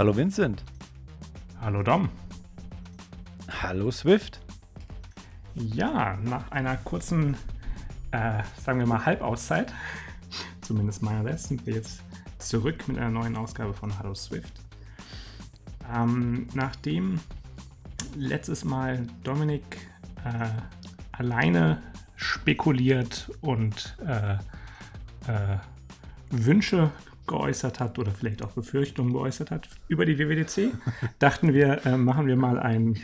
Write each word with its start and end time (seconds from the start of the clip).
Hallo 0.00 0.16
Vincent. 0.16 0.64
Hallo 1.60 1.82
Dom. 1.82 2.08
Hallo 3.60 3.90
Swift. 3.90 4.40
Ja, 5.54 6.16
nach 6.22 6.50
einer 6.52 6.78
kurzen, 6.78 7.36
äh, 8.10 8.42
sagen 8.58 8.78
wir 8.78 8.86
mal, 8.86 9.04
Halbauszeit, 9.04 9.74
zumindest 10.62 11.02
meinerseits, 11.02 11.48
sind 11.48 11.66
wir 11.66 11.74
jetzt 11.74 12.00
zurück 12.38 12.88
mit 12.88 12.96
einer 12.96 13.10
neuen 13.10 13.36
Ausgabe 13.36 13.74
von 13.74 13.98
Hallo 13.98 14.14
Swift. 14.14 14.62
Ähm, 15.94 16.48
nachdem 16.54 17.20
letztes 18.16 18.64
Mal 18.64 19.06
Dominik 19.22 19.86
äh, 20.24 20.48
alleine 21.12 21.82
spekuliert 22.16 23.30
und 23.42 23.98
äh, 24.06 24.32
äh, 25.30 25.58
Wünsche 26.30 26.90
geäußert 27.30 27.78
hat 27.78 27.98
oder 27.98 28.10
vielleicht 28.10 28.42
auch 28.42 28.50
Befürchtungen 28.52 29.12
geäußert 29.12 29.50
hat 29.52 29.68
über 29.88 30.04
die 30.04 30.18
WWDC, 30.18 30.72
dachten 31.18 31.54
wir, 31.54 31.86
äh, 31.86 31.96
machen 31.96 32.26
wir 32.26 32.36
mal 32.36 32.58
ein, 32.58 32.98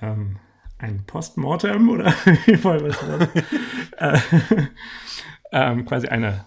ähm, 0.00 0.38
ein 0.78 1.04
Postmortem 1.04 1.88
oder 1.90 2.06
wie 2.46 2.62
wollen 2.64 2.84
wir 2.84 2.88
das 3.98 4.24
äh, 4.56 4.66
ähm, 5.52 5.84
quasi 5.84 6.06
eine, 6.06 6.46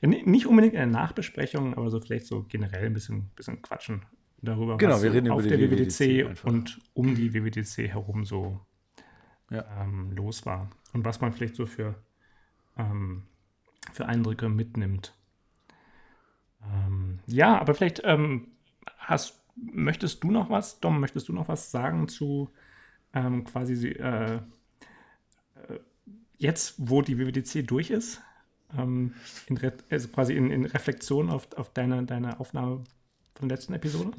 ja, 0.00 0.08
nicht 0.08 0.46
unbedingt 0.46 0.74
eine 0.74 0.90
Nachbesprechung, 0.90 1.74
aber 1.74 1.90
so 1.90 2.00
vielleicht 2.00 2.26
so 2.26 2.44
generell 2.48 2.86
ein 2.86 2.94
bisschen, 2.94 3.30
bisschen 3.36 3.60
quatschen 3.60 4.06
darüber, 4.40 4.78
Genau, 4.78 4.94
was 4.94 5.02
wir 5.02 5.12
reden 5.12 5.30
auf 5.30 5.44
über 5.44 5.56
die 5.56 5.68
der 5.68 5.70
WWDC, 5.70 6.00
WWDC 6.00 6.44
und 6.44 6.80
um 6.94 7.14
die 7.14 7.34
WWDC 7.34 7.88
herum 7.88 8.24
so 8.24 8.58
Ja. 9.50 9.64
ähm, 9.82 10.12
los 10.12 10.46
war 10.46 10.70
und 10.94 11.04
was 11.04 11.20
man 11.20 11.32
vielleicht 11.34 11.56
so 11.56 11.66
für, 11.66 11.94
ähm, 12.78 13.24
für 13.92 14.06
Eindrücke 14.06 14.48
mitnimmt. 14.48 15.14
Ähm, 16.62 17.20
ja, 17.26 17.58
aber 17.58 17.74
vielleicht 17.74 18.02
ähm, 18.04 18.48
hast, 18.98 19.42
möchtest 19.56 20.22
du 20.24 20.30
noch 20.30 20.50
was, 20.50 20.80
Dom, 20.80 21.00
möchtest 21.00 21.28
du 21.28 21.32
noch 21.32 21.48
was 21.48 21.70
sagen 21.70 22.08
zu 22.08 22.50
ähm, 23.14 23.44
quasi 23.44 23.88
äh, 23.88 24.36
äh, 24.36 24.40
jetzt, 26.36 26.74
wo 26.78 27.02
die 27.02 27.18
WWDC 27.18 27.66
durch 27.66 27.90
ist? 27.90 28.20
Ähm, 28.76 29.14
in 29.46 29.58
also 29.90 30.08
quasi 30.08 30.34
in, 30.34 30.50
in 30.50 30.66
Reflexion 30.66 31.30
auf, 31.30 31.48
auf 31.56 31.72
deine, 31.72 32.04
deine 32.04 32.38
Aufnahme 32.38 32.84
von 33.34 33.48
der 33.48 33.56
letzten 33.56 33.72
Episode? 33.72 34.12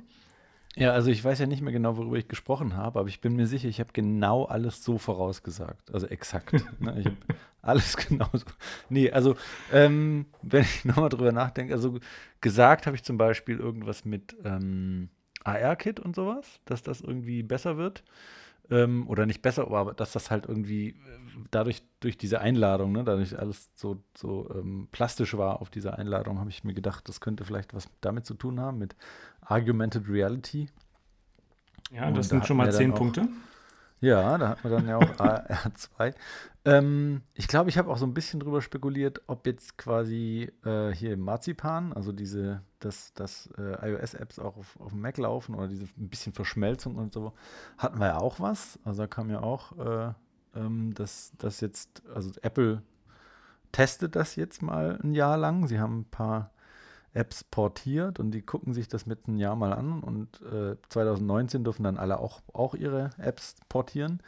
Ja, 0.76 0.92
also 0.92 1.10
ich 1.10 1.24
weiß 1.24 1.40
ja 1.40 1.46
nicht 1.46 1.62
mehr 1.62 1.74
genau, 1.74 1.98
worüber 1.98 2.18
ich 2.18 2.28
gesprochen 2.28 2.76
habe, 2.76 3.00
aber 3.00 3.10
ich 3.10 3.22
bin 3.22 3.36
mir 3.36 3.48
sicher, 3.48 3.68
ich 3.68 3.80
habe 3.80 3.90
genau 3.92 4.46
alles 4.46 4.84
so 4.84 4.98
vorausgesagt. 4.98 5.94
Also 5.94 6.08
exakt. 6.08 6.54
ne? 6.80 6.96
Ich 7.00 7.06
habe 7.06 7.18
alles 7.62 7.98
genauso. 7.98 8.46
Nee, 8.88 9.12
also 9.12 9.36
ähm, 9.74 10.28
wenn 10.42 10.62
ich 10.64 10.86
nochmal 10.86 11.10
drüber 11.10 11.32
nachdenke, 11.32 11.74
also 11.74 12.00
gesagt 12.42 12.86
habe 12.86 12.96
ich 12.96 13.04
zum 13.04 13.18
Beispiel 13.18 13.58
irgendwas 13.60 14.06
mit 14.06 14.36
ähm, 14.46 15.10
AR-Kit 15.44 16.00
und 16.00 16.16
sowas, 16.16 16.60
dass 16.66 16.84
das 16.84 17.02
irgendwie 17.02 17.44
besser 17.44 17.78
wird. 17.78 18.04
Ähm, 18.72 19.08
oder 19.08 19.26
nicht 19.26 19.42
besser, 19.42 19.64
aber 19.72 19.94
dass 19.94 20.12
das 20.12 20.30
halt 20.30 20.46
irgendwie 20.48 20.90
äh, 20.90 20.96
dadurch, 21.50 21.82
durch 22.02 22.18
diese 22.18 22.40
Einladung, 22.42 22.92
ne, 22.92 23.04
dadurch 23.04 23.38
alles 23.40 23.72
so, 23.76 24.04
so 24.16 24.48
ähm, 24.54 24.88
plastisch 24.92 25.36
war 25.38 25.62
auf 25.62 25.70
dieser 25.72 25.98
Einladung, 25.98 26.40
habe 26.40 26.50
ich 26.52 26.64
mir 26.64 26.74
gedacht, 26.76 27.10
das 27.10 27.20
könnte 27.20 27.46
vielleicht 27.46 27.74
was 27.74 27.88
damit 28.02 28.26
zu 28.28 28.36
tun 28.36 28.60
haben, 28.60 28.78
mit 28.78 28.96
Argumented 29.42 30.08
Reality. 30.08 30.70
Ja, 31.92 32.08
Und 32.08 32.18
das 32.18 32.28
da 32.28 32.30
sind 32.30 32.38
hatten 32.40 32.48
schon 32.48 32.58
mal 32.58 32.72
zehn 32.72 32.92
auch- 32.94 32.98
Punkte. 32.98 33.28
Ja, 34.02 34.38
da 34.38 34.50
hat 34.50 34.64
man 34.64 34.72
dann 34.74 34.88
ja 34.88 34.98
auch 34.98 35.02
AR2. 35.18 36.14
Ähm, 36.70 37.24
ich 37.34 37.48
glaube, 37.48 37.72
ich 37.72 37.80
habe 37.80 37.90
auch 37.90 37.98
so 37.98 38.06
ein 38.06 38.14
bisschen 38.14 38.40
drüber 38.40 38.62
spekuliert, 38.62 39.24
ob 39.26 39.48
jetzt 39.48 39.80
quasi 39.80 40.52
äh, 40.64 40.92
hier 40.92 41.14
im 41.14 41.22
Marzipan, 41.22 41.94
also 41.94 42.12
diese, 42.12 42.62
dass, 42.78 43.12
dass 43.16 43.50
äh, 43.58 43.90
iOS-Apps 43.90 44.38
auch 44.38 44.56
auf, 44.56 44.80
auf 44.80 44.92
dem 44.92 45.02
Mac 45.02 45.18
laufen 45.18 45.56
oder 45.56 45.68
diese 45.68 45.86
ein 45.98 46.10
bisschen 46.10 46.32
Verschmelzung 46.32 46.96
und 46.98 47.12
so, 47.12 47.34
hatten 47.80 47.98
wir 47.98 48.06
ja 48.08 48.18
auch 48.20 48.40
was. 48.40 48.78
Also 48.84 49.02
da 49.02 49.08
kam 49.08 49.32
ja 49.32 49.42
auch, 49.42 49.80
äh, 49.80 50.14
ähm, 50.56 50.94
dass 50.94 51.32
das 51.40 51.60
jetzt, 51.60 52.04
also 52.14 52.30
Apple 52.44 52.84
testet 53.72 54.16
das 54.16 54.36
jetzt 54.36 54.62
mal 54.62 55.00
ein 55.02 55.16
Jahr 55.16 55.38
lang. 55.38 55.66
Sie 55.66 55.80
haben 55.80 56.02
ein 56.02 56.10
paar 56.12 56.52
Apps 57.14 57.44
portiert 57.44 58.20
und 58.20 58.30
die 58.30 58.44
gucken 58.44 58.76
sich 58.76 58.88
das 58.88 59.08
mit 59.08 59.28
einem 59.28 59.38
Jahr 59.38 59.56
mal 59.56 59.74
an 59.74 60.02
und 60.02 60.40
äh, 60.44 60.76
2019 60.90 61.64
dürfen 61.64 61.82
dann 61.82 61.98
alle 61.98 62.20
auch, 62.20 62.42
auch 62.54 62.76
ihre 62.76 63.10
Apps 63.18 63.56
portieren. 63.70 64.22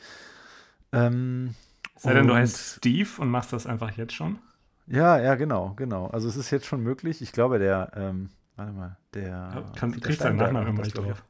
Ähm, 0.92 1.54
Sei 2.02 2.16
denn, 2.16 2.28
du 2.28 2.34
heißt 2.34 2.78
Steve 2.78 3.10
und 3.20 3.30
machst 3.30 3.54
das 3.54 3.68
einfach 3.68 3.92
jetzt 3.92 4.14
schon. 4.14 4.40
Ja, 4.88 5.20
ja, 5.20 5.36
genau, 5.36 5.74
genau. 5.76 6.08
Also 6.08 6.28
es 6.28 6.36
ist 6.36 6.50
jetzt 6.50 6.66
schon 6.66 6.82
möglich. 6.82 7.22
Ich 7.22 7.32
glaube, 7.32 7.60
der, 7.60 7.92
ähm, 7.96 8.30
warte 8.56 8.72
mal, 8.74 8.98
der 9.14 9.72
Kann, 9.76 9.92
Peter 9.92 10.08
kriegst 10.08 10.22
deinen 10.22 10.38
Nachnamen 10.38 10.70
immer 10.70 10.82
nicht 10.82 10.98
drauf. 10.98 11.24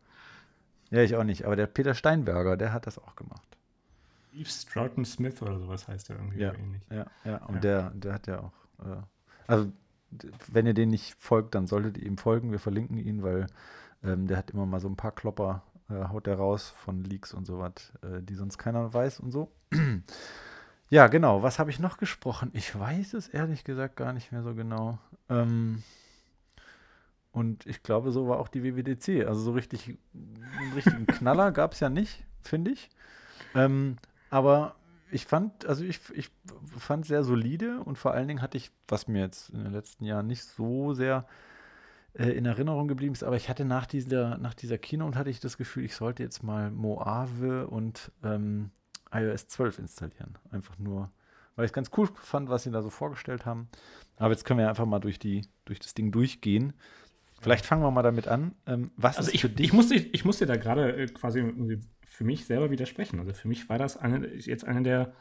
Ja, 0.90 1.02
ich 1.02 1.16
auch 1.18 1.26
nicht. 1.26 1.46
Aber 1.46 1.58
der 1.58 1.68
Peter 1.68 1.94
Steinberger, 1.94 2.56
der 2.56 2.72
hat 2.72 2.88
das 2.88 2.98
auch 2.98 3.18
gemacht. 3.18 3.58
Steve 4.30 4.50
Stroughton 4.50 5.04
Smith 5.04 5.42
oder 5.42 5.60
sowas 5.60 5.90
heißt 5.90 6.08
der 6.08 6.16
irgendwie 6.16 6.40
Ja. 6.40 6.54
ähnlich. 6.54 6.82
Ja, 6.90 7.06
ja. 7.26 7.38
Und 7.46 7.56
Ja. 7.56 7.60
Der, 7.62 7.90
der 7.92 8.14
hat 8.14 8.28
ja 8.28 8.40
auch, 8.40 8.54
äh, 8.86 9.02
also 9.48 9.70
wenn 10.48 10.66
ihr 10.66 10.74
den 10.74 10.90
nicht 10.90 11.16
folgt, 11.20 11.54
dann 11.54 11.68
solltet 11.68 11.98
ihr 11.98 12.06
ihm 12.06 12.18
folgen. 12.18 12.52
Wir 12.52 12.60
verlinken 12.60 12.98
ihn, 12.98 13.24
weil 13.24 13.48
ähm, 14.04 14.28
der 14.28 14.38
hat 14.38 14.52
immer 14.52 14.66
mal 14.66 14.80
so 14.80 14.88
ein 14.88 14.96
paar 14.96 15.12
Klopper, 15.12 15.64
äh, 15.90 16.06
haut 16.08 16.28
der 16.28 16.36
raus 16.36 16.74
von 16.78 17.04
Leaks 17.04 17.34
und 17.34 17.46
sowas, 17.46 17.74
äh, 18.04 18.22
die 18.24 18.36
sonst 18.36 18.58
keiner 18.58 18.94
weiß 18.94 19.20
und 19.20 19.32
so. 19.32 19.52
Ja, 20.92 21.08
genau. 21.08 21.42
Was 21.42 21.58
habe 21.58 21.70
ich 21.70 21.80
noch 21.80 21.98
gesprochen? 21.98 22.52
Ich 22.54 22.78
weiß 22.78 23.14
es 23.14 23.30
ehrlich 23.30 23.64
gesagt 23.64 23.96
gar 23.96 24.12
nicht 24.12 24.34
mehr 24.34 24.44
so 24.44 24.54
genau. 24.54 25.00
Ähm, 25.30 25.84
und 27.32 27.66
ich 27.66 27.82
glaube, 27.82 28.12
so 28.12 28.28
war 28.28 28.40
auch 28.40 28.50
die 28.50 28.62
WWDC. 28.62 29.26
Also 29.26 29.40
so 29.40 29.52
richtig, 29.54 29.98
einen 30.14 30.74
richtigen 30.76 31.06
Knaller 31.08 31.54
gab 31.54 31.72
es 31.72 31.80
ja 31.80 31.90
nicht, 31.90 32.26
finde 32.42 32.72
ich. 32.72 32.90
Ähm, 33.56 34.00
aber 34.30 34.76
ich 35.12 35.26
fand, 35.26 35.66
also 35.66 35.86
ich, 35.86 36.02
ich 36.14 36.30
fand 36.78 37.06
sehr 37.06 37.24
solide 37.24 37.80
und 37.80 37.98
vor 37.98 38.12
allen 38.14 38.28
Dingen 38.28 38.42
hatte 38.42 38.58
ich, 38.58 38.72
was 38.90 39.08
mir 39.08 39.22
jetzt 39.22 39.50
in 39.52 39.64
den 39.64 39.72
letzten 39.72 40.04
Jahren 40.04 40.28
nicht 40.28 40.44
so 40.44 40.94
sehr 40.94 41.26
äh, 42.16 42.32
in 42.32 42.46
Erinnerung 42.46 42.90
geblieben 42.90 43.14
ist, 43.14 43.24
aber 43.24 43.38
ich 43.38 43.48
hatte 43.48 43.64
nach 43.64 43.86
dieser, 43.86 44.38
nach 44.40 44.54
dieser 44.54 44.78
Keynote 44.78 45.18
hatte 45.18 45.30
ich 45.30 45.40
das 45.40 45.58
Gefühl, 45.58 45.86
ich 45.86 45.96
sollte 45.96 46.22
jetzt 46.22 46.44
mal 46.44 46.70
Moave 46.70 47.68
und 47.68 48.12
ähm, 48.24 48.72
iOS 49.14 49.48
12 49.48 49.80
installieren. 49.80 50.38
Einfach 50.52 50.78
nur, 50.80 51.12
weil 51.56 51.66
ich 51.66 51.70
es 51.70 51.74
ganz 51.74 51.92
cool 51.98 52.08
fand, 52.16 52.50
was 52.50 52.64
sie 52.64 52.72
da 52.72 52.82
so 52.82 52.90
vorgestellt 52.90 53.46
haben. 53.46 53.70
Aber 54.18 54.32
jetzt 54.32 54.46
können 54.46 54.60
wir 54.60 54.70
einfach 54.70 54.86
mal 54.86 55.00
durch, 55.00 55.20
die, 55.20 55.48
durch 55.66 55.80
das 55.80 55.94
Ding 55.94 56.12
durchgehen. 56.12 56.74
Vielleicht 57.40 57.66
fangen 57.66 57.82
wir 57.82 57.92
mal 57.92 58.04
damit 58.04 58.28
an. 58.28 58.54
Ähm, 58.68 58.92
was 58.98 59.18
Also 59.18 59.30
ist 59.30 59.36
ich, 59.36 59.42
für 59.42 59.50
dich? 59.50 59.68
ich, 59.68 59.74
musste, 59.74 59.96
ich 59.96 60.26
musste 60.26 60.46
da 60.46 60.58
gerade 60.58 60.96
äh, 60.96 61.08
quasi 61.08 61.44
für 62.06 62.24
mich 62.24 62.46
selber 62.46 62.70
widersprechen. 62.70 63.20
Also 63.20 63.34
für 63.34 63.48
mich 63.48 63.68
war 63.68 63.80
das 63.80 63.98
eine, 63.98 64.28
jetzt 64.28 64.66
eine 64.66 64.84
der 64.84 65.14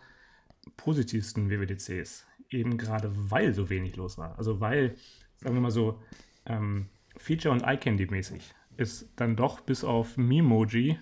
positivsten 0.77 1.51
WWDCs. 1.51 2.27
Eben 2.51 2.77
gerade 2.77 3.11
weil 3.31 3.55
so 3.55 3.71
wenig 3.71 3.97
los 3.97 4.19
war. 4.19 4.37
Also 4.37 4.61
weil, 4.61 4.97
sagen 5.37 5.55
wir 5.55 5.61
mal 5.63 5.71
so, 5.71 6.03
ähm, 6.47 6.89
Feature- 7.17 7.53
und 7.53 7.63
Eye-Candy-mäßig 7.63 8.55
ist 8.77 9.09
dann 9.17 9.37
doch 9.37 9.61
bis 9.61 9.85
auf 9.85 10.17
Memoji 10.17 10.99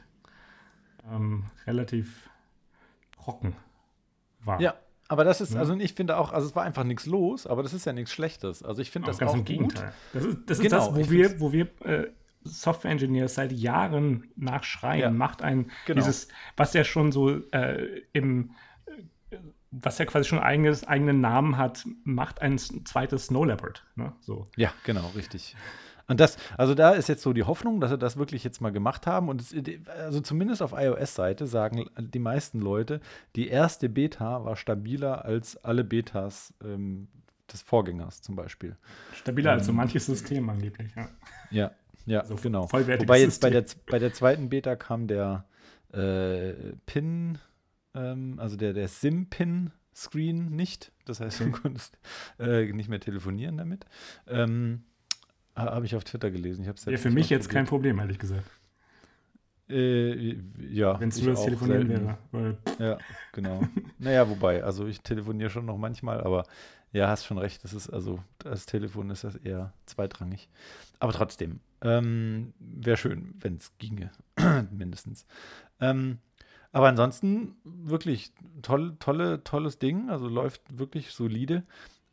ähm, 1.11 1.45
relativ 1.67 2.29
trocken 3.23 3.57
war. 4.41 4.61
Ja, 4.61 4.75
aber 5.09 5.25
das 5.25 5.41
ist, 5.41 5.57
also 5.57 5.75
ich 5.75 5.95
finde 5.95 6.19
auch, 6.19 6.33
also 6.33 6.47
es 6.47 6.55
war 6.55 6.65
einfach 6.65 6.85
nichts 6.85 7.07
los, 7.07 7.47
aber 7.47 7.63
das 7.63 7.73
ist 7.73 7.87
ja 7.87 7.93
nichts 7.93 8.13
Schlechtes. 8.13 8.63
Also 8.63 8.83
ich 8.83 8.91
finde 8.91 9.07
das 9.07 9.19
ganz 9.19 9.31
auch 9.31 9.35
im 9.35 9.41
gut. 9.41 9.47
Gegenteil. 9.47 9.93
Das 10.13 10.25
ist 10.25 10.39
das, 10.47 10.59
ist 10.59 10.65
Genau, 10.65 10.77
das 10.77 10.95
wo 10.95 11.11
wir, 11.11 11.41
wo 11.41 11.53
wir 11.53 11.69
äh, 11.85 12.11
Software-Engineers 12.45 13.35
seit 13.35 13.53
Jahren 13.53 14.29
nachschreien, 14.37 15.01
Ja, 15.01 15.11
macht 15.11 15.43
ein 15.43 15.71
genau. 15.87 16.01
dieses, 16.01 16.29
was 16.57 16.75
ja 16.75 16.85
schon 16.85 17.13
so 17.13 17.31
äh, 17.31 18.03
im 18.13 18.51
was 19.71 19.99
ja 19.99 20.07
quasi 20.07 20.27
schon 20.27 20.39
eigenes, 20.39 20.85
eigenen 20.85 21.21
Namen 21.21 21.59
hat, 21.59 21.85
macht 22.05 22.41
ein 22.41 22.59
zweites 22.59 23.27
Snow 23.27 23.45
Leopard. 23.45 23.85
Ne? 23.97 24.15
So. 24.21 24.49
Ja, 24.57 24.73
genau, 24.85 25.11
richtig. 25.15 25.57
Und 26.09 26.21
das, 26.21 26.39
also 26.57 26.75
da 26.75 26.93
ist 26.93 27.09
jetzt 27.09 27.23
so 27.23 27.33
die 27.33 27.45
Hoffnung, 27.45 27.81
dass 27.81 27.91
sie 27.91 27.99
das 27.99 28.17
wirklich 28.17 28.43
jetzt 28.43 28.61
mal 28.61 28.73
gemacht 28.73 29.07
haben. 29.07 29.29
Und 29.29 29.43
es, 29.43 29.55
also 29.89 30.21
zumindest 30.21 30.63
auf 30.63 30.73
iOS-Seite 30.73 31.47
sagen 31.47 31.85
die 31.99 32.19
meisten 32.19 32.61
Leute, 32.61 33.01
die 33.37 33.49
erste 33.49 33.89
Beta 33.89 34.45
war 34.45 34.57
stabiler 34.57 35.25
als 35.27 35.63
alle 35.65 35.85
Betas 35.85 36.55
ähm, 36.65 37.09
des 37.53 37.63
Vorgängers 37.63 38.23
zum 38.23 38.37
Beispiel. 38.37 38.77
Stabiler 39.15 39.53
als 39.53 39.67
so 39.67 39.73
Ähm, 39.73 39.77
manches 39.77 40.07
System 40.07 40.49
angeblich. 40.49 40.91
Ja. 40.97 41.09
Ja, 41.51 41.71
ja, 42.07 42.21
Also 42.21 42.37
genau. 42.37 42.71
Wobei 42.73 43.21
jetzt 43.21 43.41
bei 43.41 43.51
der, 43.51 43.65
bei 43.87 43.99
der 43.99 44.13
zweiten 44.13 44.49
Beta 44.49 44.77
kam 44.77 45.07
der 45.07 45.45
äh, 45.93 46.53
Pin, 46.87 47.39
ähm, 47.95 48.39
also 48.39 48.57
der, 48.57 48.73
der 48.73 48.89
SIM-Pin-Screen 48.89 50.51
nicht. 50.51 50.93
Das 51.05 51.21
heißt, 51.21 51.41
du 51.41 51.51
konntest 51.51 51.99
äh, 52.39 52.65
nicht 52.73 52.89
mehr 52.89 53.01
telefonieren 53.01 53.59
damit. 53.59 53.85
Ähm, 54.27 54.85
Habe 55.59 55.87
ich 55.87 55.95
auf 55.97 56.05
Twitter 56.05 56.31
gelesen. 56.31 56.63
Ich 56.63 56.69
hab's 56.69 56.85
Ja, 56.85 56.97
für 56.97 57.11
mich 57.11 57.29
jetzt 57.31 57.49
kein. 57.49 57.67
Problem, 57.67 57.99
ehrlich 57.99 58.19
gesagt. 58.19 58.45
Äh, 59.69 60.39
ja, 60.71 60.99
Wenn 60.99 61.11
es 61.11 61.21
nur 61.21 61.33
das 61.33 61.45
Telefonieren 61.45 61.89
wäre. 61.89 62.19
Weil, 62.33 62.57
Ja, 62.79 62.99
genau. 63.33 63.61
naja, 63.99 64.29
wobei, 64.29 64.65
also 64.65 64.87
ich 64.87 65.01
telefoniere 65.03 65.51
schon 65.51 65.67
noch 65.67 65.77
manchmal, 65.77 66.21
aber 66.23 66.45
Ja, 66.91 67.09
hast 67.09 67.27
schon 67.27 67.37
recht. 67.37 67.63
Das 67.65 67.75
ist 67.75 67.91
also, 67.91 68.19
das 68.39 68.65
Telefon 68.65 69.11
ist 69.11 69.23
das 69.25 69.37
eher 69.37 69.75
zweitrangig. 69.85 70.49
Aber 71.01 71.13
trotzdem, 71.13 71.61
ähm, 71.83 72.55
wäre 72.61 72.97
schön, 72.97 73.35
wenn 73.41 73.57
es 73.57 73.77
ginge, 73.77 74.11
mindestens. 74.71 75.27
Ähm, 75.81 76.17
aber 76.73 76.89
ansonsten 76.89 77.57
wirklich 77.65 78.33
toll, 78.63 78.97
tolle, 79.01 79.45
tolles 79.45 79.79
Ding. 79.79 80.09
Also 80.09 80.29
läuft 80.29 80.63
wirklich 80.79 81.11
solide. 81.11 81.63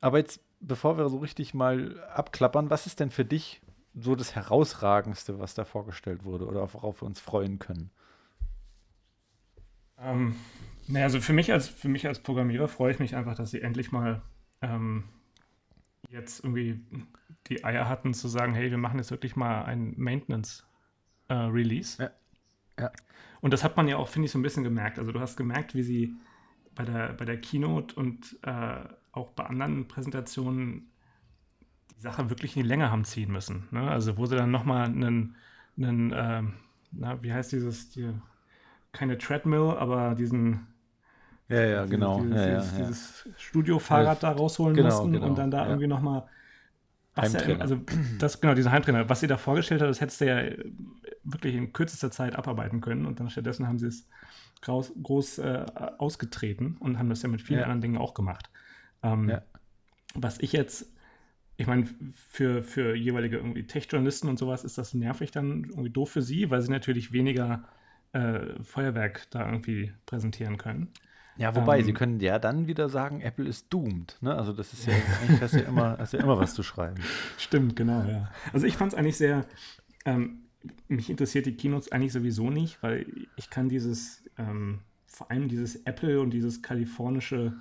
Aber 0.02 0.18
jetzt, 0.18 0.42
bevor 0.60 0.98
wir 0.98 1.08
so 1.10 1.18
richtig 1.18 1.54
mal 1.54 2.02
abklappern, 2.10 2.70
was 2.70 2.88
ist 2.88 3.00
denn 3.00 3.12
für 3.12 3.26
dich 3.26 3.62
so 3.94 4.16
das 4.16 4.36
Herausragendste, 4.36 5.40
was 5.40 5.54
da 5.54 5.66
vorgestellt 5.66 6.26
wurde 6.26 6.48
oder 6.48 6.74
worauf 6.74 7.02
wir 7.02 7.06
uns 7.06 7.20
freuen 7.20 7.60
können? 7.60 7.92
Ähm, 9.98 10.36
naja, 10.88 11.06
also 11.06 11.22
für 11.22 11.34
mich 11.34 11.52
als, 11.52 11.70
für 11.70 11.88
mich 11.88 12.08
als 12.08 12.20
Programmierer 12.20 12.68
freue 12.68 12.92
ich 12.92 13.00
mich 13.00 13.16
einfach, 13.16 13.36
dass 13.36 13.52
sie 13.52 13.62
endlich 13.62 13.92
mal 13.92 14.22
ähm, 14.62 15.06
jetzt 16.10 16.44
irgendwie 16.44 16.82
die 17.48 17.64
Eier 17.64 17.88
hatten 17.88 18.14
zu 18.14 18.28
sagen, 18.28 18.54
hey, 18.54 18.72
wir 18.72 18.78
machen 18.78 18.98
jetzt 18.98 19.12
wirklich 19.12 19.36
mal 19.36 19.64
ein 19.64 19.94
Maintenance-Release. 19.98 22.04
Äh, 22.04 22.10
ja. 22.78 22.86
ja. 22.86 22.92
Und 23.42 23.54
das 23.54 23.64
hat 23.64 23.78
man 23.78 23.88
ja 23.88 23.98
auch, 23.98 24.10
finde 24.10 24.26
ich, 24.26 24.32
so 24.32 24.40
ein 24.40 24.44
bisschen 24.44 24.64
gemerkt. 24.64 25.00
Also 25.00 25.12
du 25.12 25.20
hast 25.20 25.38
gemerkt, 25.38 25.76
wie 25.76 25.84
sie 25.84 26.16
bei 26.74 26.84
der, 26.84 27.14
bei 27.14 27.26
der 27.26 27.40
Keynote 27.40 27.96
und 27.96 28.40
äh, 28.44 28.84
auch 29.16 29.32
bei 29.32 29.46
anderen 29.46 29.88
Präsentationen 29.88 30.92
die 31.96 32.02
Sache 32.02 32.30
wirklich 32.30 32.56
in 32.56 32.64
die 32.64 32.68
Länge 32.68 32.92
haben 32.92 33.06
ziehen 33.06 33.32
müssen. 33.32 33.68
Ne? 33.72 33.90
Also 33.90 34.18
wo 34.18 34.26
sie 34.26 34.36
dann 34.36 34.52
nochmal 34.52 34.86
einen, 34.86 35.36
einen 35.78 36.12
äh, 36.12 36.44
na, 36.92 37.24
wie 37.24 37.34
heißt 37.34 37.52
dieses, 37.52 37.90
die, 37.90 38.10
keine 38.92 39.18
Treadmill, 39.18 39.76
aber 39.78 40.16
diesen 40.16 40.68
ja, 41.48 41.64
ja, 41.64 41.86
genau. 41.86 42.22
Dieses, 42.22 42.36
ja, 42.36 42.56
dieses, 42.56 42.72
ja, 42.72 42.78
dieses 42.86 43.30
Studiofahrrad 43.38 44.24
da 44.24 44.32
rausholen 44.32 44.76
genau, 44.76 44.90
mussten 44.90 45.14
genau, 45.14 45.28
und 45.28 45.38
dann 45.38 45.52
da 45.52 45.64
ja. 45.64 45.68
irgendwie 45.68 45.88
nochmal. 45.88 46.24
Heimtrainer. 47.16 47.54
Ja, 47.54 47.60
also 47.60 47.80
das, 48.20 48.42
genau, 48.42 48.56
dieser 48.56 48.72
Heimtrainer. 48.72 49.08
Was 49.08 49.22
sie 49.22 49.28
da 49.28 49.38
vorgestellt 49.38 49.82
hat, 49.82 49.90
das 49.90 50.02
hättest 50.02 50.22
du 50.22 50.26
ja 50.26 50.52
wirklich 51.24 51.56
in 51.56 51.72
kürzester 51.72 52.12
Zeit 52.12 52.36
abarbeiten 52.36 52.82
können 52.82 53.06
und 53.06 53.20
dann 53.20 53.30
stattdessen 53.30 53.68
haben 53.68 53.80
sie 53.80 53.88
es 53.88 54.08
groß, 54.62 54.94
groß 55.02 55.38
äh, 55.38 55.66
ausgetreten 55.98 56.76
und 56.80 57.00
haben 57.00 57.10
das 57.10 57.22
ja 57.22 57.30
mit 57.30 57.42
vielen 57.42 57.62
anderen 57.62 57.82
Dingen 57.82 57.98
auch 57.98 58.16
gemacht. 58.16 58.50
Ähm, 59.06 59.38
was 60.14 60.40
ich 60.40 60.54
jetzt 60.54 60.88
ich 61.58 61.68
meine, 61.68 61.88
für, 62.14 62.64
für 62.64 62.96
jeweilige 62.96 63.38
irgendwie 63.38 63.66
Tech-Journalisten 63.66 64.28
und 64.28 64.38
sowas 64.38 64.64
ist 64.66 64.78
das 64.78 64.94
nervig 64.94 65.32
dann 65.32 65.64
irgendwie 65.64 65.90
doof 65.90 66.12
für 66.12 66.22
sie, 66.22 66.50
weil 66.50 66.62
sie 66.62 66.72
natürlich 66.72 67.14
weniger 67.14 67.64
äh, 68.12 68.62
Feuerwerk 68.64 69.28
da 69.30 69.46
irgendwie 69.46 69.94
präsentieren 70.06 70.58
können. 70.58 70.90
Ja, 71.38 71.56
wobei, 71.56 71.80
ähm, 71.80 71.86
sie 71.86 71.94
können 71.94 72.20
ja 72.20 72.40
dann 72.40 72.68
wieder 72.68 72.90
sagen, 72.90 73.22
Apple 73.22 73.48
ist 73.48 73.72
doomed. 73.72 74.18
Ne? 74.22 74.36
Also 74.36 74.54
das 74.54 74.74
ist 74.74 74.86
ja, 74.86 74.94
eigentlich 75.22 75.42
hast 75.42 75.54
ja, 75.54 75.62
immer, 75.62 75.98
hast 75.98 76.14
ja 76.14 76.20
immer 76.20 76.38
was 76.38 76.54
zu 76.54 76.64
schreiben. 76.64 77.02
Stimmt, 77.38 77.76
genau, 77.76 78.04
ja. 78.04 78.32
Also 78.54 78.68
ich 78.68 78.78
fand 78.78 78.94
es 78.94 78.98
eigentlich 78.98 79.18
sehr, 79.18 79.46
ähm, 80.06 80.46
mich 80.88 81.10
interessiert 81.10 81.46
die 81.46 81.56
Keynotes 81.56 81.92
eigentlich 81.92 82.14
sowieso 82.14 82.50
nicht, 82.50 82.82
weil 82.82 83.06
ich 83.36 83.50
kann 83.50 83.70
dieses, 83.70 84.24
ähm, 84.38 84.80
vor 85.06 85.30
allem 85.30 85.48
dieses 85.48 85.76
Apple 85.86 86.22
und 86.22 86.32
dieses 86.32 86.62
kalifornische, 86.62 87.54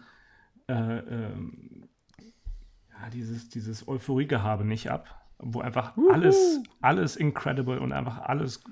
äh, 0.69 0.99
ähm, 0.99 1.89
ja, 2.91 3.11
dieses, 3.11 3.49
dieses 3.49 3.87
Euphorie-Gehabe 3.87 4.65
nicht 4.65 4.91
ab, 4.91 5.25
wo 5.39 5.61
einfach 5.61 5.97
Uhu. 5.97 6.11
alles, 6.11 6.61
alles 6.81 7.17
incredible 7.17 7.79
und 7.79 7.93
einfach 7.93 8.21
alles 8.21 8.63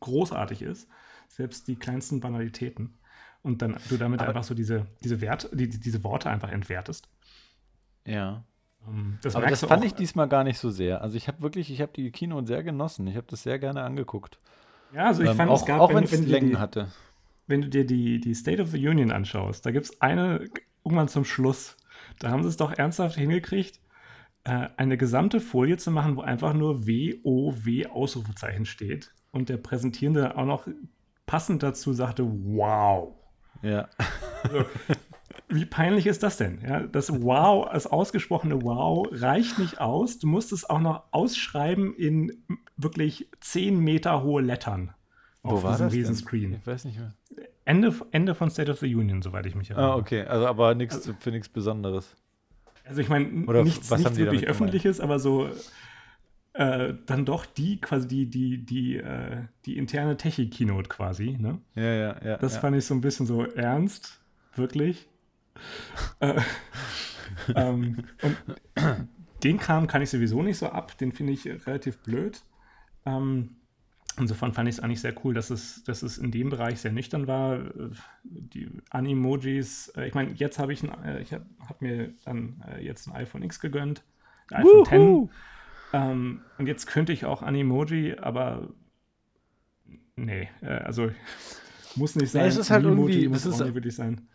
großartig 0.00 0.62
ist. 0.62 0.88
Selbst 1.28 1.68
die 1.68 1.76
kleinsten 1.76 2.20
Banalitäten 2.20 2.98
und 3.42 3.62
dann 3.62 3.76
du 3.88 3.96
damit 3.96 4.20
aber 4.20 4.30
einfach 4.30 4.44
so 4.44 4.54
diese, 4.54 4.86
diese, 5.02 5.20
Wert, 5.20 5.48
die, 5.52 5.68
diese 5.68 6.02
Worte 6.04 6.28
einfach 6.28 6.50
entwertest. 6.50 7.08
Ja. 8.06 8.44
Ähm, 8.86 9.18
das 9.22 9.36
aber 9.36 9.46
das 9.46 9.60
fand 9.64 9.82
auch, 9.82 9.86
ich 9.86 9.94
diesmal 9.94 10.28
gar 10.28 10.44
nicht 10.44 10.58
so 10.58 10.70
sehr. 10.70 11.02
Also 11.02 11.16
ich 11.16 11.28
habe 11.28 11.40
wirklich, 11.40 11.70
ich 11.70 11.80
habe 11.80 11.92
die 11.94 12.10
Kino 12.10 12.44
sehr 12.44 12.62
genossen. 12.62 13.06
Ich 13.06 13.16
habe 13.16 13.26
das 13.28 13.42
sehr 13.42 13.58
gerne 13.58 13.82
angeguckt. 13.82 14.38
Ja, 14.92 15.06
also 15.06 15.22
ich 15.22 15.30
ähm, 15.30 15.36
fand 15.36 15.50
auch, 15.50 15.60
es 15.60 15.66
gab, 15.66 15.80
auch 15.80 15.94
wenn 15.94 16.04
es 16.04 16.18
Längen 16.20 16.50
die, 16.50 16.56
hatte. 16.56 16.88
Wenn 17.46 17.62
du 17.62 17.68
dir 17.68 17.86
die, 17.86 18.20
die 18.20 18.34
State 18.34 18.60
of 18.60 18.70
the 18.70 18.88
Union 18.88 19.10
anschaust, 19.10 19.64
da 19.64 19.70
gibt 19.70 19.86
es 19.86 20.00
eine, 20.00 20.48
irgendwann 20.84 21.08
zum 21.08 21.24
Schluss, 21.24 21.76
da 22.18 22.30
haben 22.30 22.42
sie 22.42 22.48
es 22.48 22.56
doch 22.56 22.72
ernsthaft 22.72 23.16
hingekriegt, 23.16 23.80
äh, 24.44 24.68
eine 24.76 24.96
gesamte 24.96 25.40
Folie 25.40 25.76
zu 25.76 25.90
machen, 25.90 26.16
wo 26.16 26.22
einfach 26.22 26.54
nur 26.54 26.86
W-O-W 26.86 27.86
Ausrufezeichen 27.86 28.66
steht 28.66 29.14
und 29.32 29.48
der 29.48 29.58
Präsentierende 29.58 30.36
auch 30.36 30.46
noch 30.46 30.66
passend 31.26 31.62
dazu 31.62 31.92
sagte, 31.92 32.24
wow. 32.26 33.14
Ja. 33.62 33.88
Also, 34.42 34.64
wie 35.48 35.64
peinlich 35.64 36.06
ist 36.06 36.22
das 36.22 36.36
denn? 36.36 36.60
Ja, 36.62 36.80
das 36.80 37.22
Wow, 37.22 37.68
das 37.72 37.86
ausgesprochene 37.86 38.62
Wow 38.62 39.08
reicht 39.10 39.58
nicht 39.58 39.80
aus. 39.80 40.18
Du 40.18 40.26
musst 40.26 40.52
es 40.52 40.68
auch 40.68 40.80
noch 40.80 41.04
ausschreiben 41.10 41.94
in 41.94 42.44
wirklich 42.76 43.28
10 43.40 43.78
Meter 43.78 44.22
hohe 44.22 44.42
Lettern. 44.42 44.94
Wo 45.42 45.54
auf 45.54 45.62
war 45.62 45.72
diesem 45.72 45.86
das 45.86 45.94
Riesenscreen. 45.94 46.54
Ich 46.54 46.66
weiß 46.66 46.84
nicht 46.84 46.98
mehr. 46.98 47.14
Ende, 47.70 47.94
Ende 48.10 48.34
von 48.34 48.50
State 48.50 48.70
of 48.72 48.80
the 48.80 48.92
Union, 48.92 49.22
soweit 49.22 49.46
ich 49.46 49.54
mich 49.54 49.70
erinnere. 49.70 49.92
Ah, 49.92 49.96
okay. 49.96 50.22
Also 50.22 50.46
aber 50.48 50.74
nichts 50.74 50.96
also, 50.96 51.14
für 51.18 51.30
nichts 51.30 51.48
Besonderes. 51.48 52.16
Also 52.84 53.00
ich 53.00 53.08
meine, 53.08 53.28
nichts, 53.28 53.88
nichts 53.90 54.16
wirklich 54.16 54.48
Öffentliches, 54.48 54.96
gemeint? 54.96 55.12
aber 55.12 55.20
so 55.20 55.48
äh, 56.54 56.94
dann 57.06 57.24
doch 57.24 57.46
die 57.46 57.80
quasi 57.80 58.08
die, 58.08 58.26
die, 58.26 58.66
die, 58.66 58.96
äh, 58.96 59.44
die 59.66 59.78
interne 59.78 60.16
Techie-Keynote 60.16 60.88
quasi, 60.88 61.36
ne? 61.38 61.60
Ja, 61.76 61.82
ja, 61.82 62.16
ja. 62.24 62.36
Das 62.38 62.54
ja. 62.54 62.60
fand 62.60 62.76
ich 62.76 62.84
so 62.84 62.94
ein 62.94 63.00
bisschen 63.02 63.26
so 63.26 63.44
ernst, 63.44 64.20
wirklich. 64.56 65.08
äh, 66.18 66.40
ähm, 67.54 68.02
und 68.22 68.36
den 69.44 69.58
Kram 69.58 69.86
kann 69.86 70.02
ich 70.02 70.10
sowieso 70.10 70.42
nicht 70.42 70.58
so 70.58 70.66
ab, 70.70 70.98
den 70.98 71.12
finde 71.12 71.34
ich 71.34 71.46
relativ 71.46 71.98
blöd. 71.98 72.42
Ähm, 73.06 73.59
insofern 74.20 74.52
fand 74.52 74.68
ich 74.68 74.76
es 74.76 74.80
eigentlich 74.80 75.00
sehr 75.00 75.14
cool, 75.24 75.34
dass 75.34 75.50
es, 75.50 75.82
dass 75.84 76.02
es 76.02 76.18
in 76.18 76.30
dem 76.30 76.50
Bereich 76.50 76.80
sehr 76.80 76.92
nüchtern 76.92 77.26
war. 77.26 77.60
Die 78.24 78.70
Animojis, 78.90 79.88
äh, 79.96 80.06
ich 80.06 80.14
meine, 80.14 80.32
jetzt 80.32 80.58
habe 80.58 80.72
ich, 80.72 80.82
ein, 80.82 81.04
äh, 81.04 81.20
ich 81.20 81.32
habe 81.32 81.46
hab 81.68 81.80
mir 81.80 82.12
dann 82.24 82.62
äh, 82.68 82.84
jetzt 82.84 83.08
ein 83.08 83.14
iPhone 83.14 83.42
X 83.42 83.60
gegönnt, 83.60 84.02
ein 84.50 84.58
iPhone 84.58 84.86
Wuhu. 84.86 85.28
10 85.92 86.00
ähm, 86.10 86.40
und 86.58 86.66
jetzt 86.66 86.86
könnte 86.86 87.12
ich 87.12 87.24
auch 87.24 87.42
Animoji, 87.42 88.16
aber 88.18 88.68
nee, 90.14 90.48
also 90.60 91.10
muss 91.96 92.14
nicht 92.14 92.30
sein. 92.30 92.42
Ja, 92.42 92.48
es 92.48 92.56
ist 92.56 92.70
halt 92.70 92.84
Animoji 92.86 93.14
irgendwie, 93.14 93.28
muss 93.28 93.44
es 93.44 93.54
ist, 93.54 93.60
auch 93.60 93.66
nicht 93.66 93.74
wirklich 93.74 93.96
sein. 93.96 94.28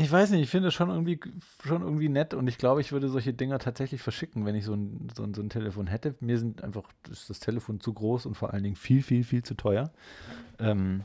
Ich 0.00 0.10
weiß 0.10 0.30
nicht, 0.30 0.40
ich 0.40 0.48
finde 0.48 0.68
es 0.68 0.74
schon 0.74 0.88
irgendwie, 0.88 1.20
schon 1.62 1.82
irgendwie 1.82 2.08
nett 2.08 2.32
und 2.32 2.48
ich 2.48 2.56
glaube, 2.56 2.80
ich 2.80 2.90
würde 2.90 3.10
solche 3.10 3.34
Dinger 3.34 3.58
tatsächlich 3.58 4.00
verschicken, 4.00 4.46
wenn 4.46 4.54
ich 4.54 4.64
so 4.64 4.72
ein, 4.72 5.08
so 5.14 5.22
ein, 5.24 5.34
so 5.34 5.42
ein 5.42 5.50
Telefon 5.50 5.86
hätte. 5.86 6.14
Mir 6.20 6.38
sind 6.38 6.64
einfach, 6.64 6.84
ist 7.10 7.28
das 7.28 7.38
Telefon 7.38 7.80
zu 7.80 7.92
groß 7.92 8.24
und 8.24 8.34
vor 8.34 8.54
allen 8.54 8.62
Dingen 8.62 8.76
viel, 8.76 9.02
viel, 9.02 9.24
viel 9.24 9.42
zu 9.42 9.54
teuer. 9.54 9.90
Ähm, 10.58 11.02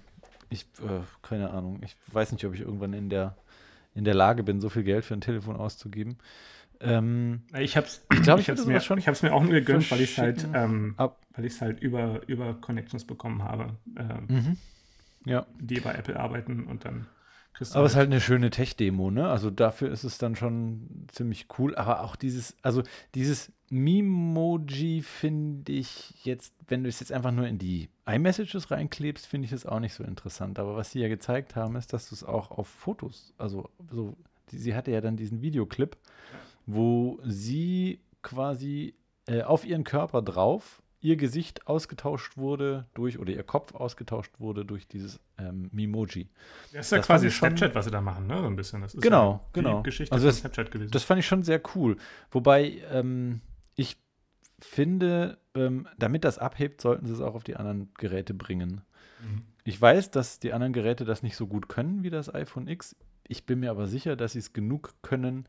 ich, 0.50 0.62
äh, 0.80 1.02
keine 1.22 1.50
Ahnung, 1.50 1.82
ich 1.84 1.98
weiß 2.14 2.32
nicht, 2.32 2.46
ob 2.46 2.54
ich 2.54 2.62
irgendwann 2.62 2.94
in 2.94 3.10
der, 3.10 3.36
in 3.96 4.06
der 4.06 4.14
Lage 4.14 4.44
bin, 4.44 4.62
so 4.62 4.70
viel 4.70 4.84
Geld 4.84 5.04
für 5.04 5.14
ein 5.14 5.22
Telefon 5.22 5.58
auszugeben. 5.58 6.18
Ähm, 6.80 7.42
ich 7.60 7.76
habe 7.76 7.88
es 7.88 8.06
ich 8.14 8.22
glaub, 8.22 8.40
ich 8.40 8.50
hab's 8.50 8.66
mir, 8.66 8.80
schon 8.80 8.98
ich 8.98 9.10
hab's 9.10 9.24
mir 9.24 9.34
auch 9.34 9.44
nur 9.44 9.52
gegönnt, 9.52 9.92
weil 9.92 10.00
ich 10.00 10.12
es 10.12 10.18
halt, 10.18 10.48
ähm, 10.54 10.96
weil 10.98 11.50
halt 11.60 11.82
über, 11.82 12.22
über 12.28 12.54
Connections 12.54 13.04
bekommen 13.04 13.44
habe, 13.44 13.76
ähm, 13.98 14.28
mhm. 14.30 14.58
ja. 15.26 15.46
die 15.60 15.82
bei 15.82 15.94
Apple 15.94 16.18
arbeiten 16.18 16.64
und 16.64 16.86
dann 16.86 17.08
aber 17.74 17.86
es 17.86 17.94
ist 17.94 17.96
halt 17.96 18.12
eine 18.12 18.22
schöne 18.22 18.50
Tech-Demo, 18.50 19.12
ne? 19.12 19.30
Also 19.30 19.50
dafür 19.50 19.92
ist 19.92 20.04
es 20.04 20.18
dann 20.18 20.36
schon 20.36 21.08
ziemlich 21.12 21.48
cool. 21.58 21.76
Aber 21.76 22.02
auch 22.02 22.16
dieses, 22.16 22.56
also 22.62 22.84
dieses 23.14 23.52
Memoji 23.70 25.02
finde 25.02 25.72
ich 25.72 26.26
jetzt, 26.26 26.54
wenn 26.68 26.84
du 26.84 26.90
es 26.90 27.00
jetzt 27.00 27.12
einfach 27.12 27.32
nur 27.32 27.48
in 27.48 27.58
die 27.58 27.90
iMessages 28.06 28.72
reinklebst, 28.72 29.26
finde 29.26 29.46
ich 29.46 29.52
es 29.52 29.66
auch 29.66 29.80
nicht 29.80 29.94
so 29.94 30.04
interessant. 30.04 30.60
Aber 30.60 30.76
was 30.76 30.92
sie 30.92 31.00
ja 31.00 31.08
gezeigt 31.08 31.56
haben, 31.56 31.76
ist, 31.76 31.94
dass 31.94 32.10
du 32.10 32.16
es 32.16 32.24
auch 32.24 32.52
auf 32.52 32.68
Fotos, 32.68 33.34
also 33.38 33.70
so, 33.92 34.16
die, 34.52 34.58
sie 34.58 34.76
hatte 34.76 34.92
ja 34.92 35.02
dann 35.02 35.16
diesen 35.16 35.42
Videoclip, 35.42 35.98
wo 36.66 37.20
sie 37.24 38.00
quasi 38.22 38.96
äh, 39.28 39.44
auf 39.44 39.66
ihren 39.66 39.84
Körper 39.84 40.22
drauf 40.22 40.82
ihr 41.02 41.18
Gesicht 41.18 41.68
ausgetauscht 41.68 42.38
wurde 42.38 42.86
durch, 42.94 43.20
oder 43.20 43.32
ihr 43.32 43.44
Kopf 43.44 43.76
ausgetauscht 43.76 44.40
wurde 44.40 44.66
durch 44.66 44.88
dieses 44.88 45.20
ähm, 45.38 45.70
Mimoji. 45.72 46.30
Das 46.74 46.88
ist 46.88 46.92
ja 46.92 46.98
das 46.98 47.08
quasi 47.08 47.30
Snapchat, 47.30 47.76
was 47.76 47.86
sie 47.86 47.92
da 47.92 48.02
machen, 48.02 48.28
ne? 48.28 48.40
So 48.40 48.48
ein 48.48 48.56
bisschen. 48.56 48.82
Das 48.82 48.96
ist 48.96 49.02
genau, 49.02 49.32
ja 49.32 49.42
genau. 49.54 49.84
Geschichte 49.84 50.14
also 50.14 50.28
das, 50.28 50.40
Snapchat 50.40 50.72
gewesen. 50.72 50.92
Das 50.92 51.04
fand 51.04 51.20
ich 51.20 51.28
schon 51.28 51.44
sehr 51.44 51.62
cool. 51.76 51.98
Wobei 52.32 52.82
ähm, 52.92 53.42
ich 53.76 53.98
finde, 54.60 55.38
ähm, 55.54 55.88
damit 55.98 56.24
das 56.24 56.40
abhebt, 56.40 56.82
sollten 56.82 57.06
sie 57.06 57.14
es 57.14 57.22
auch 57.22 57.36
auf 57.36 57.44
die 57.44 57.56
anderen 57.56 57.94
Geräte 57.98 58.34
bringen. 58.34 58.82
Mhm. 59.22 59.44
Ich 59.64 59.80
weiß, 59.80 60.12
dass 60.12 60.40
die 60.40 60.54
anderen 60.54 60.74
Geräte 60.74 61.06
das 61.06 61.24
nicht 61.24 61.36
so 61.36 61.48
gut 61.48 61.70
können 61.70 62.04
wie 62.04 62.10
das 62.10 62.34
iPhone 62.34 62.68
X. 62.68 62.96
Ich 63.28 63.46
bin 63.46 63.60
mir 63.60 63.72
aber 63.72 63.88
sicher, 63.88 64.16
dass 64.16 64.34
sie 64.34 64.40
es 64.40 64.54
genug 64.54 64.94
können, 65.02 65.48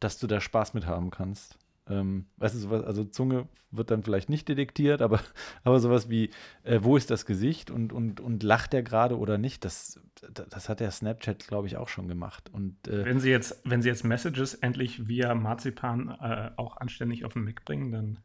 dass 0.00 0.18
du 0.18 0.26
da 0.26 0.40
Spaß 0.40 0.74
mit 0.74 0.86
haben 0.86 1.10
kannst. 1.10 1.58
Ähm, 1.88 2.26
weißt 2.36 2.54
du, 2.54 2.58
sowas, 2.58 2.84
also 2.84 3.04
Zunge 3.04 3.48
wird 3.70 3.90
dann 3.90 4.02
vielleicht 4.02 4.28
nicht 4.28 4.48
detektiert, 4.48 5.02
aber, 5.02 5.20
aber 5.64 5.80
sowas 5.80 6.10
wie, 6.10 6.30
äh, 6.64 6.80
wo 6.82 6.96
ist 6.96 7.10
das 7.10 7.26
Gesicht 7.26 7.70
und, 7.70 7.92
und, 7.92 8.20
und 8.20 8.42
lacht 8.42 8.74
er 8.74 8.82
gerade 8.82 9.18
oder 9.18 9.38
nicht, 9.38 9.64
das, 9.64 10.00
das 10.32 10.68
hat 10.68 10.80
der 10.80 10.90
Snapchat, 10.90 11.46
glaube 11.46 11.66
ich, 11.66 11.76
auch 11.76 11.88
schon 11.88 12.08
gemacht. 12.08 12.50
Und, 12.52 12.88
äh, 12.88 13.04
wenn, 13.04 13.20
Sie 13.20 13.30
jetzt, 13.30 13.62
wenn 13.64 13.82
Sie 13.82 13.88
jetzt 13.88 14.04
Messages 14.04 14.54
endlich 14.54 15.08
via 15.08 15.34
Marzipan 15.34 16.10
äh, 16.20 16.50
auch 16.56 16.76
anständig 16.76 17.24
auf 17.24 17.32
den 17.32 17.44
Mac 17.44 17.64
bringen, 17.64 17.92
dann 17.92 18.18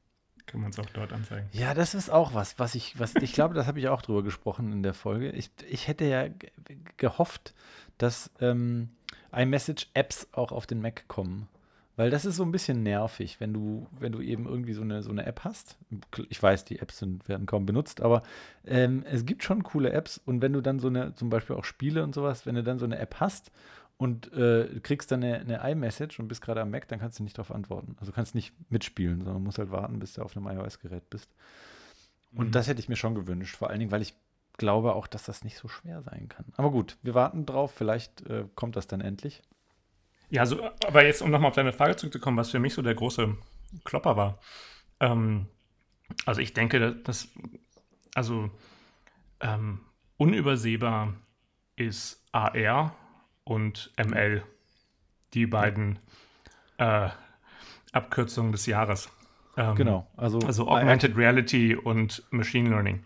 kann 0.45 0.61
man 0.61 0.71
es 0.71 0.79
auch 0.79 0.89
dort 0.93 1.13
anzeigen. 1.13 1.47
Ja, 1.51 1.73
das 1.73 1.93
ist 1.93 2.09
auch 2.09 2.33
was, 2.33 2.59
was 2.59 2.75
ich, 2.75 2.99
was 2.99 3.15
ich 3.15 3.33
glaube, 3.33 3.53
das 3.53 3.67
habe 3.67 3.79
ich 3.79 3.87
auch 3.87 4.01
drüber 4.01 4.23
gesprochen 4.23 4.71
in 4.71 4.83
der 4.83 4.93
Folge. 4.93 5.31
Ich, 5.31 5.51
ich 5.69 5.87
hätte 5.87 6.05
ja 6.05 6.27
gehofft, 6.97 7.53
dass 7.97 8.29
ähm, 8.39 8.89
iMessage-Apps 9.31 10.29
auch 10.33 10.51
auf 10.51 10.67
den 10.67 10.81
Mac 10.81 11.07
kommen. 11.07 11.47
Weil 11.95 12.09
das 12.09 12.25
ist 12.25 12.37
so 12.37 12.43
ein 12.43 12.51
bisschen 12.51 12.81
nervig, 12.81 13.39
wenn 13.39 13.53
du, 13.53 13.87
wenn 13.99 14.11
du 14.11 14.21
eben 14.21 14.47
irgendwie 14.47 14.73
so 14.73 14.81
eine, 14.81 15.03
so 15.03 15.11
eine 15.11 15.25
App 15.27 15.41
hast. 15.43 15.77
Ich 16.29 16.41
weiß, 16.41 16.65
die 16.65 16.79
Apps 16.79 16.97
sind, 16.97 17.27
werden 17.29 17.45
kaum 17.45 17.67
benutzt, 17.67 18.01
aber 18.01 18.23
ähm, 18.65 19.03
es 19.05 19.25
gibt 19.25 19.43
schon 19.43 19.63
coole 19.63 19.91
Apps 19.91 20.17
und 20.17 20.41
wenn 20.41 20.53
du 20.53 20.61
dann 20.61 20.79
so 20.79 20.87
eine, 20.87 21.13
zum 21.13 21.29
Beispiel 21.29 21.55
auch 21.55 21.65
Spiele 21.65 22.03
und 22.03 22.15
sowas, 22.15 22.45
wenn 22.47 22.55
du 22.55 22.63
dann 22.63 22.79
so 22.79 22.85
eine 22.85 22.97
App 22.97 23.17
hast 23.19 23.51
und 23.97 24.33
äh, 24.33 24.79
kriegst 24.81 25.11
dann 25.11 25.23
eine, 25.23 25.39
eine 25.39 25.71
iMessage 25.71 26.19
und 26.19 26.27
bist 26.27 26.41
gerade 26.41 26.61
am 26.61 26.71
Mac, 26.71 26.87
dann 26.87 26.99
kannst 26.99 27.19
du 27.19 27.23
nicht 27.23 27.37
darauf 27.37 27.53
antworten. 27.53 27.95
Also 27.99 28.11
kannst 28.11 28.33
nicht 28.33 28.53
mitspielen, 28.71 29.23
sondern 29.23 29.43
musst 29.43 29.59
halt 29.59 29.71
warten, 29.71 29.99
bis 29.99 30.13
du 30.13 30.23
auf 30.23 30.35
einem 30.35 30.47
iOS-Gerät 30.47 31.09
bist. 31.11 31.29
Und 32.33 32.47
mhm. 32.47 32.51
das 32.51 32.67
hätte 32.67 32.79
ich 32.79 32.89
mir 32.89 32.95
schon 32.95 33.13
gewünscht, 33.13 33.55
vor 33.55 33.69
allen 33.69 33.79
Dingen, 33.79 33.91
weil 33.91 34.01
ich 34.01 34.15
glaube 34.57 34.95
auch, 34.95 35.07
dass 35.07 35.25
das 35.25 35.43
nicht 35.43 35.57
so 35.57 35.67
schwer 35.67 36.01
sein 36.01 36.27
kann. 36.29 36.45
Aber 36.57 36.71
gut, 36.71 36.97
wir 37.03 37.13
warten 37.13 37.45
drauf, 37.45 37.71
vielleicht 37.71 38.25
äh, 38.27 38.45
kommt 38.55 38.75
das 38.75 38.87
dann 38.87 39.01
endlich. 39.01 39.41
Ja, 40.33 40.47
so, 40.47 40.67
aber 40.87 41.05
jetzt, 41.05 41.21
um 41.21 41.29
nochmal 41.29 41.49
auf 41.49 41.55
deine 41.55 41.73
Frage 41.73 41.95
zurückzukommen, 41.95 42.37
was 42.37 42.49
für 42.49 42.57
mich 42.57 42.73
so 42.73 42.81
der 42.81 42.95
große 42.95 43.37
Klopper 43.83 44.17
war. 44.17 44.39
Ähm, 44.99 45.45
also 46.25 46.41
ich 46.41 46.55
denke, 46.55 46.95
dass, 46.95 47.27
also 48.15 48.49
ähm, 49.41 49.81
unübersehbar 50.17 51.13
ist 51.75 52.27
AR 52.31 52.95
und 53.43 53.91
ML, 54.03 54.41
die 55.35 55.45
beiden 55.45 55.99
äh, 56.79 57.09
Abkürzungen 57.91 58.53
des 58.53 58.65
Jahres. 58.65 59.11
Ähm, 59.55 59.75
genau, 59.75 60.07
also, 60.17 60.39
also 60.39 60.67
Augmented 60.67 61.15
Reality 61.15 61.75
und 61.75 62.23
Machine 62.31 62.69
Learning. 62.69 63.05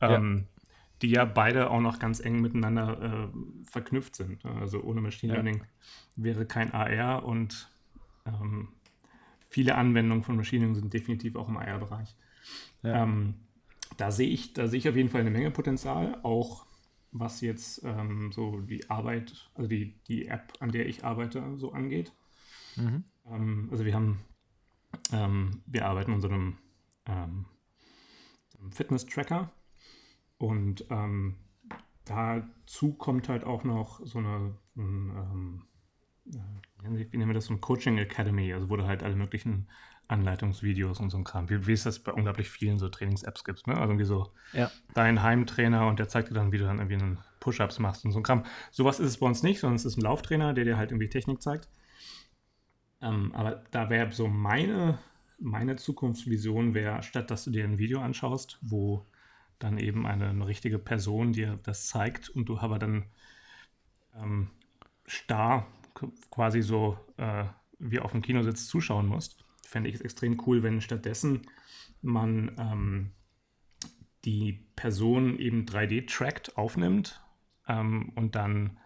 Ähm, 0.00 0.46
ja 0.46 0.57
die 1.02 1.10
ja 1.10 1.24
beide 1.24 1.70
auch 1.70 1.80
noch 1.80 1.98
ganz 1.98 2.20
eng 2.20 2.40
miteinander 2.40 3.30
äh, 3.32 3.64
verknüpft 3.64 4.16
sind. 4.16 4.44
Also 4.44 4.82
ohne 4.82 5.00
Machine 5.00 5.32
ja. 5.32 5.40
Learning 5.40 5.62
wäre 6.16 6.46
kein 6.46 6.72
AR 6.72 7.24
und 7.24 7.70
ähm, 8.26 8.68
viele 9.48 9.76
Anwendungen 9.76 10.24
von 10.24 10.36
Machine 10.36 10.64
Learning 10.64 10.80
sind 10.80 10.92
definitiv 10.92 11.36
auch 11.36 11.48
im 11.48 11.56
AR-Bereich. 11.56 12.14
Ja. 12.82 13.02
Ähm, 13.02 13.34
da 13.96 14.10
sehe 14.10 14.28
ich, 14.28 14.52
da 14.52 14.68
sehe 14.68 14.78
ich 14.78 14.88
auf 14.88 14.96
jeden 14.96 15.08
Fall 15.08 15.22
eine 15.22 15.30
Menge 15.30 15.50
Potenzial, 15.50 16.18
auch 16.22 16.66
was 17.10 17.40
jetzt 17.40 17.82
ähm, 17.84 18.32
so 18.32 18.60
die 18.60 18.88
Arbeit, 18.90 19.50
also 19.54 19.68
die, 19.68 19.94
die 20.08 20.26
App, 20.26 20.52
an 20.60 20.70
der 20.70 20.86
ich 20.86 21.04
arbeite, 21.04 21.42
so 21.56 21.72
angeht. 21.72 22.12
Mhm. 22.76 23.04
Ähm, 23.26 23.68
also 23.70 23.84
wir 23.84 23.94
haben, 23.94 24.18
ähm, 25.12 25.62
wir 25.66 25.86
arbeiten 25.86 26.12
an 26.12 26.20
so 26.20 26.28
einem 26.28 26.58
ähm, 27.06 27.46
Fitness-Tracker, 28.70 29.50
und 30.38 30.84
ähm, 30.90 31.36
dazu 32.04 32.94
kommt 32.94 33.28
halt 33.28 33.44
auch 33.44 33.64
noch 33.64 34.00
so 34.04 34.18
eine, 34.18 34.54
ein, 34.76 35.10
ähm, 35.16 35.62
äh, 36.26 37.06
wie 37.10 37.16
nennen 37.16 37.28
wir 37.28 37.34
das, 37.34 37.46
so 37.46 37.54
ein 37.54 37.60
Coaching 37.60 37.98
Academy, 37.98 38.52
also 38.52 38.70
wo 38.70 38.76
du 38.76 38.86
halt 38.86 39.02
alle 39.02 39.16
möglichen 39.16 39.68
Anleitungsvideos 40.06 41.00
und 41.00 41.10
so 41.10 41.18
ein 41.18 41.24
Kram, 41.24 41.50
wie, 41.50 41.66
wie 41.66 41.72
es 41.72 41.82
das 41.82 41.98
bei 41.98 42.12
unglaublich 42.12 42.48
vielen 42.48 42.78
so 42.78 42.88
Trainings-Apps 42.88 43.44
gibt, 43.44 43.66
ne? 43.66 43.74
Also 43.74 43.90
irgendwie 43.90 44.06
so 44.06 44.32
ja. 44.54 44.70
dein 44.94 45.22
Heimtrainer 45.22 45.86
und 45.86 45.98
der 45.98 46.08
zeigt 46.08 46.30
dir 46.30 46.34
dann, 46.34 46.50
wie 46.50 46.58
du 46.58 46.64
dann 46.64 46.78
irgendwie 46.78 46.94
einen 46.94 47.18
Push-Ups 47.40 47.78
machst 47.78 48.04
und 48.04 48.12
so 48.12 48.20
ein 48.20 48.22
Kram. 48.22 48.44
Sowas 48.70 49.00
ist 49.00 49.08
es 49.08 49.18
bei 49.18 49.26
uns 49.26 49.42
nicht, 49.42 49.60
sondern 49.60 49.76
es 49.76 49.84
ist 49.84 49.98
ein 49.98 50.02
Lauftrainer, 50.02 50.54
der 50.54 50.64
dir 50.64 50.78
halt 50.78 50.92
irgendwie 50.92 51.10
Technik 51.10 51.42
zeigt. 51.42 51.68
Ähm, 53.02 53.34
aber 53.34 53.64
da 53.70 53.90
wäre 53.90 54.10
so 54.10 54.28
meine, 54.28 54.98
meine 55.38 55.76
Zukunftsvision 55.76 56.72
wäre, 56.72 57.02
statt 57.02 57.30
dass 57.30 57.44
du 57.44 57.50
dir 57.50 57.64
ein 57.64 57.78
Video 57.78 58.00
anschaust, 58.00 58.58
wo 58.62 59.04
dann 59.58 59.78
eben 59.78 60.06
eine, 60.06 60.28
eine 60.28 60.46
richtige 60.46 60.78
Person 60.78 61.32
dir 61.32 61.58
das 61.62 61.88
zeigt 61.88 62.28
und 62.28 62.48
du 62.48 62.58
aber 62.58 62.78
dann 62.78 63.06
ähm, 64.14 64.50
starr 65.06 65.66
quasi 66.30 66.62
so 66.62 66.98
äh, 67.16 67.44
wie 67.78 68.00
auf 68.00 68.12
dem 68.12 68.22
Kinositz 68.22 68.66
zuschauen 68.66 69.06
musst. 69.06 69.44
Fände 69.64 69.88
ich 69.88 69.96
es 69.96 70.00
extrem 70.00 70.40
cool, 70.46 70.62
wenn 70.62 70.80
stattdessen 70.80 71.42
man 72.00 72.52
ähm, 72.58 73.10
die 74.24 74.64
Person 74.76 75.38
eben 75.38 75.64
3D 75.64 76.08
trackt, 76.08 76.56
aufnimmt 76.56 77.20
ähm, 77.66 78.12
und 78.14 78.34
dann 78.34 78.78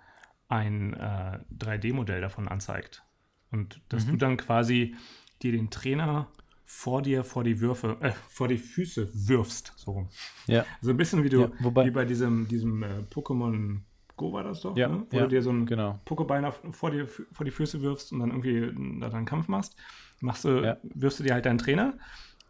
ein 0.49 0.95
äh, 0.95 1.39
3D-Modell 1.59 2.21
davon 2.21 2.49
anzeigt. 2.49 3.05
Und 3.51 3.81
dass 3.89 4.07
mhm. 4.07 4.13
du 4.13 4.17
dann 4.19 4.37
quasi 4.37 4.97
dir 5.43 5.53
den 5.53 5.71
Trainer 5.71 6.31
vor 6.75 7.03
dir 7.03 7.23
vor 7.23 7.45
die 7.45 7.61
Würfe, 7.61 7.99
äh, 8.01 8.13
vor 8.29 8.49
die 8.49 8.57
Füße 8.57 9.11
wirfst. 9.13 9.75
So. 9.77 10.09
Ja. 10.47 10.65
So 10.81 10.91
ein 10.91 10.97
bisschen 10.97 11.23
wie 11.23 11.29
du, 11.29 11.43
ja, 11.43 11.51
wobei, 11.61 11.85
wie 11.85 11.91
bei 11.91 12.05
diesem, 12.07 12.49
diesem 12.49 12.83
äh, 12.83 13.03
Pokémon 13.11 13.83
Go 14.17 14.33
war 14.33 14.43
das 14.43 14.63
doch, 14.63 14.77
ja, 14.77 14.89
ne? 14.89 15.07
wo 15.11 15.19
ja, 15.19 15.23
du 15.25 15.29
dir 15.29 15.43
so 15.43 15.51
ein 15.51 15.67
genau. 15.67 16.01
Pokéball 16.07 16.51
vor, 16.73 16.91
dir, 16.91 17.07
vor 17.07 17.45
die 17.45 17.51
Füße 17.51 17.83
wirfst 17.83 18.13
und 18.13 18.21
dann 18.21 18.31
irgendwie 18.31 19.01
da 19.01 19.11
einen 19.11 19.27
Kampf 19.27 19.49
machst. 19.49 19.77
Machst 20.21 20.45
du, 20.45 20.65
ja. 20.65 20.79
wirfst 20.83 21.21
du 21.21 21.25
dir 21.25 21.35
halt 21.35 21.45
deinen 21.45 21.59
Trainer, 21.59 21.95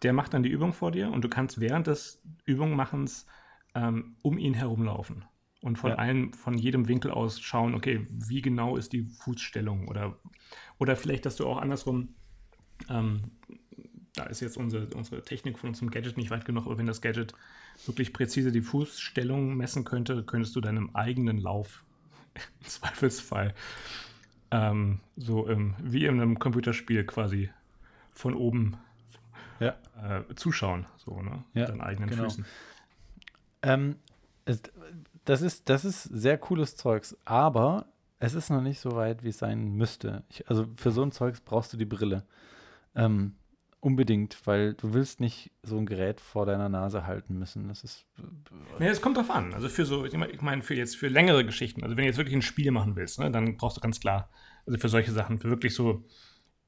der 0.03 0.13
macht 0.13 0.33
dann 0.35 0.43
die 0.43 0.51
Übung 0.51 0.73
vor 0.73 0.93
dir 0.93 1.11
und 1.11 1.23
du 1.23 1.29
kannst 1.29 1.61
während 1.61 1.89
des 1.89 2.23
Übungmachens 2.47 3.27
ähm, 3.75 4.17
um 4.23 4.39
ihn 4.39 4.55
herumlaufen 4.55 5.25
und 5.61 5.77
von 5.77 5.91
ja. 5.91 5.97
allen, 5.97 6.33
von 6.33 6.57
jedem 6.57 6.89
Winkel 6.89 7.11
aus 7.11 7.41
schauen, 7.41 7.75
okay, 7.75 8.07
wie 8.09 8.41
genau 8.41 8.77
ist 8.77 8.93
die 8.93 9.03
Fußstellung 9.03 9.89
oder, 9.89 10.17
oder 10.79 10.97
vielleicht, 10.97 11.27
dass 11.27 11.37
du 11.37 11.47
auch 11.47 11.59
andersrum 11.59 12.15
ähm, 12.89 13.33
da 14.15 14.25
ist 14.25 14.41
jetzt 14.41 14.57
unsere, 14.57 14.87
unsere 14.95 15.23
Technik 15.23 15.59
von 15.59 15.71
unserem 15.71 15.91
Gadget 15.91 16.17
nicht 16.17 16.31
weit 16.31 16.45
genug, 16.45 16.67
aber 16.67 16.79
wenn 16.79 16.87
das 16.87 17.01
Gadget 17.01 17.35
wirklich 17.87 18.13
präzise 18.13 18.53
die 18.53 18.61
Fußstellung 18.61 19.57
messen 19.57 19.85
könnte, 19.85 20.23
könntest 20.23 20.55
du 20.55 20.61
deinem 20.61 20.91
eigenen 20.95 21.39
Lauf 21.39 21.85
im 22.35 22.67
Zweifelsfall 22.67 23.55
ähm, 24.51 25.01
so 25.17 25.47
im, 25.47 25.75
wie 25.83 26.05
in 26.05 26.21
einem 26.21 26.39
Computerspiel 26.39 27.05
quasi 27.05 27.51
von 28.13 28.35
oben 28.35 28.77
ja. 29.61 29.77
äh, 30.03 30.35
zuschauen, 30.35 30.87
so, 30.99 31.23
ne? 31.23 31.43
Ja, 31.55 31.67
deinen 31.67 31.81
eigenen 31.81 32.11
genau. 32.11 32.25
Füßen. 32.25 32.45
Ähm, 33.63 33.97
das, 35.25 35.41
ist, 35.41 35.69
das 35.71 35.85
ist 35.85 36.03
sehr 36.03 36.37
cooles 36.37 36.77
Zeugs, 36.77 37.17
aber 37.25 37.87
es 38.19 38.35
ist 38.35 38.51
noch 38.51 38.61
nicht 38.61 38.81
so 38.81 38.95
weit, 38.95 39.25
wie 39.25 39.31
es 39.31 39.39
sein 39.39 39.75
müsste. 39.75 40.23
Ich, 40.29 40.49
also 40.49 40.67
für 40.77 40.91
so 40.91 41.03
ein 41.03 41.13
Zeugs 41.13 41.41
brauchst 41.41 41.73
du 41.73 41.77
die 41.77 41.87
Brille. 41.87 42.25
Ähm, 42.95 43.35
Unbedingt, 43.85 44.47
weil 44.47 44.75
du 44.75 44.95
willst 44.95 45.19
nicht 45.19 45.51
so 45.65 45.77
ein 45.77 45.87
Gerät 45.87 46.21
vor 46.21 46.47
deiner 46.47 46.69
Nase 46.69 47.05
halten 47.05 47.37
müssen. 47.37 47.67
Das 47.67 47.83
ist. 47.83 48.07
Nee, 48.79 48.87
es 48.87 49.01
kommt 49.01 49.17
drauf 49.17 49.29
an. 49.29 49.53
Also 49.55 49.69
für 49.69 49.85
so, 49.85 50.05
ich 50.05 50.15
meine, 50.41 50.63
für 50.63 50.77
jetzt 50.77 50.97
für 50.97 51.09
längere 51.09 51.45
Geschichten, 51.45 51.83
also 51.83 51.97
wenn 51.97 52.05
du 52.05 52.07
jetzt 52.07 52.17
wirklich 52.17 52.37
ein 52.37 52.43
Spiel 52.43 52.71
machen 52.71 52.95
willst, 52.95 53.19
ne, 53.19 53.29
dann 53.33 53.57
brauchst 53.57 53.77
du 53.77 53.81
ganz 53.81 53.99
klar, 53.99 54.31
also 54.67 54.79
für 54.79 54.89
solche 54.89 55.11
Sachen, 55.11 55.41
für 55.41 55.51
wirklich 55.51 55.75
so 55.75 56.05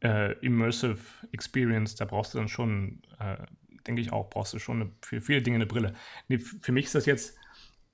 äh, 0.02 0.32
Immersive 0.40 0.98
Experience, 1.30 1.94
da 1.94 2.04
brauchst 2.04 2.34
du 2.34 2.38
dann 2.38 2.48
schon, 2.48 3.02
äh, 3.20 3.36
denke 3.86 4.02
ich 4.02 4.12
auch, 4.12 4.28
brauchst 4.28 4.52
du 4.52 4.58
schon 4.58 4.82
eine, 4.82 4.90
für 5.00 5.20
viele 5.20 5.40
Dinge 5.40 5.54
eine 5.54 5.66
Brille. 5.66 5.94
Nee, 6.26 6.38
für 6.38 6.72
mich 6.72 6.86
ist 6.86 6.96
das 6.96 7.06
jetzt, 7.06 7.38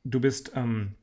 du 0.03 0.19
bist, 0.19 0.53
ähm, 0.55 0.95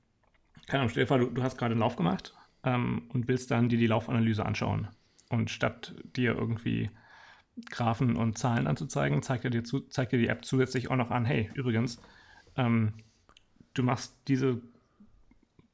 keine 0.65 0.85
Ahnung, 0.85 1.05
vor, 1.05 1.19
du, 1.19 1.27
du 1.27 1.43
hast 1.43 1.59
gerade 1.59 1.73
einen 1.73 1.81
Lauf 1.81 1.95
gemacht 1.95 2.33
ähm, 2.63 3.11
und 3.13 3.27
willst 3.27 3.51
dann 3.51 3.69
dir 3.69 3.77
die 3.77 3.85
Laufanalyse 3.85 4.43
anschauen. 4.43 4.87
Und 5.29 5.51
statt 5.51 5.93
dir 6.15 6.33
irgendwie 6.33 6.89
Graphen 7.69 8.15
und 8.15 8.37
Zahlen 8.37 8.67
anzuzeigen, 8.67 9.21
zeigt 9.21 9.43
er 9.43 9.49
dir, 9.49 9.63
zu, 9.63 9.81
zeigt 9.81 10.11
dir 10.11 10.19
die 10.19 10.27
App 10.27 10.45
zusätzlich 10.45 10.89
auch 10.89 10.95
noch 10.95 11.11
an, 11.11 11.25
hey, 11.25 11.49
übrigens, 11.55 11.99
ähm, 12.55 12.93
du 13.73 13.83
machst 13.83 14.15
diese 14.27 14.61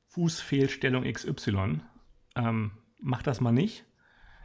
Fußfehlstellung 0.10 1.04
XY, 1.12 1.82
ähm, 2.36 2.72
mach 3.00 3.22
das 3.22 3.42
mal 3.42 3.52
nicht. 3.52 3.86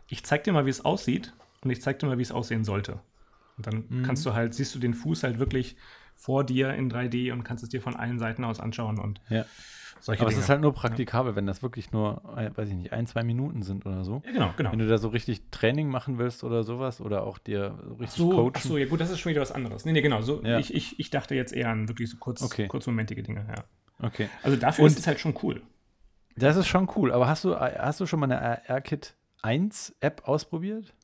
Ich 0.08 0.24
zeig 0.24 0.44
dir 0.44 0.52
mal, 0.52 0.66
wie 0.66 0.70
es 0.70 0.84
aussieht 0.84 1.34
und 1.62 1.70
ich 1.70 1.82
zeig 1.82 1.98
dir 1.98 2.06
mal, 2.06 2.18
wie 2.18 2.22
es 2.22 2.32
aussehen 2.32 2.64
sollte. 2.64 3.00
Und 3.56 3.66
dann 3.66 3.84
mhm. 3.88 4.02
kannst 4.02 4.24
du 4.24 4.32
halt, 4.32 4.54
siehst 4.54 4.74
du 4.74 4.78
den 4.78 4.94
Fuß 4.94 5.22
halt 5.22 5.38
wirklich 5.38 5.76
vor 6.18 6.44
dir 6.44 6.74
in 6.74 6.90
3D 6.90 7.32
und 7.32 7.44
kannst 7.44 7.62
es 7.62 7.70
dir 7.70 7.80
von 7.80 7.96
allen 7.96 8.18
Seiten 8.18 8.44
aus 8.44 8.60
anschauen 8.60 8.98
und 8.98 9.20
ja. 9.30 9.44
Solche 10.00 10.22
Aber 10.22 10.30
Dinge. 10.30 10.38
es 10.38 10.44
ist 10.44 10.50
halt 10.50 10.60
nur 10.60 10.72
praktikabel, 10.74 11.34
wenn 11.34 11.46
das 11.46 11.62
wirklich 11.62 11.90
nur, 11.90 12.22
äh, 12.36 12.56
weiß 12.56 12.68
ich 12.68 12.74
nicht, 12.76 12.92
ein, 12.92 13.06
zwei 13.06 13.24
Minuten 13.24 13.62
sind 13.62 13.84
oder 13.84 14.04
so. 14.04 14.22
Ja, 14.26 14.32
genau, 14.32 14.54
genau. 14.56 14.72
Wenn 14.72 14.78
du 14.78 14.88
da 14.88 14.98
so 14.98 15.08
richtig 15.08 15.50
Training 15.50 15.88
machen 15.88 16.18
willst 16.18 16.44
oder 16.44 16.62
sowas 16.62 17.00
oder 17.00 17.24
auch 17.24 17.38
dir 17.38 17.76
richtig 17.98 18.10
so, 18.10 18.30
coachen. 18.30 18.52
Ach 18.54 18.60
so, 18.60 18.78
ja 18.78 18.86
gut, 18.86 19.00
das 19.00 19.10
ist 19.10 19.18
schon 19.18 19.30
wieder 19.30 19.40
was 19.40 19.50
anderes. 19.50 19.84
Nee, 19.84 19.92
nee, 19.92 20.02
genau. 20.02 20.20
So, 20.20 20.42
ja. 20.44 20.58
ich, 20.58 20.72
ich, 20.72 21.00
ich 21.00 21.10
dachte 21.10 21.34
jetzt 21.34 21.52
eher 21.52 21.70
an 21.70 21.88
wirklich 21.88 22.10
so 22.10 22.16
kurz, 22.16 22.42
okay. 22.42 22.68
kurzmomentige 22.68 23.22
Dinge, 23.22 23.46
ja. 23.48 23.64
Okay. 24.06 24.28
Also 24.42 24.56
dafür 24.56 24.84
Und 24.84 24.92
ist 24.92 24.98
es 25.00 25.06
halt 25.06 25.18
schon 25.18 25.34
cool. 25.42 25.62
Das 26.36 26.56
ist 26.56 26.68
schon 26.68 26.88
cool. 26.94 27.10
Aber 27.12 27.26
hast 27.26 27.44
du, 27.44 27.56
hast 27.56 27.98
du 27.98 28.06
schon 28.06 28.20
mal 28.20 28.30
eine 28.30 28.68
AirKit 28.68 29.16
1 29.42 29.96
App 30.00 30.22
ausprobiert? 30.26 30.94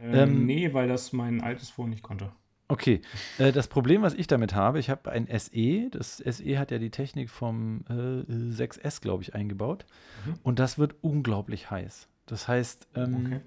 Äh, 0.00 0.22
ähm, 0.22 0.46
nee, 0.46 0.74
weil 0.74 0.88
das 0.88 1.12
mein 1.12 1.40
altes 1.40 1.70
Phone 1.70 1.90
nicht 1.90 2.02
konnte. 2.02 2.32
Okay, 2.72 3.02
äh, 3.36 3.52
das 3.52 3.68
Problem, 3.68 4.00
was 4.00 4.14
ich 4.14 4.26
damit 4.28 4.54
habe, 4.54 4.78
ich 4.78 4.88
habe 4.88 5.12
ein 5.12 5.26
SE. 5.38 5.90
Das 5.90 6.16
SE 6.16 6.58
hat 6.58 6.70
ja 6.70 6.78
die 6.78 6.88
Technik 6.88 7.28
vom 7.28 7.84
äh, 7.90 8.32
6S, 8.32 9.02
glaube 9.02 9.22
ich, 9.22 9.34
eingebaut. 9.34 9.84
Mhm. 10.24 10.34
Und 10.42 10.58
das 10.58 10.78
wird 10.78 10.94
unglaublich 11.02 11.70
heiß. 11.70 12.08
Das 12.24 12.48
heißt, 12.48 12.88
ähm, 12.94 13.26
okay. 13.26 13.40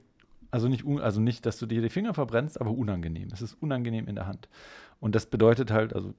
also, 0.52 0.68
nicht, 0.68 0.86
also 1.02 1.20
nicht, 1.22 1.48
dass 1.48 1.58
du 1.58 1.66
dir 1.66 1.82
die 1.82 1.90
Finger 1.90 2.14
verbrennst, 2.14 2.62
aber 2.62 2.70
unangenehm. 2.70 3.30
Es 3.34 3.42
ist 3.42 3.56
unangenehm 3.56 4.08
in 4.08 4.14
der 4.14 4.28
Hand. 4.28 4.48
Und 5.00 5.16
das 5.16 5.26
bedeutet 5.26 5.72
halt, 5.72 5.96
also, 5.96 6.14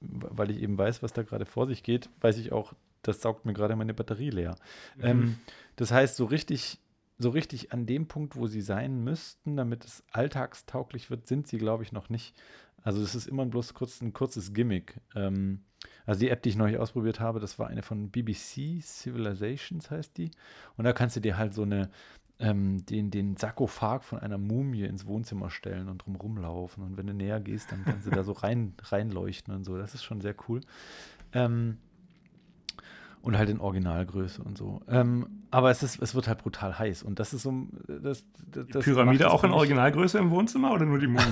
weil 0.00 0.52
ich 0.52 0.62
eben 0.62 0.78
weiß, 0.78 1.02
was 1.02 1.12
da 1.12 1.24
gerade 1.24 1.44
vor 1.44 1.66
sich 1.66 1.82
geht, 1.82 2.08
weiß 2.20 2.38
ich 2.38 2.52
auch, 2.52 2.72
das 3.02 3.20
saugt 3.20 3.46
mir 3.46 3.52
gerade 3.52 3.74
meine 3.74 3.94
Batterie 3.94 4.30
leer. 4.30 4.54
Mhm. 4.96 5.04
Ähm, 5.04 5.38
das 5.74 5.90
heißt, 5.90 6.14
so 6.14 6.26
richtig 6.26 6.78
so 7.18 7.30
richtig 7.30 7.72
an 7.72 7.86
dem 7.86 8.08
Punkt, 8.08 8.36
wo 8.36 8.46
sie 8.46 8.60
sein 8.60 9.04
müssten, 9.04 9.56
damit 9.56 9.84
es 9.84 10.02
alltagstauglich 10.10 11.10
wird, 11.10 11.26
sind 11.26 11.46
sie, 11.46 11.58
glaube 11.58 11.82
ich, 11.82 11.92
noch 11.92 12.08
nicht. 12.08 12.34
Also 12.82 13.00
es 13.00 13.14
ist 13.14 13.26
immer 13.26 13.46
bloß 13.46 13.74
kurz, 13.74 14.00
ein 14.00 14.12
kurzes 14.12 14.52
Gimmick. 14.52 15.00
Ähm, 15.14 15.60
also 16.06 16.20
die 16.20 16.30
App, 16.30 16.42
die 16.42 16.48
ich 16.50 16.56
neulich 16.56 16.78
ausprobiert 16.78 17.20
habe, 17.20 17.40
das 17.40 17.58
war 17.58 17.68
eine 17.68 17.82
von 17.82 18.10
BBC, 18.10 18.82
Civilizations 18.82 19.90
heißt 19.90 20.16
die. 20.18 20.30
Und 20.76 20.84
da 20.84 20.92
kannst 20.92 21.16
du 21.16 21.20
dir 21.20 21.38
halt 21.38 21.54
so 21.54 21.62
eine, 21.62 21.90
ähm, 22.38 22.84
den, 22.86 23.10
den 23.10 23.36
Sarkophag 23.36 24.02
von 24.02 24.18
einer 24.18 24.38
Mumie 24.38 24.84
ins 24.84 25.06
Wohnzimmer 25.06 25.50
stellen 25.50 25.88
und 25.88 25.98
drum 25.98 26.16
rumlaufen. 26.16 26.82
Und 26.82 26.96
wenn 26.96 27.06
du 27.06 27.14
näher 27.14 27.40
gehst, 27.40 27.70
dann 27.70 27.84
kannst 27.84 28.06
du 28.06 28.10
da 28.10 28.24
so 28.24 28.32
rein, 28.32 28.74
reinleuchten 28.82 29.54
und 29.54 29.64
so. 29.64 29.76
Das 29.76 29.94
ist 29.94 30.02
schon 30.02 30.20
sehr 30.20 30.34
cool. 30.48 30.60
Ähm, 31.32 31.78
und 33.22 33.38
halt 33.38 33.48
in 33.48 33.60
Originalgröße 33.60 34.42
und 34.42 34.58
so. 34.58 34.80
Ähm, 34.88 35.44
aber 35.50 35.70
es, 35.70 35.82
ist, 35.82 36.02
es 36.02 36.14
wird 36.14 36.26
halt 36.26 36.38
brutal 36.38 36.78
heiß. 36.78 37.04
Und 37.04 37.20
das 37.20 37.32
ist 37.32 37.42
so. 37.42 37.68
Das, 37.86 38.24
das, 38.50 38.66
die 38.66 38.72
Pyramide 38.72 39.30
auch 39.30 39.44
in 39.44 39.52
Originalgröße 39.52 40.18
im 40.18 40.30
Wohnzimmer 40.30 40.72
oder 40.72 40.84
nur 40.84 40.98
die 40.98 41.06
Mumie? 41.06 41.22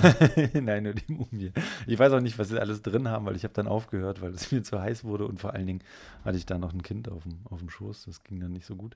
Nein, 0.61 0.83
nur 0.83 0.93
die 0.93 1.11
Mumie. 1.11 1.51
Ich 1.87 1.99
weiß 1.99 2.13
auch 2.13 2.21
nicht, 2.21 2.39
was 2.39 2.49
sie 2.49 2.59
alles 2.59 2.81
drin 2.81 3.09
haben, 3.09 3.25
weil 3.25 3.35
ich 3.35 3.43
habe 3.43 3.53
dann 3.53 3.67
aufgehört, 3.67 4.21
weil 4.21 4.31
es 4.31 4.51
mir 4.53 4.63
zu 4.63 4.81
heiß 4.81 5.03
wurde 5.03 5.27
und 5.27 5.39
vor 5.39 5.53
allen 5.53 5.67
Dingen 5.67 5.83
hatte 6.23 6.37
ich 6.37 6.45
da 6.45 6.57
noch 6.57 6.73
ein 6.73 6.81
Kind 6.81 7.09
auf 7.09 7.23
dem, 7.23 7.39
auf 7.45 7.59
dem 7.59 7.69
Schoß. 7.69 8.05
Das 8.05 8.23
ging 8.23 8.39
dann 8.39 8.53
nicht 8.53 8.65
so 8.65 8.75
gut. 8.75 8.95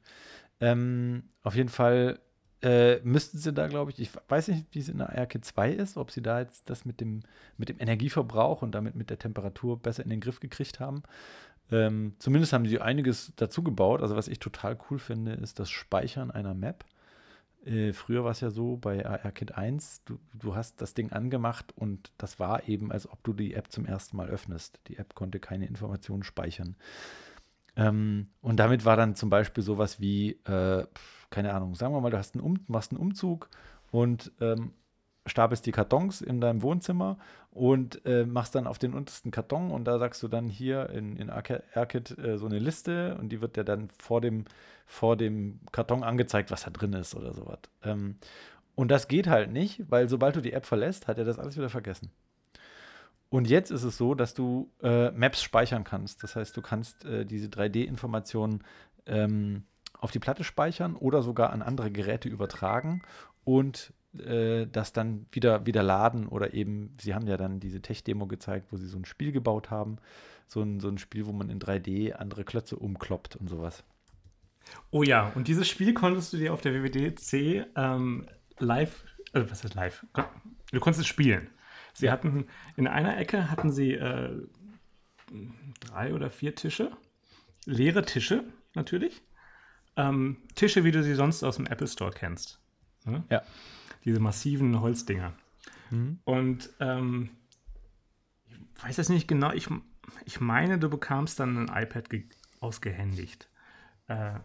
Ähm, 0.61 1.23
auf 1.43 1.55
jeden 1.55 1.69
Fall 1.69 2.19
äh, 2.61 2.99
müssten 3.03 3.37
sie 3.37 3.53
da, 3.53 3.67
glaube 3.67 3.91
ich, 3.91 3.99
ich 3.99 4.09
weiß 4.29 4.47
nicht, 4.47 4.65
wie 4.71 4.79
es 4.79 4.89
in 4.89 4.97
der 4.97 5.15
ARK 5.15 5.43
2 5.43 5.71
ist, 5.71 5.97
ob 5.97 6.11
sie 6.11 6.21
da 6.21 6.39
jetzt 6.39 6.69
das 6.69 6.85
mit 6.85 7.01
dem, 7.01 7.21
mit 7.57 7.69
dem 7.69 7.79
Energieverbrauch 7.79 8.61
und 8.61 8.73
damit 8.73 8.95
mit 8.95 9.09
der 9.09 9.19
Temperatur 9.19 9.77
besser 9.77 10.03
in 10.03 10.09
den 10.09 10.21
Griff 10.21 10.39
gekriegt 10.39 10.79
haben. 10.79 11.03
Ähm, 11.71 12.13
zumindest 12.19 12.53
haben 12.53 12.65
sie 12.67 12.79
einiges 12.79 13.33
dazu 13.35 13.63
gebaut. 13.63 14.01
Also 14.01 14.15
was 14.15 14.27
ich 14.27 14.39
total 14.39 14.77
cool 14.89 14.99
finde, 14.99 15.33
ist 15.33 15.59
das 15.59 15.69
Speichern 15.69 16.31
einer 16.31 16.53
Map. 16.53 16.85
Äh, 17.65 17.93
früher 17.93 18.23
war 18.23 18.31
es 18.31 18.41
ja 18.41 18.51
so 18.51 18.77
bei 18.77 19.05
ARKit 19.05 19.55
1, 19.55 20.03
du, 20.05 20.19
du 20.33 20.55
hast 20.55 20.81
das 20.81 20.93
Ding 20.93 21.11
angemacht 21.11 21.73
und 21.75 22.11
das 22.17 22.39
war 22.39 22.69
eben, 22.69 22.91
als 22.91 23.09
ob 23.09 23.23
du 23.23 23.33
die 23.33 23.55
App 23.55 23.71
zum 23.71 23.85
ersten 23.85 24.17
Mal 24.17 24.29
öffnest. 24.29 24.79
Die 24.87 24.97
App 24.97 25.15
konnte 25.15 25.39
keine 25.39 25.65
Informationen 25.65 26.23
speichern. 26.23 26.75
Ähm, 27.75 28.27
und 28.41 28.57
damit 28.57 28.85
war 28.85 28.95
dann 28.95 29.15
zum 29.15 29.29
Beispiel 29.29 29.63
sowas 29.63 29.99
wie, 29.99 30.33
äh, 30.45 30.85
keine 31.31 31.53
Ahnung, 31.53 31.75
sagen 31.75 31.93
wir 31.93 32.01
mal, 32.01 32.11
du 32.11 32.17
hast 32.17 32.35
einen 32.35 32.43
um 32.43 32.59
machst 32.67 32.91
einen 32.91 33.01
Umzug 33.01 33.49
und 33.91 34.31
ähm, 34.39 34.73
stapelst 35.25 35.65
die 35.65 35.71
Kartons 35.71 36.21
in 36.21 36.39
deinem 36.39 36.61
Wohnzimmer 36.61 37.17
und 37.51 38.05
äh, 38.05 38.25
machst 38.25 38.55
dann 38.55 38.67
auf 38.67 38.77
den 38.77 38.93
untersten 38.93 39.31
Karton 39.31 39.71
und 39.71 39.85
da 39.85 39.97
sagst 39.97 40.21
du 40.21 40.27
dann 40.27 40.49
hier 40.49 40.89
in, 40.89 41.15
in 41.17 41.29
AirKit 41.29 42.17
äh, 42.17 42.37
so 42.37 42.45
eine 42.45 42.59
Liste 42.59 43.17
und 43.19 43.29
die 43.29 43.41
wird 43.41 43.55
dir 43.55 43.63
dann 43.63 43.89
vor 43.97 44.21
dem, 44.21 44.45
vor 44.85 45.17
dem 45.17 45.59
Karton 45.71 46.03
angezeigt, 46.03 46.51
was 46.51 46.63
da 46.63 46.69
drin 46.69 46.93
ist 46.93 47.15
oder 47.15 47.33
sowas. 47.33 47.59
Ähm, 47.83 48.17
und 48.75 48.89
das 48.91 49.07
geht 49.07 49.27
halt 49.27 49.51
nicht, 49.51 49.89
weil 49.89 50.09
sobald 50.09 50.35
du 50.35 50.41
die 50.41 50.53
App 50.53 50.65
verlässt, 50.65 51.07
hat 51.07 51.17
er 51.17 51.25
das 51.25 51.39
alles 51.39 51.57
wieder 51.57 51.69
vergessen. 51.69 52.11
Und 53.29 53.49
jetzt 53.49 53.71
ist 53.71 53.83
es 53.83 53.97
so, 53.97 54.13
dass 54.13 54.33
du 54.33 54.69
äh, 54.83 55.11
Maps 55.11 55.41
speichern 55.41 55.83
kannst. 55.83 56.23
Das 56.23 56.35
heißt, 56.35 56.55
du 56.55 56.61
kannst 56.61 57.05
äh, 57.05 57.25
diese 57.25 57.47
3D-Informationen 57.47 58.63
ähm, 59.07 59.63
auf 59.99 60.11
die 60.11 60.19
Platte 60.19 60.43
speichern 60.43 60.95
oder 60.95 61.23
sogar 61.23 61.51
an 61.51 61.61
andere 61.61 61.91
Geräte 61.91 62.29
übertragen 62.29 63.01
und 63.43 63.93
äh, 64.19 64.67
das 64.67 64.93
dann 64.93 65.25
wieder, 65.31 65.65
wieder 65.65 65.83
laden 65.83 66.27
oder 66.27 66.53
eben, 66.53 66.95
sie 66.99 67.13
haben 67.13 67.27
ja 67.27 67.37
dann 67.37 67.59
diese 67.59 67.81
Tech-Demo 67.81 68.27
gezeigt, 68.27 68.71
wo 68.71 68.77
sie 68.77 68.87
so 68.87 68.97
ein 68.97 69.05
Spiel 69.05 69.31
gebaut 69.31 69.69
haben. 69.69 69.97
So 70.47 70.61
ein, 70.61 70.79
so 70.79 70.89
ein 70.89 70.97
Spiel, 70.97 71.25
wo 71.25 71.31
man 71.31 71.49
in 71.49 71.59
3D 71.59 72.13
andere 72.13 72.43
Klötze 72.43 72.75
umkloppt 72.75 73.35
und 73.35 73.49
sowas. 73.49 73.83
Oh 74.91 75.03
ja, 75.03 75.31
und 75.35 75.47
dieses 75.47 75.67
Spiel 75.67 75.93
konntest 75.93 76.33
du 76.33 76.37
dir 76.37 76.53
auf 76.53 76.61
der 76.61 76.73
WWDC 76.73 77.67
ähm, 77.75 78.27
live, 78.59 79.05
äh, 79.33 79.43
was 79.49 79.63
ist 79.63 79.73
live? 79.73 80.05
Du 80.71 80.79
konntest 80.79 81.01
es 81.01 81.07
spielen. 81.07 81.49
Sie 81.93 82.11
hatten, 82.11 82.47
in 82.75 82.87
einer 82.87 83.17
Ecke 83.17 83.49
hatten 83.49 83.71
sie 83.71 83.93
äh, 83.93 84.37
drei 85.79 86.13
oder 86.13 86.29
vier 86.29 86.53
Tische, 86.55 86.91
leere 87.65 88.03
Tische 88.03 88.43
natürlich. 88.75 89.23
Ähm, 89.95 90.37
Tische, 90.55 90.83
wie 90.83 90.91
du 90.91 91.03
sie 91.03 91.15
sonst 91.15 91.43
aus 91.43 91.55
dem 91.55 91.67
Apple 91.67 91.87
Store 91.87 92.11
kennst. 92.11 92.59
Ne? 93.05 93.23
Ja 93.29 93.41
diese 94.05 94.19
massiven 94.19 94.79
Holzdinger. 94.79 95.33
Mhm. 95.89 96.19
Und 96.23 96.69
ähm, 96.79 97.31
ich 98.47 98.83
weiß 98.83 98.97
es 98.99 99.09
nicht 99.09 99.27
genau, 99.27 99.51
ich, 99.51 99.67
ich 100.25 100.39
meine, 100.39 100.79
du 100.79 100.89
bekamst 100.89 101.39
dann 101.39 101.57
ein 101.69 101.83
iPad 101.83 102.09
ausgehändigt. 102.59 103.49
Äh, 104.07 104.39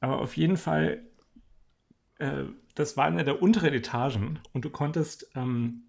aber 0.00 0.20
auf 0.20 0.36
jeden 0.36 0.56
Fall, 0.56 1.04
äh, 2.18 2.44
das 2.74 2.96
war 2.96 3.06
eine 3.06 3.24
der 3.24 3.40
unteren 3.40 3.72
Etagen 3.72 4.40
und 4.52 4.64
du 4.64 4.70
konntest, 4.70 5.30
ähm, 5.34 5.84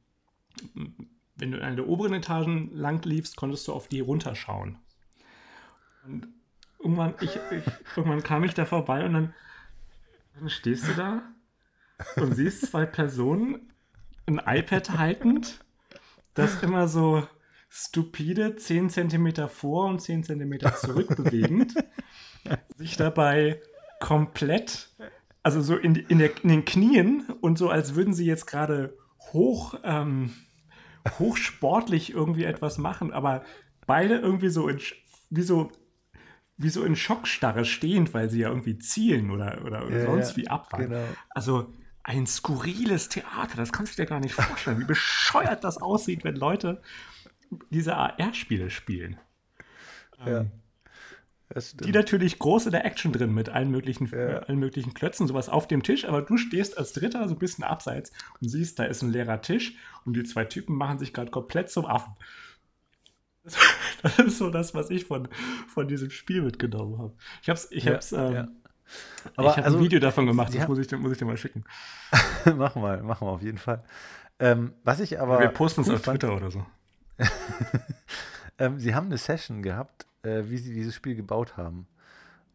wenn 1.35 1.51
du 1.51 1.57
in 1.57 1.63
einer 1.63 1.75
der 1.75 1.87
oberen 1.87 2.13
Etagen 2.13 2.71
lang 2.73 3.03
liefst, 3.03 3.35
konntest 3.35 3.67
du 3.67 3.73
auf 3.73 3.87
die 3.87 3.99
runterschauen. 3.99 4.77
Und 6.05 6.27
irgendwann, 6.79 7.15
ich, 7.21 7.35
ich, 7.35 7.97
irgendwann 7.97 8.23
kam 8.23 8.43
ich 8.43 8.53
da 8.53 8.65
vorbei 8.65 9.05
und 9.05 9.13
dann, 9.13 9.33
dann 10.39 10.49
stehst 10.49 10.87
du 10.87 10.93
da 10.93 11.21
und 12.15 12.35
siehst 12.35 12.67
zwei 12.67 12.85
Personen 12.85 13.71
ein 14.25 14.41
iPad 14.45 14.97
haltend, 14.97 15.63
das 16.33 16.61
immer 16.61 16.87
so 16.87 17.27
stupide 17.69 18.55
10 18.55 18.89
cm 18.89 19.49
vor 19.49 19.87
und 19.87 20.01
10 20.01 20.23
cm 20.23 20.59
zurück 20.79 21.15
bewegend, 21.15 21.73
sich 22.77 22.97
dabei 22.97 23.61
komplett, 23.99 24.89
also 25.43 25.61
so 25.61 25.75
in, 25.75 25.95
in, 25.95 26.19
der, 26.19 26.31
in, 26.43 26.49
den 26.49 26.65
Knien 26.65 27.25
und 27.41 27.57
so, 27.57 27.69
als 27.69 27.95
würden 27.95 28.13
sie 28.13 28.25
jetzt 28.25 28.45
gerade 28.45 28.97
hoch, 29.33 29.75
ähm, 29.83 30.33
hochsportlich 31.19 32.13
irgendwie 32.13 32.43
etwas 32.43 32.77
machen, 32.77 33.11
aber 33.11 33.43
beide 33.85 34.15
irgendwie 34.15 34.49
so 34.49 34.67
in, 34.67 34.79
wie 35.29 35.41
so 35.41 35.71
wie 36.57 36.69
so 36.69 36.83
in 36.83 36.95
Schockstarre 36.95 37.65
stehend, 37.65 38.13
weil 38.15 38.29
sie 38.29 38.39
ja 38.39 38.49
irgendwie 38.49 38.79
zielen 38.79 39.29
oder, 39.29 39.61
oder, 39.63 39.85
oder 39.85 39.99
ja, 39.99 40.05
sonst 40.05 40.31
ja, 40.31 40.37
wie 40.37 40.47
abwarten. 40.47 40.89
Genau. 40.89 41.05
Also 41.29 41.71
ein 42.07 42.25
skurriles 42.25 43.09
Theater. 43.09 43.57
Das 43.57 43.73
kannst 43.73 43.97
du 43.97 44.01
dir 44.01 44.07
gar 44.07 44.21
nicht 44.21 44.33
vorstellen, 44.33 44.79
wie 44.79 44.85
bescheuert 44.85 45.63
das 45.63 45.77
aussieht, 45.77 46.23
wenn 46.23 46.35
Leute 46.35 46.81
diese 47.69 47.95
AR-Spiele 47.95 48.69
spielen. 48.69 49.19
Ja. 50.25 50.39
Ähm, 50.39 50.51
die 51.81 51.91
natürlich 51.91 52.39
groß 52.39 52.65
in 52.65 52.71
der 52.71 52.85
Action 52.85 53.13
drin 53.13 53.33
mit 53.33 53.49
allen 53.49 53.71
möglichen, 53.71 54.07
ja. 54.07 54.39
allen 54.39 54.59
möglichen 54.59 54.93
Klötzen, 54.93 55.27
sowas 55.27 55.47
auf 55.47 55.67
dem 55.67 55.83
Tisch, 55.83 56.05
aber 56.05 56.21
du 56.21 56.37
stehst 56.37 56.77
als 56.77 56.91
Dritter 56.91 57.27
so 57.27 57.35
ein 57.35 57.39
bisschen 57.39 57.63
abseits 57.63 58.11
und 58.41 58.49
siehst, 58.49 58.79
da 58.79 58.83
ist 58.83 59.01
ein 59.01 59.11
leerer 59.11 59.41
Tisch 59.41 59.75
und 60.05 60.15
die 60.15 60.23
zwei 60.23 60.43
Typen 60.45 60.75
machen 60.75 60.99
sich 60.99 61.13
gerade 61.13 61.31
komplett 61.31 61.69
zum 61.69 61.85
Affen. 61.85 62.13
Das 64.03 64.19
ist 64.19 64.37
so 64.37 64.51
das, 64.51 64.75
was 64.75 64.91
ich 64.91 65.05
von, 65.05 65.27
von 65.67 65.87
diesem 65.87 66.11
Spiel 66.11 66.43
mitgenommen 66.43 66.99
habe. 66.99 67.15
Ich 67.41 67.49
habe 67.49 67.57
es 67.57 67.71
ich 67.71 67.85
ja, 67.85 67.99
ähm, 68.11 68.61
aber 69.35 69.49
ich 69.49 69.57
habe 69.57 69.65
also, 69.65 69.77
ein 69.77 69.83
Video 69.83 69.99
davon 69.99 70.25
gemacht, 70.25 70.53
das 70.55 70.67
muss 70.67 70.79
ich, 70.79 70.91
muss 70.91 71.11
ich 71.11 71.17
dir 71.17 71.25
mal 71.25 71.37
schicken. 71.37 71.63
machen 72.55 72.81
wir, 72.81 73.03
machen 73.03 73.27
wir 73.27 73.31
auf 73.31 73.41
jeden 73.41 73.57
Fall. 73.57 73.83
Ähm, 74.39 74.73
was 74.83 74.99
ich 74.99 75.19
aber. 75.19 75.39
Wir 75.39 75.49
posten 75.49 75.81
es 75.81 75.89
auf 75.89 76.01
Twitter 76.01 76.35
oder 76.35 76.51
so. 76.51 76.65
ähm, 78.59 78.79
sie 78.79 78.93
haben 78.93 79.07
eine 79.07 79.17
Session 79.17 79.63
gehabt, 79.63 80.05
äh, 80.23 80.43
wie 80.45 80.57
sie 80.57 80.73
dieses 80.73 80.95
Spiel 80.95 81.15
gebaut 81.15 81.57
haben. 81.57 81.87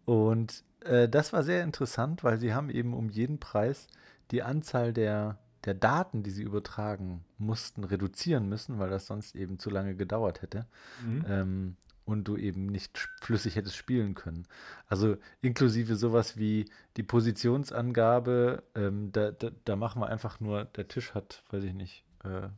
Und 0.05 0.65
äh, 0.85 1.09
das 1.09 1.33
war 1.33 1.43
sehr 1.43 1.63
interessant, 1.63 2.25
weil 2.25 2.39
sie 2.39 2.55
haben 2.55 2.71
eben 2.71 2.95
um 2.95 3.09
jeden 3.09 3.39
Preis 3.39 3.87
die 4.31 4.43
Anzahl 4.43 4.93
der, 4.93 5.39
der 5.65 5.75
Daten, 5.75 6.23
die 6.23 6.31
sie 6.31 6.43
übertragen 6.43 7.25
mussten, 7.39 7.85
reduzieren 7.85 8.49
müssen, 8.49 8.79
weil 8.79 8.91
das 8.91 9.07
sonst 9.07 9.35
eben 9.35 9.59
zu 9.59 9.71
lange 9.71 9.95
gedauert 9.95 10.43
hätte. 10.43 10.67
Mhm. 11.05 11.25
Ähm, 11.29 11.77
und 12.05 12.25
du 12.25 12.37
eben 12.37 12.67
nicht 12.67 12.99
flüssig 13.21 13.57
hättest 13.57 13.77
spielen 13.77 14.15
können. 14.15 14.47
Also 14.87 15.17
inklusive 15.41 15.97
sowas 15.97 16.37
wie 16.37 16.67
die 16.97 17.03
Positionsangabe, 17.03 18.63
ähm, 18.75 19.13
da, 19.13 19.31
da, 19.31 19.51
da, 19.65 19.77
machen 19.77 20.01
wir 20.01 20.09
einfach 20.09 20.41
nur, 20.41 20.65
der 20.65 20.89
Tisch 20.89 21.15
hat, 21.15 21.43
weiß 21.51 21.65
ich 21.65 21.75
nicht, 21.75 22.05
äh, 22.25 22.49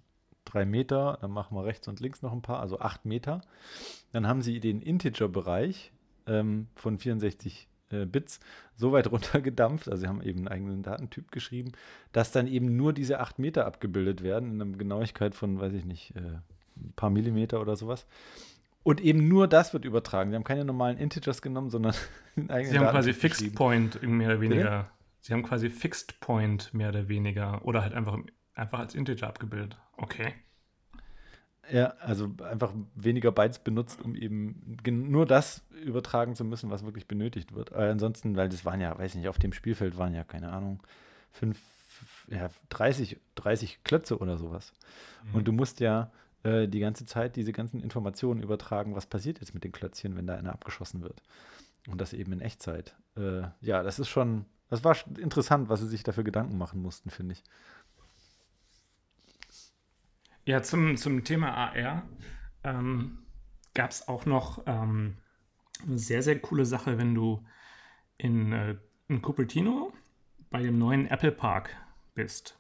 drei 0.45 0.65
Meter, 0.65 1.19
dann 1.21 1.31
machen 1.31 1.57
wir 1.57 1.65
rechts 1.65 1.89
und 1.89 2.01
links 2.01 2.23
noch 2.23 2.33
ein 2.33 2.43
paar, 2.43 2.61
also 2.61 2.79
acht 2.79 3.05
Meter. 3.05 3.43
Dann 4.13 4.27
haben 4.27 4.43
sie 4.43 4.61
den 4.61 4.81
Integer-Bereich 4.81 5.93
ähm, 6.27 6.69
von 6.75 6.99
64 6.99 7.69
äh, 7.91 8.07
Bits 8.07 8.41
so 8.77 8.93
weit 8.93 9.07
runtergedampft, 9.13 9.89
also 9.89 10.01
sie 10.01 10.09
haben 10.09 10.23
eben 10.23 10.41
einen 10.41 10.49
eigenen 10.49 10.83
Datentyp 10.83 11.31
geschrieben, 11.31 11.73
dass 12.13 12.33
dann 12.33 12.47
eben 12.47 12.77
nur 12.77 12.93
diese 12.93 13.21
8 13.21 13.39
Meter 13.39 13.67
abgebildet 13.67 14.23
werden, 14.23 14.53
in 14.55 14.63
einer 14.63 14.77
Genauigkeit 14.77 15.35
von, 15.35 15.61
weiß 15.61 15.75
ich 15.75 15.85
nicht, 15.85 16.15
äh, 16.17 16.39
ein 16.77 16.93
paar 16.97 17.11
Millimeter 17.11 17.61
oder 17.61 17.77
sowas. 17.77 18.07
Und 18.85 19.01
eben 19.01 19.27
nur 19.27 19.49
das 19.49 19.73
wird 19.73 19.85
übertragen. 19.87 20.31
Sie 20.31 20.37
haben 20.37 20.45
keine 20.45 20.65
normalen 20.65 20.99
Integers 20.99 21.43
genommen, 21.43 21.71
sondern 21.71 21.95
einen 22.37 22.51
eigenen 22.51 22.73
Sie 22.73 22.79
haben 22.79 22.91
quasi 22.91 23.13
Fixed 23.13 23.55
Point 23.55 24.01
mehr 24.03 24.29
oder 24.29 24.41
weniger. 24.41 24.79
Bitte? 24.83 24.91
Sie 25.23 25.33
haben 25.33 25.43
quasi 25.43 25.71
Fixed 25.71 26.21
Point 26.21 26.73
mehr 26.75 26.91
oder 26.91 27.09
weniger 27.09 27.65
oder 27.65 27.83
halt 27.83 27.95
einfach, 27.95 28.19
einfach 28.55 28.79
als 28.79 28.95
Integer 28.95 29.27
abgebildet. 29.27 29.79
Okay. 29.97 30.35
Ja, 31.73 31.95
also 32.01 32.29
einfach 32.43 32.75
weniger 32.95 33.33
Bytes 33.33 33.59
benutzt, 33.59 34.03
um 34.03 34.15
eben 34.15 34.77
nur 34.85 35.25
das 35.25 35.65
übertragen 35.83 36.35
zu 36.35 36.45
müssen, 36.45 36.69
was 36.71 36.85
wirklich 36.85 37.09
benötigt 37.09 37.55
wird. 37.55 37.73
Aber 37.73 37.89
ansonsten, 37.89 38.37
weil 38.37 38.51
das 38.51 38.67
waren 38.67 38.83
ja, 38.83 38.99
weiß 38.99 39.15
nicht, 39.15 39.29
auf 39.29 39.39
dem 39.39 39.55
Spielfeld 39.55 39.97
waren 39.97 40.15
ja, 40.15 40.25
keine 40.25 40.53
Ahnung, 40.53 40.83
fünf, 41.31 41.59
ja, 42.29 42.51
30, 42.69 43.19
30 43.37 43.83
Klötze 43.83 44.19
oder 44.19 44.37
sowas. 44.37 44.75
Mhm. 45.25 45.35
Und 45.37 45.49
du 45.49 45.53
musst 45.53 45.81
ja 45.81 46.13
äh, 46.45 46.69
die 46.69 46.81
ganze 46.81 47.07
Zeit 47.07 47.37
diese 47.37 47.53
ganzen 47.53 47.81
Informationen 47.81 48.43
übertragen, 48.43 48.95
was 48.95 49.07
passiert 49.07 49.41
jetzt 49.41 49.55
mit 49.55 49.65
den 49.65 49.73
Klötzchen, 49.73 50.17
wenn 50.17 50.27
da 50.27 50.37
einer 50.37 50.53
abgeschossen 50.53 51.03
wird. 51.03 51.23
Und 51.89 52.01
das 52.01 52.13
eben 52.13 52.33
in 52.33 52.41
Echtzeit. 52.41 52.95
Äh, 53.17 53.43
ja, 53.61 53.83
das 53.83 53.99
ist 53.99 54.09
schon, 54.09 54.47
das 54.71 54.85
war 54.85 54.97
interessant, 55.19 55.69
was 55.69 55.81
sie 55.81 55.89
sich 55.89 56.03
dafür 56.03 56.25
Gedanken 56.25 56.57
machen 56.57 56.81
mussten, 56.81 57.11
finde 57.11 57.33
ich. 57.33 57.43
Ja, 60.47 60.63
zum, 60.63 60.97
zum 60.97 61.25
Thema 61.25 61.55
AR 61.55 62.03
ähm, 62.63 63.19
gab 63.73 63.91
es 63.91 64.09
auch 64.09 64.27
noch 64.27 64.63
ähm, 64.67 65.17
eine 65.83 65.99
sehr, 65.99 66.23
sehr 66.23 66.39
coole 66.39 66.67
Sache, 66.67 66.99
wenn 66.99 67.15
du 67.15 67.43
in, 68.19 68.53
äh, 68.53 68.77
in 69.09 69.23
Cupertino 69.23 69.93
bei 70.51 70.63
dem 70.63 70.79
neuen 70.79 71.07
Apple 71.07 71.33
Park 71.33 71.71
bist. 72.15 72.57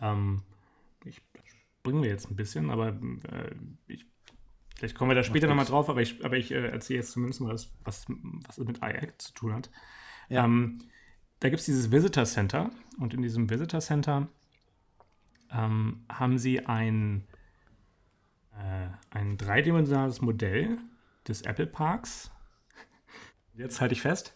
Ähm, 0.00 0.42
ich 1.04 1.22
springe 1.84 2.00
mir 2.00 2.08
jetzt 2.08 2.30
ein 2.30 2.36
bisschen, 2.36 2.70
aber 2.70 2.88
äh, 2.88 3.54
ich, 3.88 4.06
vielleicht 4.74 4.96
kommen 4.96 5.10
wir 5.10 5.14
da 5.14 5.22
später 5.22 5.48
nochmal 5.48 5.66
drauf, 5.66 5.90
aber 5.90 6.00
ich, 6.00 6.24
aber 6.24 6.38
ich 6.38 6.50
äh, 6.50 6.68
erzähle 6.68 7.00
jetzt 7.00 7.12
zumindest 7.12 7.42
mal 7.42 7.52
was, 7.52 7.74
was, 7.84 8.06
was 8.08 8.56
mit 8.56 8.78
iAct 8.78 9.20
zu 9.20 9.34
tun 9.34 9.52
hat. 9.52 9.70
Ja. 10.30 10.46
Ähm, 10.46 10.78
da 11.40 11.50
gibt 11.50 11.60
es 11.60 11.66
dieses 11.66 11.92
Visitor 11.92 12.24
Center 12.24 12.70
und 12.98 13.12
in 13.12 13.20
diesem 13.20 13.50
Visitor 13.50 13.80
Center 13.80 14.28
ähm, 15.52 16.06
haben 16.10 16.38
sie 16.38 16.64
ein, 16.64 17.26
äh, 18.52 18.88
ein 19.10 19.36
dreidimensionales 19.36 20.22
Modell 20.22 20.78
des 21.28 21.42
Apple 21.42 21.66
Parks. 21.66 22.30
Jetzt 23.52 23.82
halte 23.82 23.92
ich 23.92 24.00
fest, 24.00 24.34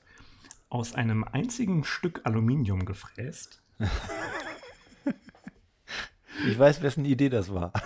aus 0.68 0.92
einem 0.92 1.24
einzigen 1.24 1.82
Stück 1.82 2.20
Aluminium 2.24 2.84
gefräst. 2.84 3.62
Ich 6.46 6.58
weiß, 6.58 6.82
wessen 6.82 7.04
Idee 7.04 7.28
das 7.28 7.52
war. 7.52 7.72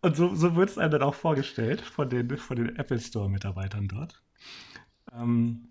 Und 0.00 0.16
so, 0.16 0.34
so 0.34 0.56
wird 0.56 0.70
es 0.70 0.78
einem 0.78 0.90
dann 0.90 1.02
auch 1.02 1.14
vorgestellt 1.14 1.80
von 1.80 2.10
den, 2.10 2.36
von 2.36 2.56
den 2.56 2.76
Apple 2.76 2.98
Store-Mitarbeitern 2.98 3.86
dort. 3.86 4.20
Ähm, 5.12 5.68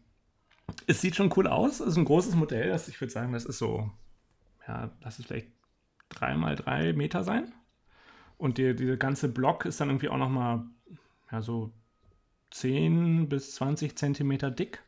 es 0.87 1.01
sieht 1.01 1.17
schon 1.17 1.33
cool 1.35 1.47
aus. 1.47 1.81
Es 1.81 1.87
ist 1.87 1.97
ein 1.97 2.05
großes 2.05 2.35
Modell. 2.35 2.69
Das, 2.69 2.87
ich 2.87 3.01
würde 3.01 3.11
sagen, 3.11 3.33
das 3.33 3.43
ist 3.43 3.57
so 3.57 3.91
ja, 4.67 4.89
lass 5.01 5.19
es 5.19 5.25
vielleicht 5.25 5.47
drei 6.09 6.35
mal 6.35 6.55
drei 6.55 6.93
Meter 6.93 7.23
sein. 7.23 7.53
Und 8.37 8.57
die, 8.57 8.75
dieser 8.75 8.97
ganze 8.97 9.29
Block 9.29 9.65
ist 9.65 9.79
dann 9.79 9.89
irgendwie 9.89 10.09
auch 10.09 10.17
nochmal 10.17 10.63
ja, 11.31 11.41
so 11.41 11.71
10 12.51 13.29
bis 13.29 13.55
20 13.55 13.97
Zentimeter 13.97 14.51
dick. 14.51 14.83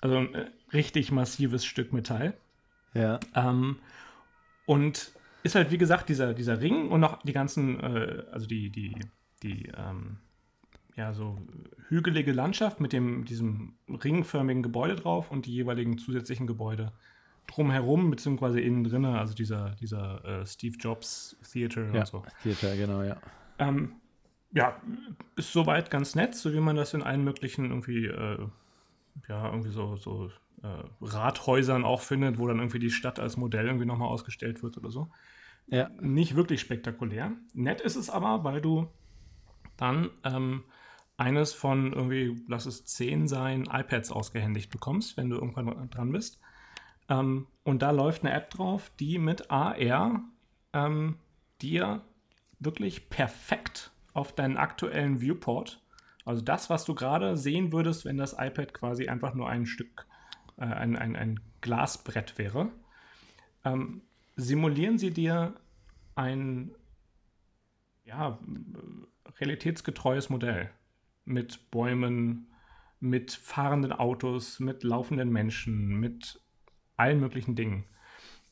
Also 0.00 0.18
ein 0.18 0.34
äh, 0.34 0.50
richtig 0.72 1.10
massives 1.10 1.64
Stück 1.64 1.92
Metall. 1.92 2.34
Ja. 2.98 3.20
Ähm, 3.34 3.76
und 4.66 5.12
ist 5.42 5.54
halt, 5.54 5.70
wie 5.70 5.78
gesagt, 5.78 6.08
dieser, 6.08 6.34
dieser 6.34 6.60
Ring 6.60 6.88
und 6.88 7.00
noch 7.00 7.22
die 7.22 7.32
ganzen, 7.32 7.80
äh, 7.80 8.24
also 8.32 8.46
die, 8.46 8.70
die, 8.70 8.94
die, 9.42 9.70
ähm, 9.76 10.18
ja, 10.96 11.12
so 11.12 11.38
hügelige 11.88 12.32
Landschaft 12.32 12.80
mit 12.80 12.92
dem, 12.92 13.24
diesem 13.24 13.74
ringförmigen 13.88 14.62
Gebäude 14.62 14.96
drauf 14.96 15.30
und 15.30 15.46
die 15.46 15.54
jeweiligen 15.54 15.96
zusätzlichen 15.96 16.46
Gebäude 16.46 16.92
drumherum, 17.46 18.10
beziehungsweise 18.10 18.60
innen 18.60 18.84
drin, 18.84 19.04
also 19.04 19.32
dieser, 19.34 19.70
dieser 19.76 20.24
äh, 20.24 20.46
Steve 20.46 20.76
Jobs 20.78 21.36
Theater 21.50 21.92
ja, 21.94 22.00
und 22.00 22.06
so. 22.06 22.22
Theater, 22.42 22.76
genau, 22.76 23.02
ja. 23.02 23.16
Ähm, 23.58 23.92
ja, 24.52 24.80
ist 25.36 25.52
soweit 25.52 25.90
ganz 25.90 26.14
nett, 26.14 26.34
so 26.34 26.52
wie 26.52 26.60
man 26.60 26.76
das 26.76 26.94
in 26.94 27.02
allen 27.02 27.24
möglichen 27.24 27.66
irgendwie, 27.66 28.06
äh, 28.06 28.46
ja, 29.28 29.46
irgendwie 29.50 29.70
so, 29.70 29.96
so 29.96 30.30
Rathäusern 31.00 31.84
auch 31.84 32.00
findet, 32.00 32.38
wo 32.38 32.46
dann 32.46 32.58
irgendwie 32.58 32.78
die 32.78 32.90
Stadt 32.90 33.18
als 33.18 33.36
Modell 33.36 33.66
irgendwie 33.66 33.86
nochmal 33.86 34.08
ausgestellt 34.08 34.62
wird 34.62 34.76
oder 34.76 34.90
so. 34.90 35.10
Ja. 35.66 35.90
Nicht 36.00 36.34
wirklich 36.34 36.60
spektakulär. 36.60 37.32
Nett 37.52 37.80
ist 37.80 37.96
es 37.96 38.10
aber, 38.10 38.44
weil 38.44 38.60
du 38.60 38.88
dann 39.76 40.10
ähm, 40.24 40.64
eines 41.16 41.52
von 41.52 41.92
irgendwie, 41.92 42.42
lass 42.48 42.66
es 42.66 42.84
zehn 42.86 43.28
sein, 43.28 43.68
iPads 43.70 44.10
ausgehändigt 44.10 44.70
bekommst, 44.70 45.16
wenn 45.16 45.30
du 45.30 45.36
irgendwann 45.36 45.90
dran 45.90 46.12
bist. 46.12 46.40
Ähm, 47.08 47.46
und 47.64 47.82
da 47.82 47.90
läuft 47.90 48.24
eine 48.24 48.32
App 48.32 48.50
drauf, 48.50 48.90
die 48.98 49.18
mit 49.18 49.50
AR 49.50 50.22
ähm, 50.72 51.16
dir 51.60 52.02
wirklich 52.58 53.10
perfekt 53.10 53.92
auf 54.14 54.34
deinen 54.34 54.56
aktuellen 54.56 55.20
Viewport, 55.20 55.82
also 56.28 56.42
das, 56.42 56.68
was 56.68 56.84
du 56.84 56.94
gerade 56.94 57.38
sehen 57.38 57.72
würdest, 57.72 58.04
wenn 58.04 58.18
das 58.18 58.34
iPad 58.38 58.74
quasi 58.74 59.08
einfach 59.08 59.32
nur 59.32 59.48
ein 59.48 59.64
Stück, 59.64 60.06
äh, 60.58 60.64
ein, 60.64 60.96
ein, 60.96 61.16
ein 61.16 61.40
Glasbrett 61.60 62.38
wäre, 62.38 62.70
ähm, 63.64 64.02
simulieren 64.36 64.98
sie 64.98 65.10
dir 65.10 65.54
ein 66.14 66.70
ja, 68.04 68.38
realitätsgetreues 69.40 70.30
Modell 70.30 70.70
mit 71.24 71.70
Bäumen, 71.70 72.48
mit 73.00 73.32
fahrenden 73.32 73.92
Autos, 73.92 74.60
mit 74.60 74.82
laufenden 74.82 75.30
Menschen, 75.30 76.00
mit 76.00 76.40
allen 76.96 77.20
möglichen 77.20 77.54
Dingen. 77.54 77.84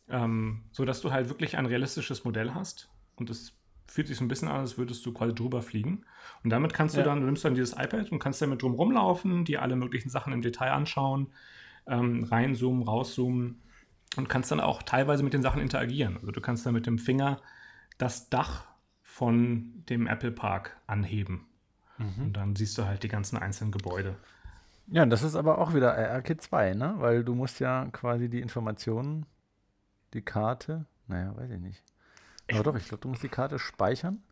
Ähm, 0.08 0.62
so 0.70 0.84
dass 0.84 1.00
du 1.00 1.10
halt 1.10 1.28
wirklich 1.28 1.56
ein 1.56 1.66
realistisches 1.66 2.24
Modell 2.24 2.54
hast 2.54 2.88
und 3.16 3.28
es 3.30 3.56
fühlt 3.88 4.08
sich 4.08 4.18
so 4.18 4.24
ein 4.24 4.28
bisschen 4.28 4.48
an, 4.48 4.60
als 4.60 4.78
würdest 4.78 5.04
du 5.06 5.12
quasi 5.12 5.34
drüber 5.34 5.62
fliegen. 5.62 6.04
Und 6.44 6.50
damit 6.50 6.74
kannst 6.74 6.96
du 6.96 7.00
ja. 7.00 7.04
dann, 7.04 7.20
du 7.20 7.26
nimmst 7.26 7.44
dann 7.44 7.54
dieses 7.54 7.72
iPad 7.72 8.12
und 8.12 8.18
kannst 8.18 8.42
damit 8.42 8.62
drum 8.62 8.74
rumlaufen, 8.74 9.44
dir 9.44 9.62
alle 9.62 9.76
möglichen 9.76 10.10
Sachen 10.10 10.32
im 10.32 10.42
Detail 10.42 10.72
anschauen, 10.72 11.28
ähm, 11.86 12.24
reinzoomen, 12.24 12.82
rauszoomen 12.82 13.62
und 14.16 14.28
kannst 14.28 14.50
dann 14.50 14.60
auch 14.60 14.82
teilweise 14.82 15.22
mit 15.22 15.32
den 15.32 15.42
Sachen 15.42 15.60
interagieren. 15.60 16.16
Also 16.16 16.32
du 16.32 16.40
kannst 16.40 16.66
dann 16.66 16.74
mit 16.74 16.86
dem 16.86 16.98
Finger 16.98 17.40
das 17.98 18.28
Dach 18.28 18.66
von 19.02 19.84
dem 19.88 20.06
Apple 20.06 20.32
Park 20.32 20.76
anheben. 20.86 21.46
Mhm. 21.98 22.24
Und 22.24 22.32
dann 22.34 22.56
siehst 22.56 22.76
du 22.78 22.84
halt 22.84 23.02
die 23.02 23.08
ganzen 23.08 23.38
einzelnen 23.38 23.72
Gebäude. 23.72 24.16
Ja, 24.88 25.04
das 25.06 25.22
ist 25.22 25.34
aber 25.34 25.58
auch 25.58 25.74
wieder 25.74 25.96
RK 25.96 26.40
2, 26.40 26.74
ne? 26.74 26.94
Weil 26.98 27.24
du 27.24 27.34
musst 27.34 27.58
ja 27.58 27.86
quasi 27.92 28.28
die 28.28 28.40
Informationen, 28.40 29.26
die 30.14 30.22
Karte, 30.22 30.86
naja, 31.08 31.34
weiß 31.36 31.50
ich 31.50 31.60
nicht. 31.60 31.82
Aber 32.52 32.62
doch, 32.62 32.76
ich 32.76 32.86
glaube, 32.86 33.00
du 33.00 33.08
musst 33.08 33.22
die 33.22 33.28
Karte 33.28 33.58
speichern. 33.58 34.22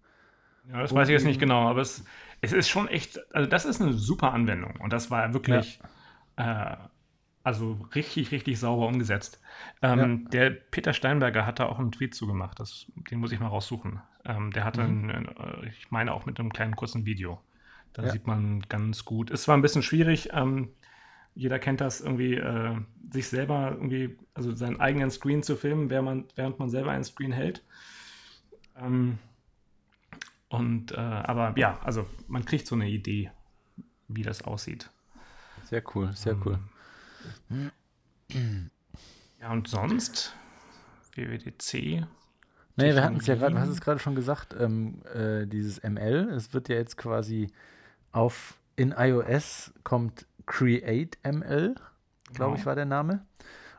Ja, 0.68 0.80
das 0.80 0.94
weiß 0.94 1.08
ich 1.08 1.12
jetzt 1.12 1.24
nicht 1.24 1.40
genau, 1.40 1.68
aber 1.68 1.80
es, 1.80 2.04
es 2.40 2.52
ist 2.52 2.68
schon 2.68 2.88
echt, 2.88 3.20
also 3.34 3.48
das 3.48 3.64
ist 3.64 3.82
eine 3.82 3.92
super 3.92 4.32
Anwendung 4.32 4.76
und 4.80 4.92
das 4.92 5.10
war 5.10 5.34
wirklich, 5.34 5.80
ja. 6.38 6.72
äh, 6.72 6.76
also 7.44 7.78
richtig, 7.94 8.33
richtig 8.33 8.59
sauber 8.59 8.88
umgesetzt. 8.88 9.40
Ähm, 9.83 10.22
ja. 10.24 10.30
Der 10.30 10.50
Peter 10.50 10.94
Steinberger 10.94 11.46
hat 11.46 11.61
da 11.61 11.66
auch 11.66 11.78
einen 11.78 11.92
Tweet 11.92 12.14
zugemacht, 12.14 12.59
das, 12.59 12.87
den 13.11 13.20
muss 13.20 13.33
ich 13.33 13.38
mal 13.38 13.48
raussuchen. 13.48 14.00
Ähm, 14.24 14.50
der 14.50 14.64
hatte, 14.64 14.83
mhm. 14.83 15.11
einen, 15.11 15.28
äh, 15.28 15.68
ich 15.68 15.90
meine 15.90 16.14
auch 16.14 16.24
mit 16.24 16.40
einem 16.40 16.52
kleinen 16.52 16.74
kurzen 16.74 17.04
Video. 17.04 17.40
Da 17.92 18.02
ja. 18.02 18.11
sieht 18.11 18.26
man 18.26 18.62
ganz 18.62 19.04
gut. 19.04 19.30
Es 19.30 19.46
war 19.46 19.57
ein 19.57 19.62
bisschen 19.62 19.83
schwierig. 19.83 20.30
Ähm, 20.33 20.70
jeder 21.35 21.59
kennt 21.59 21.83
das 21.83 22.00
irgendwie, 22.00 22.35
äh, 22.35 22.76
sich 23.12 23.28
selber 23.28 23.72
irgendwie, 23.72 24.16
also 24.33 24.52
seinen 24.52 24.80
eigenen 24.80 25.11
Screen 25.11 25.42
zu 25.42 25.57
filmen, 25.57 25.90
während 25.90 26.07
man, 26.07 26.24
während 26.37 26.59
man 26.59 26.70
selber 26.70 26.92
einen 26.92 27.04
Screen 27.04 27.33
hält. 27.33 27.62
Ähm, 28.76 29.18
und 30.48 30.92
äh, 30.92 30.96
aber 30.96 31.52
ja, 31.59 31.78
also 31.85 32.07
man 32.26 32.44
kriegt 32.46 32.66
so 32.66 32.74
eine 32.74 32.88
Idee, 32.88 33.30
wie 34.09 34.22
das 34.22 34.42
aussieht. 34.42 34.90
Sehr 35.64 35.83
cool, 35.94 36.12
sehr 36.14 36.37
cool. 36.46 36.59
Ja, 39.40 39.52
und 39.52 39.68
sonst 39.68 40.34
WWDC. 41.14 42.06
Nee, 42.76 42.94
wir 42.94 43.02
hatten 43.04 43.16
es 43.16 43.26
ja 43.26 43.37
gerade, 43.37 43.54
du 43.54 43.60
hast 43.60 43.68
es 43.68 43.80
gerade 43.80 44.00
schon 44.00 44.14
gesagt, 44.14 44.54
ähm, 44.58 45.02
äh, 45.14 45.46
dieses 45.46 45.82
ML, 45.82 46.30
es 46.32 46.52
wird 46.52 46.68
ja 46.68 46.76
jetzt 46.76 46.96
quasi 46.96 47.52
auf 48.10 48.58
in 48.76 48.94
iOS 48.96 49.72
kommt 49.84 50.26
Create 50.46 51.18
ML, 51.22 51.76
glaube 52.32 52.56
ich, 52.56 52.66
war 52.66 52.74
der 52.74 52.84
Name. 52.84 53.24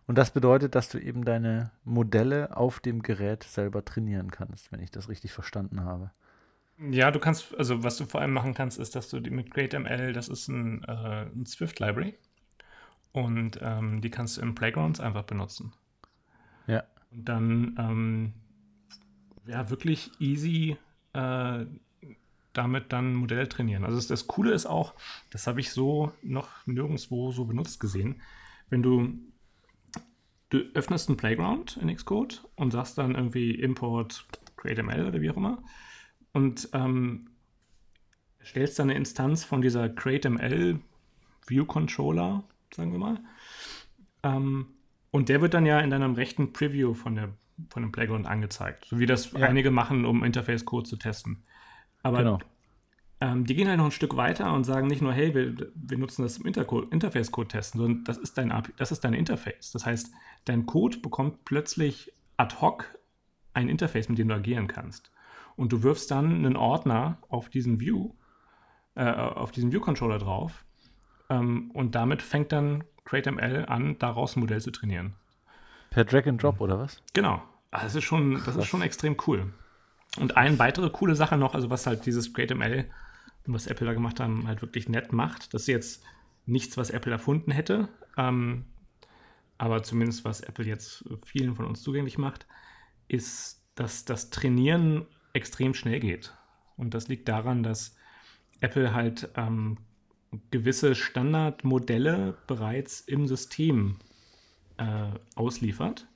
Und 0.08 0.18
das 0.18 0.32
bedeutet, 0.32 0.76
dass 0.76 0.90
du 0.90 1.00
eben 1.00 1.26
deine 1.26 1.72
Modelle 1.84 2.56
auf 2.56 2.80
dem 2.80 3.02
Gerät 3.02 3.44
selber 3.44 3.84
trainieren 3.84 4.32
kannst, 4.32 4.72
wenn 4.72 4.80
ich 4.80 4.92
das 4.92 5.10
richtig 5.10 5.34
verstanden 5.34 5.84
habe. 5.84 6.12
Ja, 6.78 7.10
du 7.12 7.20
kannst, 7.20 7.56
also 7.58 7.84
was 7.84 7.98
du 7.98 8.06
vor 8.06 8.22
allem 8.22 8.34
machen 8.34 8.54
kannst, 8.54 8.78
ist, 8.78 8.96
dass 8.96 9.10
du 9.10 9.20
die 9.20 9.30
mit 9.30 9.52
CreateML, 9.52 10.14
das 10.14 10.28
ist 10.28 10.48
ein, 10.48 10.84
äh, 10.84 11.26
ein 11.26 11.46
Swift-Library 11.46 12.16
und 13.16 13.60
ähm, 13.62 14.02
die 14.02 14.10
kannst 14.10 14.38
du 14.38 14.42
in 14.42 14.56
Playgrounds 14.56 15.00
einfach 15.00 15.24
benutzen. 15.24 15.74
Ja. 16.68 16.84
Und 17.12 17.30
dann 17.30 17.76
ähm, 17.80 18.34
ja 19.48 19.70
wirklich 19.70 20.12
easy 20.20 20.78
äh, 21.14 21.66
damit 22.54 22.94
dann 22.94 23.16
Modelle 23.16 23.50
trainieren. 23.50 23.84
Also 23.84 23.98
das, 23.98 24.08
das 24.08 24.28
Coole 24.28 24.54
ist 24.54 24.66
auch, 24.66 24.94
das 25.30 25.48
habe 25.48 25.60
ich 25.60 25.72
so 25.72 26.12
noch 26.22 26.50
nirgendwo 26.66 27.32
so 27.32 27.46
benutzt 27.46 27.80
gesehen, 27.80 28.22
wenn 28.70 28.82
du 28.82 29.14
du 30.50 30.60
öffnest 30.74 31.10
einen 31.10 31.18
Playground 31.18 31.78
in 31.78 31.94
Xcode 31.94 32.48
und 32.56 32.72
sagst 32.72 32.98
dann 32.98 33.16
irgendwie 33.16 33.52
Import 33.52 34.26
CreateML 34.58 35.08
oder 35.08 35.22
wie 35.22 35.30
auch 35.30 35.38
immer 35.38 35.64
und 36.34 36.70
ähm, 36.74 37.30
stellst 38.44 38.78
dann 38.80 38.90
eine 38.90 38.98
Instanz 38.98 39.44
von 39.44 39.62
dieser 39.62 39.90
CreateML 39.90 40.80
View 41.48 41.66
Controller, 41.66 42.44
sagen 42.76 42.92
wir 42.92 43.00
mal. 43.00 43.20
Ähm, 44.24 44.68
und 45.12 45.30
der 45.30 45.42
wird 45.42 45.54
dann 45.54 45.66
ja 45.66 45.80
in 45.80 45.90
deinem 45.90 46.14
rechten 46.14 46.52
Preview 46.52 46.94
von, 46.94 47.16
der, 47.16 47.30
von 47.70 47.84
dem 47.84 47.92
Playground 47.92 48.28
angezeigt, 48.28 48.86
so 48.86 49.00
wie 49.00 49.06
das 49.06 49.32
ja. 49.32 49.48
einige 49.48 49.72
machen, 49.72 50.06
um 50.06 50.24
Interface-Code 50.24 50.88
zu 50.88 50.98
testen. 50.98 51.44
Aber 52.04 52.18
genau. 52.18 52.40
ähm, 53.22 53.46
die 53.46 53.56
gehen 53.56 53.68
halt 53.68 53.78
noch 53.78 53.86
ein 53.86 53.92
Stück 53.92 54.18
weiter 54.18 54.54
und 54.54 54.66
sagen 54.66 54.88
nicht 54.88 55.02
nur, 55.02 55.14
hey, 55.14 55.34
wir, 55.34 55.72
wir 55.74 55.98
nutzen 55.98 56.24
das 56.24 56.38
im 56.38 56.46
Interface-Code 56.46 57.48
testen, 57.48 57.80
sondern 57.80 58.04
das 58.04 58.18
ist, 58.18 58.38
dein, 58.38 58.54
das 58.78 58.92
ist 58.92 59.04
dein 59.04 59.14
Interface. 59.14 59.72
Das 59.72 59.86
heißt, 59.86 60.12
dein 60.44 60.66
Code 60.66 60.98
bekommt 60.98 61.46
plötzlich 61.46 62.12
ad 62.38 62.58
hoc 62.60 62.98
ein 63.54 63.70
Interface, 63.70 64.10
mit 64.10 64.18
dem 64.18 64.28
du 64.28 64.36
agieren 64.36 64.68
kannst. 64.68 65.12
Und 65.56 65.72
du 65.72 65.84
wirfst 65.84 66.12
dann 66.12 66.34
einen 66.34 66.58
Ordner 66.58 67.20
auf 67.30 67.50
diesen 67.50 67.80
View, 67.80 68.12
äh, 68.96 69.10
auf 69.10 69.52
diesen 69.52 69.72
View-Controller 69.72 70.20
drauf. 70.20 70.66
Ähm, 71.30 71.72
und 71.72 71.96
damit 71.96 72.22
fängt 72.22 72.52
dann 72.52 72.84
CreateML 73.06 73.66
an, 73.68 73.98
daraus 74.00 74.36
ein 74.36 74.42
Modell 74.42 74.62
zu 74.62 74.72
trainieren. 74.72 75.14
Per 75.90 76.04
Drag 76.04 76.28
and 76.28 76.42
Drop 76.42 76.60
oder 76.60 76.80
was? 76.80 77.02
Genau. 77.14 77.42
Also 77.72 77.86
das 77.86 77.96
ist 77.96 78.04
schon, 78.04 78.42
das 78.46 78.56
ist 78.56 78.68
schon 78.68 78.82
extrem 78.82 79.18
cool. 79.28 79.54
Und 80.18 80.38
eine 80.38 80.58
weitere 80.60 80.90
coole 80.90 81.16
Sache 81.16 81.38
noch, 81.38 81.56
also 81.56 81.70
was 81.70 81.88
halt 81.88 82.06
dieses 82.06 82.34
CreateML 82.34 82.86
und 83.46 83.54
was 83.54 83.68
Apple 83.68 83.86
da 83.86 83.94
gemacht 83.94 84.20
haben, 84.20 84.48
halt 84.48 84.62
wirklich 84.62 84.88
nett 84.90 85.14
macht. 85.14 85.54
Das 85.54 85.64
ist 85.64 85.68
jetzt 85.68 86.04
nichts, 86.46 86.78
was 86.78 86.90
Apple 86.90 87.12
erfunden 87.12 87.52
hätte, 87.52 87.90
ähm, 88.18 88.66
aber 89.58 89.84
zumindest 89.84 90.26
was 90.26 90.42
Apple 90.42 90.66
jetzt 90.66 91.04
vielen 91.26 91.56
von 91.56 91.66
uns 91.66 91.82
zugänglich 91.82 92.18
macht, 92.18 92.46
ist, 93.08 93.62
dass 93.76 94.06
das 94.06 94.30
Trainieren 94.30 95.06
extrem 95.34 95.74
schnell 95.74 96.00
geht. 96.00 96.34
Und 96.78 96.94
das 96.94 97.08
liegt 97.08 97.28
daran, 97.28 97.64
dass 97.64 97.96
Apple 98.60 98.94
halt 98.94 99.30
ähm, 99.36 99.78
gewisse 100.52 100.96
Standardmodelle 100.96 102.38
bereits 102.48 103.02
im 103.02 103.28
System 103.28 103.98
äh, 104.78 105.10
ausliefert. 105.36 106.08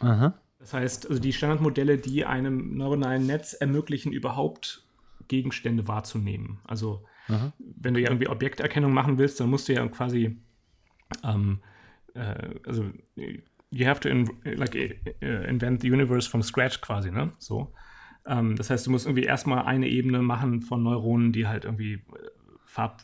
Aha. 0.00 0.34
Das 0.58 0.74
heißt, 0.74 1.08
also 1.08 1.20
die 1.20 1.32
Standardmodelle, 1.32 1.98
die 1.98 2.24
einem 2.24 2.76
neuronalen 2.76 3.26
Netz 3.26 3.52
ermöglichen, 3.52 4.12
überhaupt 4.12 4.84
Gegenstände 5.28 5.86
wahrzunehmen. 5.86 6.58
Also 6.64 7.04
Aha. 7.28 7.52
wenn 7.58 7.94
du 7.94 8.00
ja 8.00 8.08
irgendwie 8.08 8.28
Objekterkennung 8.28 8.92
machen 8.92 9.18
willst, 9.18 9.38
dann 9.40 9.50
musst 9.50 9.68
du 9.68 9.74
ja 9.74 9.86
quasi 9.88 10.38
ähm, 11.22 11.60
äh, 12.14 12.54
also 12.66 12.90
you 13.70 13.86
have 13.86 14.00
to 14.00 14.08
in, 14.08 14.28
like, 14.44 14.74
invent 15.20 15.82
the 15.82 15.90
universe 15.90 16.28
from 16.28 16.42
scratch 16.42 16.80
quasi, 16.80 17.10
ne? 17.10 17.32
So. 17.38 17.72
Ähm, 18.26 18.56
das 18.56 18.70
heißt, 18.70 18.86
du 18.86 18.90
musst 18.90 19.06
irgendwie 19.06 19.24
erstmal 19.24 19.64
eine 19.64 19.88
Ebene 19.88 20.22
machen 20.22 20.60
von 20.60 20.82
Neuronen, 20.82 21.32
die 21.32 21.46
halt 21.46 21.64
irgendwie 21.64 21.94
äh, 21.94 22.00
Farb, 22.64 23.02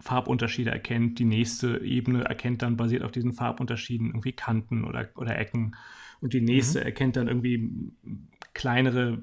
Farbunterschiede 0.00 0.70
erkennt. 0.70 1.18
Die 1.18 1.24
nächste 1.24 1.80
Ebene 1.80 2.24
erkennt 2.24 2.62
dann 2.62 2.76
basiert 2.76 3.02
auf 3.02 3.12
diesen 3.12 3.32
Farbunterschieden 3.32 4.08
irgendwie 4.08 4.32
Kanten 4.32 4.84
oder, 4.84 5.08
oder 5.16 5.38
Ecken. 5.38 5.76
Und 6.20 6.32
die 6.32 6.40
nächste 6.40 6.80
mhm. 6.80 6.86
erkennt 6.86 7.16
dann 7.16 7.28
irgendwie 7.28 7.70
kleinere 8.52 9.22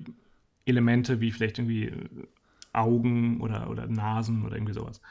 Elemente 0.65 1.21
wie 1.21 1.31
vielleicht 1.31 1.59
irgendwie 1.59 1.85
äh, 1.85 2.09
Augen 2.73 3.41
oder, 3.41 3.69
oder 3.69 3.87
Nasen 3.87 4.45
oder 4.45 4.55
irgendwie 4.55 4.73
sowas. 4.73 5.01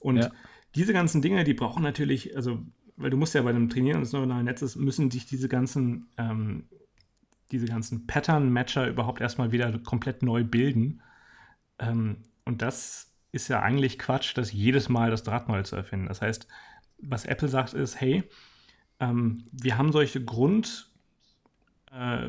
Und 0.00 0.16
ja. 0.18 0.30
diese 0.74 0.92
ganzen 0.92 1.22
Dinge, 1.22 1.44
die 1.44 1.54
brauchen 1.54 1.82
natürlich, 1.82 2.36
also, 2.36 2.62
weil 2.96 3.10
du 3.10 3.16
musst 3.16 3.34
ja 3.34 3.42
bei 3.42 3.52
dem 3.52 3.68
Trainieren 3.68 4.00
des 4.00 4.12
neuronalen 4.12 4.44
Netzes, 4.44 4.76
müssen 4.76 5.10
sich 5.10 5.26
diese 5.26 5.48
ganzen 5.48 6.08
ähm, 6.18 6.64
diese 7.54 7.66
ganzen 7.66 8.06
Pattern-Matcher 8.06 8.88
überhaupt 8.88 9.20
erstmal 9.20 9.52
wieder 9.52 9.78
komplett 9.78 10.22
neu 10.22 10.44
bilden. 10.44 11.00
Ähm, 11.78 12.24
und 12.44 12.62
das 12.62 13.13
ist 13.34 13.48
ja 13.48 13.60
eigentlich 13.60 13.98
Quatsch, 13.98 14.36
das 14.36 14.52
jedes 14.52 14.88
Mal 14.88 15.10
das 15.10 15.24
Draht 15.24 15.48
neu 15.48 15.62
zu 15.62 15.76
erfinden. 15.76 16.06
Das 16.06 16.22
heißt, 16.22 16.46
was 16.98 17.24
Apple 17.26 17.48
sagt 17.48 17.74
ist, 17.74 18.00
hey, 18.00 18.24
ähm, 19.00 19.44
wir 19.52 19.76
haben 19.76 19.92
solche 19.92 20.24
Grund, 20.24 20.88
äh, 21.90 22.28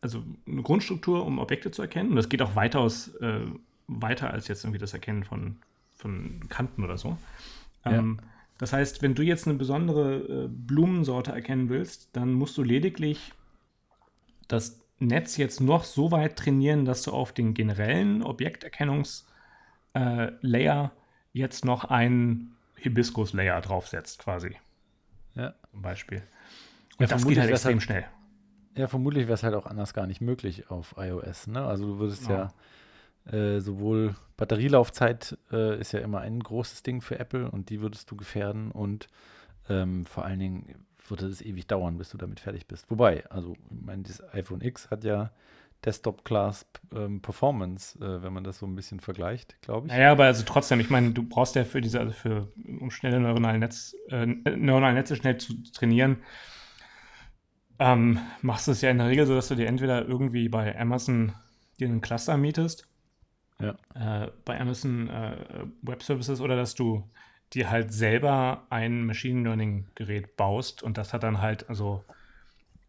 also 0.00 0.22
eine 0.46 0.62
Grundstruktur, 0.62 1.26
um 1.26 1.38
Objekte 1.38 1.70
zu 1.70 1.82
erkennen. 1.82 2.10
Und 2.10 2.16
das 2.16 2.28
geht 2.28 2.40
auch 2.40 2.54
weitaus, 2.54 3.08
äh, 3.16 3.40
weiter 3.88 4.30
als 4.32 4.48
jetzt 4.48 4.64
irgendwie 4.64 4.78
das 4.78 4.94
Erkennen 4.94 5.24
von, 5.24 5.56
von 5.96 6.48
Kanten 6.48 6.84
oder 6.84 6.96
so. 6.96 7.18
Ähm, 7.84 8.18
ja. 8.20 8.26
Das 8.58 8.72
heißt, 8.72 9.02
wenn 9.02 9.14
du 9.14 9.22
jetzt 9.22 9.48
eine 9.48 9.58
besondere 9.58 10.44
äh, 10.44 10.48
Blumensorte 10.48 11.32
erkennen 11.32 11.68
willst, 11.68 12.10
dann 12.12 12.32
musst 12.32 12.56
du 12.56 12.62
lediglich 12.62 13.32
das 14.46 14.80
Netz 14.98 15.36
jetzt 15.38 15.60
noch 15.60 15.84
so 15.84 16.10
weit 16.10 16.36
trainieren, 16.36 16.84
dass 16.84 17.02
du 17.02 17.10
auf 17.10 17.32
den 17.32 17.54
generellen 17.54 18.22
Objekterkennungs-Layer 18.22 19.29
äh, 19.94 20.88
jetzt 21.32 21.64
noch 21.64 21.84
einen 21.84 22.56
Hibiskus-Layer 22.76 23.60
draufsetzt, 23.60 24.20
quasi. 24.20 24.56
Ja. 25.34 25.54
Zum 25.70 25.82
Beispiel. 25.82 26.22
Und 26.98 27.00
ja, 27.00 27.06
das 27.06 27.26
geht 27.26 27.38
halt 27.38 27.50
extrem 27.50 27.72
halt, 27.74 27.82
schnell. 27.82 28.04
Ja, 28.76 28.88
vermutlich 28.88 29.24
wäre 29.24 29.34
es 29.34 29.42
halt 29.42 29.54
auch 29.54 29.66
anders 29.66 29.94
gar 29.94 30.06
nicht 30.06 30.20
möglich 30.20 30.70
auf 30.70 30.94
iOS. 30.96 31.46
Ne? 31.46 31.64
Also 31.64 31.86
du 31.86 31.98
würdest 31.98 32.28
ja, 32.28 32.52
ja 33.26 33.32
äh, 33.32 33.60
sowohl 33.60 34.14
Batterielaufzeit 34.36 35.36
äh, 35.52 35.78
ist 35.80 35.92
ja 35.92 36.00
immer 36.00 36.20
ein 36.20 36.40
großes 36.40 36.82
Ding 36.82 37.00
für 37.00 37.18
Apple 37.18 37.50
und 37.50 37.70
die 37.70 37.80
würdest 37.80 38.10
du 38.10 38.16
gefährden 38.16 38.70
und 38.70 39.08
ähm, 39.68 40.06
vor 40.06 40.24
allen 40.24 40.38
Dingen 40.38 40.86
würde 41.06 41.26
es 41.26 41.42
ewig 41.42 41.66
dauern, 41.66 41.98
bis 41.98 42.10
du 42.10 42.18
damit 42.18 42.40
fertig 42.40 42.66
bist. 42.66 42.90
Wobei, 42.90 43.26
also, 43.30 43.52
ich 43.52 43.86
meine, 43.86 44.02
das 44.04 44.22
iPhone 44.32 44.60
X 44.60 44.90
hat 44.90 45.04
ja 45.04 45.30
Desktop-Class 45.84 46.66
ähm, 46.94 47.22
Performance, 47.22 47.98
äh, 47.98 48.22
wenn 48.22 48.32
man 48.32 48.44
das 48.44 48.58
so 48.58 48.66
ein 48.66 48.74
bisschen 48.74 49.00
vergleicht, 49.00 49.60
glaube 49.62 49.86
ich. 49.86 49.92
Naja, 49.92 50.12
aber 50.12 50.24
also 50.24 50.44
trotzdem, 50.44 50.80
ich 50.80 50.90
meine, 50.90 51.12
du 51.12 51.22
brauchst 51.22 51.54
ja 51.54 51.64
für 51.64 51.80
diese, 51.80 52.00
also 52.00 52.12
für, 52.12 52.52
um 52.80 52.90
schnelle 52.90 53.20
neuronale, 53.20 53.58
Netz, 53.58 53.96
äh, 54.08 54.26
neuronale 54.26 54.94
Netze 54.94 55.16
schnell 55.16 55.38
zu 55.38 55.54
trainieren, 55.72 56.18
ähm, 57.78 58.18
machst 58.42 58.68
du 58.68 58.72
es 58.72 58.82
ja 58.82 58.90
in 58.90 58.98
der 58.98 59.08
Regel 59.08 59.26
so, 59.26 59.34
dass 59.34 59.48
du 59.48 59.54
dir 59.54 59.66
entweder 59.66 60.06
irgendwie 60.06 60.48
bei 60.50 60.78
Amazon 60.78 61.32
dir 61.78 61.88
einen 61.88 62.02
Cluster 62.02 62.36
mietest, 62.36 62.86
ja. 63.58 63.74
äh, 63.94 64.30
bei 64.44 64.60
Amazon 64.60 65.08
äh, 65.08 65.64
Web 65.80 66.02
Services 66.02 66.42
oder 66.42 66.56
dass 66.56 66.74
du 66.74 67.08
dir 67.54 67.70
halt 67.70 67.92
selber 67.92 68.66
ein 68.68 69.06
Machine 69.06 69.42
Learning 69.42 69.88
Gerät 69.94 70.36
baust 70.36 70.82
und 70.82 70.98
das 70.98 71.14
hat 71.14 71.22
dann 71.22 71.40
halt 71.40 71.68
also 71.70 72.04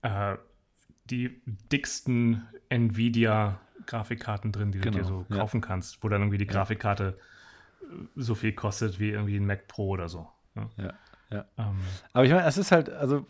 äh, 0.01 0.35
die 1.05 1.41
dicksten 1.45 2.47
Nvidia 2.71 3.59
Grafikkarten 3.85 4.51
drin, 4.51 4.71
die 4.71 4.79
genau, 4.79 4.97
du 4.97 5.03
dir 5.03 5.05
so 5.05 5.25
ja. 5.29 5.37
kaufen 5.37 5.61
kannst, 5.61 6.03
wo 6.03 6.09
dann 6.09 6.21
irgendwie 6.21 6.37
die 6.37 6.47
Grafikkarte 6.47 7.17
äh, 7.81 7.85
so 8.15 8.35
viel 8.35 8.53
kostet 8.53 8.99
wie 8.99 9.09
irgendwie 9.09 9.37
ein 9.37 9.45
Mac 9.45 9.67
Pro 9.67 9.89
oder 9.89 10.09
so. 10.09 10.27
Ne? 10.55 10.69
Ja, 10.77 10.93
ja. 11.29 11.45
Ähm, 11.57 11.79
Aber 12.13 12.25
ich 12.25 12.31
meine, 12.31 12.45
es 12.45 12.57
ist 12.57 12.71
halt, 12.71 12.89
also 12.89 13.25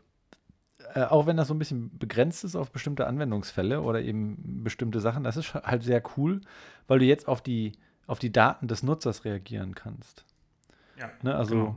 äh, 0.94 1.04
auch 1.04 1.26
wenn 1.26 1.38
das 1.38 1.48
so 1.48 1.54
ein 1.54 1.60
bisschen 1.60 1.98
begrenzt 1.98 2.44
ist 2.44 2.56
auf 2.56 2.72
bestimmte 2.72 3.08
Anwendungsfälle 3.08 3.82
oder 3.82 4.02
eben 4.02 4.64
bestimmte 4.64 5.00
Sachen, 5.00 5.24
das 5.24 5.38
ist 5.38 5.54
halt 5.54 5.84
sehr 5.84 6.04
cool, 6.18 6.42
weil 6.88 7.00
du 7.00 7.06
jetzt 7.06 7.28
auf 7.28 7.42
die, 7.42 7.74
auf 8.08 8.20
die 8.20 8.32
Daten 8.32 8.68
des 8.68 8.84
Nutzers 8.84 9.26
reagieren 9.26 9.76
kannst. 9.76 10.26
Ja, 11.00 11.10
ne, 11.22 11.36
also 11.36 11.56
genau. 11.56 11.76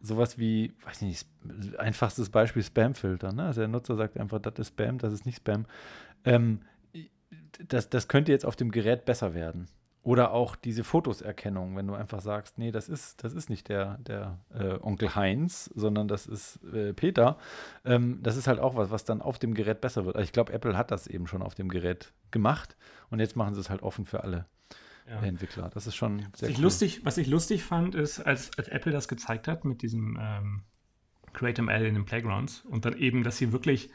sowas 0.00 0.38
wie, 0.38 0.74
weiß 0.84 1.02
nicht, 1.02 1.26
einfachstes 1.78 2.30
Beispiel 2.30 2.62
Spamfilter. 2.62 3.32
Ne? 3.32 3.44
Also 3.44 3.60
der 3.60 3.68
Nutzer 3.68 3.96
sagt 3.96 4.18
einfach, 4.18 4.40
das 4.40 4.54
ist 4.58 4.68
Spam, 4.68 4.98
das 4.98 5.12
ist 5.12 5.24
nicht 5.24 5.36
Spam. 5.36 5.66
Ähm, 6.24 6.60
das, 7.68 7.88
das 7.88 8.08
könnte 8.08 8.32
jetzt 8.32 8.44
auf 8.44 8.56
dem 8.56 8.70
Gerät 8.70 9.04
besser 9.04 9.34
werden. 9.34 9.66
Oder 10.02 10.30
auch 10.30 10.54
diese 10.54 10.84
Fotoserkennung, 10.84 11.76
wenn 11.76 11.88
du 11.88 11.94
einfach 11.94 12.20
sagst, 12.20 12.58
nee, 12.58 12.70
das 12.70 12.88
ist, 12.88 13.24
das 13.24 13.32
ist 13.32 13.50
nicht 13.50 13.68
der, 13.68 13.98
der 13.98 14.38
äh, 14.54 14.78
Onkel 14.80 15.16
Heinz, 15.16 15.68
sondern 15.74 16.06
das 16.06 16.26
ist 16.26 16.60
äh, 16.72 16.92
Peter. 16.92 17.38
Ähm, 17.84 18.20
das 18.22 18.36
ist 18.36 18.46
halt 18.46 18.60
auch 18.60 18.76
was, 18.76 18.90
was 18.90 19.04
dann 19.04 19.20
auf 19.20 19.40
dem 19.40 19.52
Gerät 19.52 19.80
besser 19.80 20.06
wird. 20.06 20.14
Also 20.14 20.24
ich 20.24 20.32
glaube, 20.32 20.52
Apple 20.52 20.76
hat 20.76 20.92
das 20.92 21.08
eben 21.08 21.26
schon 21.26 21.42
auf 21.42 21.56
dem 21.56 21.68
Gerät 21.68 22.12
gemacht 22.30 22.76
und 23.10 23.18
jetzt 23.18 23.34
machen 23.34 23.54
sie 23.54 23.60
es 23.60 23.68
halt 23.68 23.82
offen 23.82 24.04
für 24.04 24.22
alle 24.22 24.46
ja. 25.08 25.20
Entwickler. 25.22 25.70
Das 25.72 25.86
ist 25.86 25.96
schon 25.96 26.20
sehr 26.20 26.28
was 26.30 26.42
ich, 26.42 26.56
cool. 26.58 26.62
lustig, 26.62 27.00
was 27.04 27.18
ich 27.18 27.26
lustig 27.26 27.64
fand, 27.64 27.94
ist, 27.94 28.20
als, 28.20 28.56
als 28.58 28.68
Apple 28.68 28.92
das 28.92 29.08
gezeigt 29.08 29.48
hat 29.48 29.64
mit 29.64 29.82
diesem 29.82 30.18
ähm, 30.20 30.62
CreateML 31.32 31.84
in 31.84 31.94
den 31.94 32.04
Playgrounds 32.04 32.64
und 32.64 32.84
dann 32.84 32.96
eben, 32.96 33.22
dass 33.22 33.38
sie 33.38 33.52
wirklich 33.52 33.90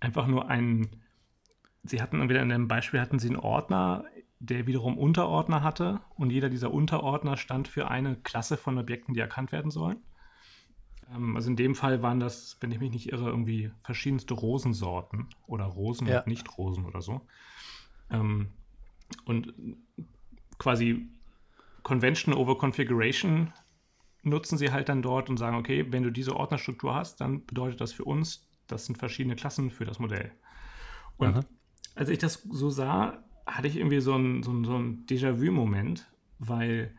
einfach 0.00 0.26
nur 0.26 0.48
einen, 0.48 1.02
sie 1.82 2.00
hatten 2.00 2.28
wieder 2.28 2.42
in 2.42 2.48
dem 2.48 2.68
Beispiel, 2.68 3.00
hatten 3.00 3.18
sie 3.18 3.28
einen 3.28 3.36
Ordner 3.36 4.04
der 4.40 4.66
wiederum 4.66 4.96
Unterordner 4.96 5.62
hatte 5.62 6.00
und 6.16 6.30
jeder 6.30 6.48
dieser 6.48 6.72
Unterordner 6.72 7.36
stand 7.36 7.68
für 7.68 7.90
eine 7.90 8.16
Klasse 8.16 8.56
von 8.56 8.78
Objekten, 8.78 9.12
die 9.12 9.20
erkannt 9.20 9.52
werden 9.52 9.70
sollen. 9.70 9.98
Ähm, 11.14 11.36
also 11.36 11.50
in 11.50 11.56
dem 11.56 11.74
Fall 11.74 12.02
waren 12.02 12.20
das, 12.20 12.56
wenn 12.60 12.72
ich 12.72 12.80
mich 12.80 12.90
nicht 12.90 13.12
irre, 13.12 13.28
irgendwie 13.28 13.70
verschiedenste 13.82 14.34
Rosensorten 14.34 15.28
oder 15.46 15.66
Rosen 15.66 16.06
ja. 16.06 16.20
und 16.20 16.26
Nicht-Rosen 16.26 16.86
oder 16.86 17.02
so. 17.02 17.20
Ähm, 18.10 18.48
und 19.26 19.52
quasi 20.58 21.06
Convention 21.82 22.34
over 22.34 22.56
Configuration 22.56 23.52
nutzen 24.22 24.56
sie 24.56 24.72
halt 24.72 24.88
dann 24.88 25.02
dort 25.02 25.28
und 25.28 25.36
sagen, 25.36 25.56
okay, 25.56 25.86
wenn 25.90 26.02
du 26.02 26.10
diese 26.10 26.36
Ordnerstruktur 26.36 26.94
hast, 26.94 27.20
dann 27.20 27.44
bedeutet 27.44 27.80
das 27.80 27.92
für 27.92 28.04
uns, 28.04 28.48
das 28.66 28.86
sind 28.86 28.96
verschiedene 28.96 29.36
Klassen 29.36 29.70
für 29.70 29.84
das 29.84 29.98
Modell. 29.98 30.32
Und 31.18 31.36
Aha. 31.36 31.44
Als 31.94 32.08
ich 32.08 32.18
das 32.18 32.42
so 32.50 32.70
sah, 32.70 33.22
hatte 33.46 33.68
ich 33.68 33.76
irgendwie 33.76 34.00
so 34.00 34.14
einen 34.14 34.42
so 34.42 34.64
so 34.64 34.76
ein 34.76 35.06
Déjà-vu-Moment, 35.06 36.10
weil 36.38 36.94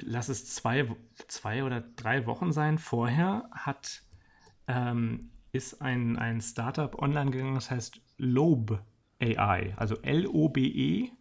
lass 0.00 0.28
es 0.28 0.54
zwei, 0.54 0.86
zwei 1.28 1.64
oder 1.64 1.80
drei 1.80 2.26
Wochen 2.26 2.52
sein, 2.52 2.78
vorher 2.78 3.48
hat 3.52 4.02
ähm, 4.68 5.30
ist 5.52 5.82
ein, 5.82 6.16
ein 6.16 6.40
Startup 6.40 6.96
online 7.00 7.30
gegangen, 7.30 7.54
das 7.54 7.70
heißt 7.70 8.00
Lobe 8.18 8.84
AI, 9.20 9.74
also 9.76 9.96
L-O-B-E.ai 10.02 11.12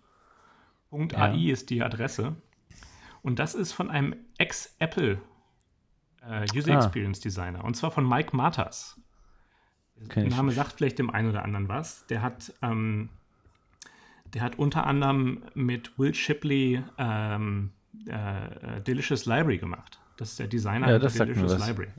ja. 1.36 1.54
ist 1.54 1.70
die 1.70 1.82
Adresse. 1.82 2.36
Und 3.22 3.40
das 3.40 3.56
ist 3.56 3.74
von 3.74 3.90
einem 3.90 4.16
Ex-Apple 4.38 5.22
äh, 6.22 6.46
User 6.56 6.74
ah. 6.74 6.78
Experience 6.78 7.20
Designer. 7.20 7.64
Und 7.64 7.76
zwar 7.76 7.92
von 7.92 8.08
Mike 8.08 8.36
Martas. 8.36 9.00
Der 10.16 10.28
Name 10.28 10.52
sagt 10.52 10.74
vielleicht 10.74 11.00
dem 11.00 11.10
einen 11.10 11.30
oder 11.30 11.44
anderen 11.44 11.68
was. 11.68 12.06
Der 12.08 12.22
hat, 12.22 12.54
ähm, 12.62 13.10
der 14.34 14.42
hat 14.42 14.58
unter 14.58 14.88
anderem 14.88 15.44
mit 15.54 15.98
Will 16.00 16.14
Shipley 16.14 16.84
ähm, 16.98 17.72
äh, 18.08 18.82
Delicious 18.82 19.26
Library 19.26 19.58
gemacht. 19.58 20.00
Das 20.18 20.32
ist 20.32 20.40
der 20.40 20.48
Designer 20.48 20.90
ja, 20.90 21.00
das 21.00 21.14
der 21.14 21.28
Delicious 21.28 21.66
Library. 21.66 21.92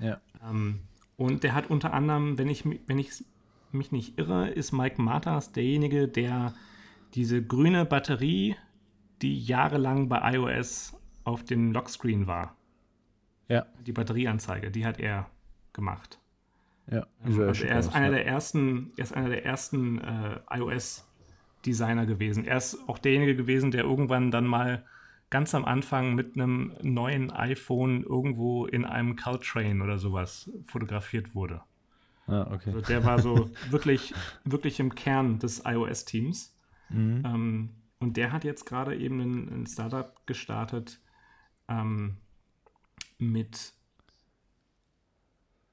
Ja. 0.00 0.20
Ähm, 0.48 0.80
und 1.16 1.42
der 1.42 1.54
hat 1.54 1.70
unter 1.70 1.92
anderem, 1.92 2.38
wenn 2.38 2.48
ich, 2.48 2.64
wenn 2.64 2.98
ich 2.98 3.24
mich 3.72 3.92
nicht 3.92 4.18
irre, 4.18 4.48
ist 4.48 4.72
Mike 4.72 5.00
Martas 5.00 5.52
derjenige, 5.52 6.08
der 6.08 6.54
diese 7.14 7.42
grüne 7.42 7.84
Batterie, 7.84 8.56
die 9.22 9.38
jahrelang 9.38 10.08
bei 10.08 10.34
iOS 10.34 10.96
auf 11.24 11.44
dem 11.44 11.72
Lockscreen 11.72 12.26
war. 12.26 12.56
Ja. 13.48 13.66
Die 13.84 13.92
Batterieanzeige, 13.92 14.70
die 14.70 14.86
hat 14.86 15.00
er 15.00 15.28
gemacht. 15.72 16.18
Ja. 16.90 17.06
Also 17.22 17.42
er 17.42 17.78
ist 17.78 17.94
einer 17.94 18.10
der 18.10 18.26
ersten, 18.26 18.92
er 18.96 19.04
ist 19.04 19.12
einer 19.12 19.28
der 19.28 19.44
ersten 19.44 19.98
äh, 19.98 20.40
iOS-Designer 20.50 22.06
gewesen. 22.06 22.44
Er 22.44 22.56
ist 22.56 22.88
auch 22.88 22.98
derjenige 22.98 23.36
gewesen, 23.36 23.70
der 23.70 23.84
irgendwann 23.84 24.30
dann 24.30 24.46
mal 24.46 24.84
ganz 25.30 25.54
am 25.54 25.64
Anfang 25.64 26.14
mit 26.14 26.36
einem 26.36 26.72
neuen 26.82 27.30
iPhone 27.30 28.02
irgendwo 28.02 28.66
in 28.66 28.84
einem 28.84 29.16
Caltrain 29.16 29.82
oder 29.82 29.98
sowas 29.98 30.50
fotografiert 30.66 31.34
wurde. 31.34 31.60
Ah, 32.26 32.46
okay. 32.52 32.70
Also 32.70 32.80
der 32.80 33.04
war 33.04 33.18
so 33.20 33.50
wirklich, 33.70 34.14
wirklich 34.44 34.80
im 34.80 34.94
Kern 34.94 35.38
des 35.38 35.62
iOS-Teams. 35.66 36.56
Mhm. 36.88 37.22
Ähm, 37.24 37.68
und 37.98 38.16
der 38.16 38.32
hat 38.32 38.44
jetzt 38.44 38.64
gerade 38.64 38.96
eben 38.96 39.20
ein, 39.20 39.62
ein 39.62 39.66
Startup 39.66 40.14
gestartet 40.26 41.00
ähm, 41.68 42.16
mit 43.18 43.72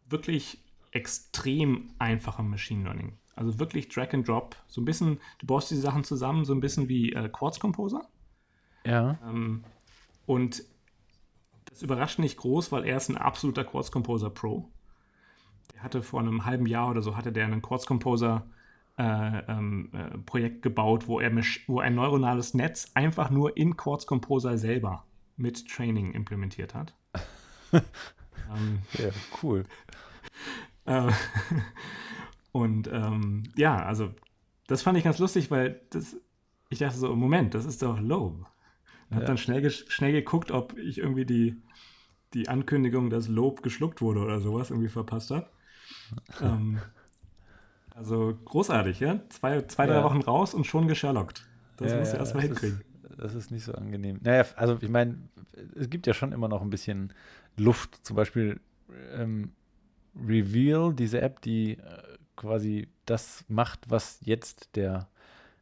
wirklich 0.07 0.64
extrem 0.95 1.89
einfachem 1.99 2.49
Machine 2.49 2.83
Learning. 2.85 3.17
Also 3.35 3.59
wirklich 3.59 3.89
Drag 3.89 4.13
and 4.13 4.27
Drop. 4.27 4.55
So 4.67 4.81
ein 4.81 4.85
bisschen, 4.85 5.19
du 5.39 5.45
baust 5.45 5.69
diese 5.69 5.81
Sachen 5.81 6.05
zusammen, 6.05 6.45
so 6.45 6.53
ein 6.53 6.61
bisschen 6.61 6.87
wie 6.87 7.11
äh, 7.11 7.27
Quartz 7.29 7.59
Composer. 7.59 8.07
Ja. 8.85 9.19
Ähm, 9.27 9.65
und 10.25 10.63
das 11.65 11.81
überrascht 11.81 12.19
nicht 12.19 12.37
groß, 12.37 12.71
weil 12.71 12.85
er 12.85 12.97
ist 12.97 13.09
ein 13.09 13.17
absoluter 13.17 13.65
Quartz 13.65 13.91
Composer 13.91 14.29
Pro. 14.29 14.71
Er 15.75 15.83
hatte 15.83 16.01
vor 16.01 16.21
einem 16.21 16.45
halben 16.45 16.65
Jahr 16.65 16.89
oder 16.89 17.01
so 17.01 17.17
hatte 17.17 17.33
der 17.33 17.45
einen 17.45 17.61
Quartz 17.61 17.85
Composer 17.85 18.47
äh, 18.97 19.39
ähm, 19.49 19.89
äh, 19.91 20.17
Projekt 20.19 20.61
gebaut, 20.61 21.07
wo 21.07 21.19
er 21.19 21.35
wo 21.67 21.79
ein 21.81 21.95
neuronales 21.95 22.53
Netz 22.53 22.91
einfach 22.93 23.29
nur 23.29 23.57
in 23.57 23.75
Quartz 23.75 24.05
Composer 24.05 24.57
selber 24.57 25.03
mit 25.35 25.67
Training 25.67 26.13
implementiert 26.13 26.73
hat. 26.73 26.93
ähm, 27.73 28.79
ja, 28.93 29.09
cool. 29.43 29.65
Äh, 30.85 31.11
und 32.51 32.87
ähm, 32.91 33.43
ja, 33.55 33.83
also 33.83 34.13
das 34.67 34.81
fand 34.81 34.97
ich 34.97 35.03
ganz 35.03 35.19
lustig, 35.19 35.51
weil 35.51 35.81
das, 35.89 36.17
ich 36.69 36.79
dachte 36.79 36.97
so, 36.97 37.15
Moment, 37.15 37.53
das 37.53 37.65
ist 37.65 37.81
doch 37.81 37.99
Low. 37.99 38.45
Ja. 39.09 39.17
Hab 39.17 39.25
dann 39.25 39.37
schnell, 39.37 39.69
schnell 39.69 40.11
geguckt, 40.11 40.51
ob 40.51 40.77
ich 40.77 40.97
irgendwie 40.97 41.25
die, 41.25 41.61
die 42.33 42.49
Ankündigung, 42.49 43.09
dass 43.09 43.27
Lob 43.27 43.61
geschluckt 43.61 44.01
wurde 44.01 44.21
oder 44.21 44.39
sowas 44.39 44.71
irgendwie 44.71 44.89
verpasst 44.89 45.31
habe. 45.31 45.49
ähm, 46.41 46.79
also 47.93 48.37
großartig, 48.45 48.99
ja? 48.99 49.21
Zwei, 49.29 49.61
zwei 49.63 49.85
drei 49.85 50.03
Wochen 50.03 50.21
raus 50.21 50.53
und 50.53 50.65
schon 50.65 50.87
gesherlockt. 50.87 51.47
Das 51.77 51.91
ja, 51.91 51.99
musst 51.99 52.11
du 52.11 52.15
ja, 52.15 52.21
erstmal 52.21 52.43
hinkriegen. 52.43 52.81
Ist, 53.09 53.19
das 53.19 53.35
ist 53.35 53.51
nicht 53.51 53.63
so 53.63 53.73
angenehm. 53.73 54.19
Naja, 54.21 54.45
also 54.55 54.77
ich 54.81 54.89
meine, 54.89 55.17
es 55.75 55.89
gibt 55.89 56.07
ja 56.07 56.13
schon 56.13 56.31
immer 56.31 56.47
noch 56.47 56.61
ein 56.61 56.69
bisschen 56.69 57.13
Luft. 57.57 58.05
Zum 58.05 58.15
Beispiel 58.15 58.59
ähm, 59.13 59.53
Reveal, 60.15 60.93
diese 60.93 61.21
App, 61.21 61.41
die 61.41 61.73
äh, 61.73 62.17
quasi 62.35 62.87
das 63.05 63.45
macht, 63.47 63.89
was 63.89 64.19
jetzt 64.21 64.75
der 64.75 65.09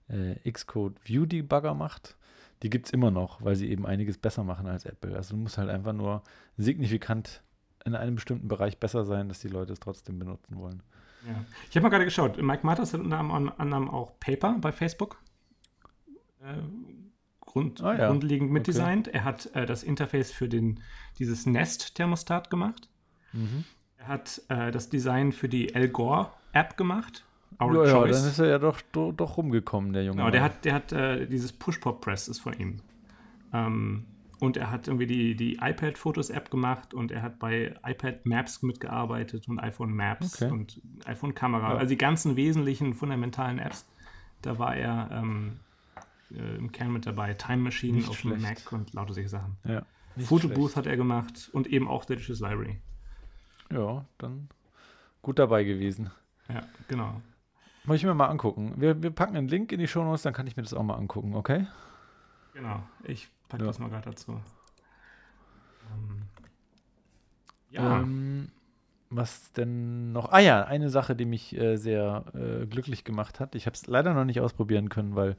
äh, 0.08 0.52
Xcode 0.52 0.96
View 1.06 1.26
Debugger 1.26 1.74
macht 1.74 2.16
die 2.64 2.70
gibt 2.70 2.88
es 2.88 2.94
immer 2.94 3.12
noch, 3.12 3.44
weil 3.44 3.56
sie 3.56 3.70
eben 3.70 3.86
einiges 3.86 4.18
besser 4.18 4.44
machen 4.46 4.68
als 4.68 4.86
Apple. 4.86 5.16
Also 5.16 5.36
du 5.36 5.42
musst 5.42 5.58
halt 5.58 5.70
einfach 5.70 5.92
nur 5.92 6.24
signifikant 6.58 7.44
in 7.86 7.94
einem 7.94 8.16
bestimmten 8.16 8.48
Bereich 8.48 8.80
besser 8.80 9.04
sein, 9.04 9.28
dass 9.28 9.42
die 9.42 9.50
Leute 9.50 9.74
es 9.74 9.82
trotzdem 9.82 10.18
benutzen 10.18 10.58
wollen. 10.58 10.82
Ja. 11.28 11.44
Ich 11.70 11.76
habe 11.76 11.84
mal 11.84 11.90
gerade 11.90 12.06
geschaut, 12.06 12.42
Mike 12.42 12.66
Martas 12.66 12.94
hat 12.94 13.02
unter 13.02 13.20
anderem 13.20 13.90
auch 13.90 14.18
Paper 14.20 14.58
bei 14.60 14.72
Facebook 14.72 15.22
äh, 16.42 16.54
grund, 17.42 17.82
ah, 17.82 17.98
ja. 17.98 18.08
grundlegend 18.08 18.50
mitdesignt. 18.50 19.10
Okay. 19.10 19.18
Er 19.18 19.24
hat 19.26 19.54
äh, 19.54 19.66
das 19.66 19.84
Interface 19.84 20.32
für 20.32 20.48
den, 20.48 20.80
dieses 21.20 21.46
Nest-Thermostat 21.46 22.50
gemacht. 22.50 22.90
Mhm. 23.34 23.66
Er 24.04 24.08
hat 24.08 24.42
äh, 24.50 24.72
das 24.72 24.90
Design 24.90 25.32
für 25.32 25.48
die 25.48 25.74
El 25.74 25.90
Gore-App 25.90 26.76
gemacht. 26.78 27.24
Our 27.62 27.86
ja, 27.86 27.92
Choice. 27.92 28.16
Ja, 28.16 28.22
dann 28.22 28.32
ist 28.32 28.40
er 28.40 28.48
ja 28.48 28.60
doch, 28.60 28.82
doch, 28.92 29.14
doch 29.14 29.38
rumgekommen, 29.38 29.94
der 29.94 30.04
Junge. 30.04 30.18
Genau, 30.18 30.32
der 30.32 30.44
hat, 30.44 30.66
der 30.66 30.74
hat 30.74 30.92
äh, 30.92 31.26
dieses 31.28 31.54
Push-Pop-Press 31.54 32.28
ist 32.28 32.40
von 32.40 32.54
ihm. 32.54 32.80
Ähm, 33.54 34.06
und 34.40 34.58
er 34.58 34.72
hat 34.72 34.88
irgendwie 34.88 35.08
die, 35.08 35.36
die 35.36 35.54
iPad-Fotos-App 35.62 36.52
gemacht 36.52 36.94
und 36.94 37.12
er 37.12 37.22
hat 37.22 37.40
bei 37.40 37.76
iPad 37.86 38.26
Maps 38.26 38.62
mitgearbeitet 38.62 39.48
und 39.48 39.60
iPhone 39.60 39.94
Maps 39.94 40.42
okay. 40.42 40.52
und 40.52 40.82
iPhone 41.06 41.34
Kamera. 41.34 41.70
Ja. 41.70 41.78
Also 41.78 41.90
die 41.90 41.98
ganzen 41.98 42.36
wesentlichen 42.36 42.94
fundamentalen 42.94 43.60
Apps, 43.60 43.86
da 44.42 44.60
war 44.60 44.76
er 44.76 45.10
ähm, 45.14 45.60
äh, 46.32 46.58
im 46.58 46.74
Kern 46.74 46.92
mit 46.92 47.06
dabei. 47.06 47.36
Time 47.36 47.64
Machine 47.64 47.98
nicht 47.98 48.10
auf 48.10 48.20
dem 48.20 48.42
Mac 48.42 48.70
und 48.72 48.94
lauter 48.94 49.14
solche 49.14 49.30
Sachen. 49.30 49.56
Ja, 49.64 49.86
Fotobooth 50.18 50.76
hat 50.76 50.88
er 50.88 50.98
gemacht 50.98 51.50
und 51.54 51.68
eben 51.68 51.88
auch 51.88 52.04
Delicious 52.04 52.42
Library. 52.42 52.82
Ja, 53.72 54.06
dann 54.18 54.50
gut 55.22 55.40
dabei 55.40 55.64
gewesen. 55.64 56.12
Ja, 56.50 56.62
genau. 56.88 57.22
Muss 57.86 57.98
ich 57.98 58.06
mir 58.06 58.14
mal 58.14 58.28
angucken. 58.28 58.74
Wir, 58.78 59.02
wir 59.02 59.12
packen 59.12 59.36
einen 59.36 59.48
Link 59.48 59.72
in 59.72 59.80
die 59.80 59.88
Show 59.88 60.04
Notes, 60.04 60.22
dann 60.22 60.34
kann 60.34 60.48
ich 60.48 60.56
mir 60.56 60.64
das 60.64 60.74
auch 60.74 60.84
mal 60.84 60.96
angucken, 60.96 61.36
okay? 61.36 61.68
Genau, 62.54 62.84
ich 63.04 63.30
packe 63.50 63.64
ja. 63.64 63.68
das 63.68 63.80
mal 63.80 63.90
gerade 63.90 64.10
dazu. 64.12 64.40
Ähm, 65.92 66.22
ja. 67.70 68.00
Ähm, 68.00 68.52
was 69.10 69.52
denn 69.54 70.12
noch? 70.12 70.32
Ah 70.32 70.40
ja, 70.40 70.64
eine 70.64 70.90
Sache, 70.90 71.16
die 71.16 71.26
mich 71.26 71.56
äh, 71.58 71.78
sehr 71.78 72.26
äh, 72.34 72.66
glücklich 72.66 73.04
gemacht 73.04 73.40
hat. 73.40 73.56
Ich 73.56 73.66
habe 73.66 73.76
es 73.76 73.86
leider 73.88 74.14
noch 74.14 74.26
nicht 74.26 74.40
ausprobieren 74.40 74.90
können, 74.90 75.16
weil, 75.16 75.36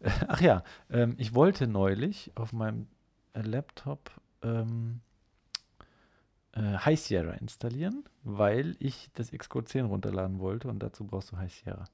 äh, 0.00 0.10
ach 0.28 0.40
ja, 0.40 0.62
ähm, 0.90 1.14
ich 1.18 1.34
wollte 1.34 1.66
neulich 1.66 2.32
auf 2.34 2.52
meinem 2.52 2.86
Laptop 3.34 4.10
ähm, 4.42 5.00
äh, 6.52 6.78
High 6.78 7.00
Sierra 7.00 7.32
installieren, 7.32 8.04
weil 8.22 8.76
ich 8.78 9.10
das 9.14 9.30
Xcode 9.30 9.68
10 9.68 9.86
runterladen 9.86 10.38
wollte 10.40 10.68
und 10.68 10.82
dazu 10.82 11.04
brauchst 11.04 11.32
du 11.32 11.36
High 11.36 11.52
Sierra. 11.52 11.84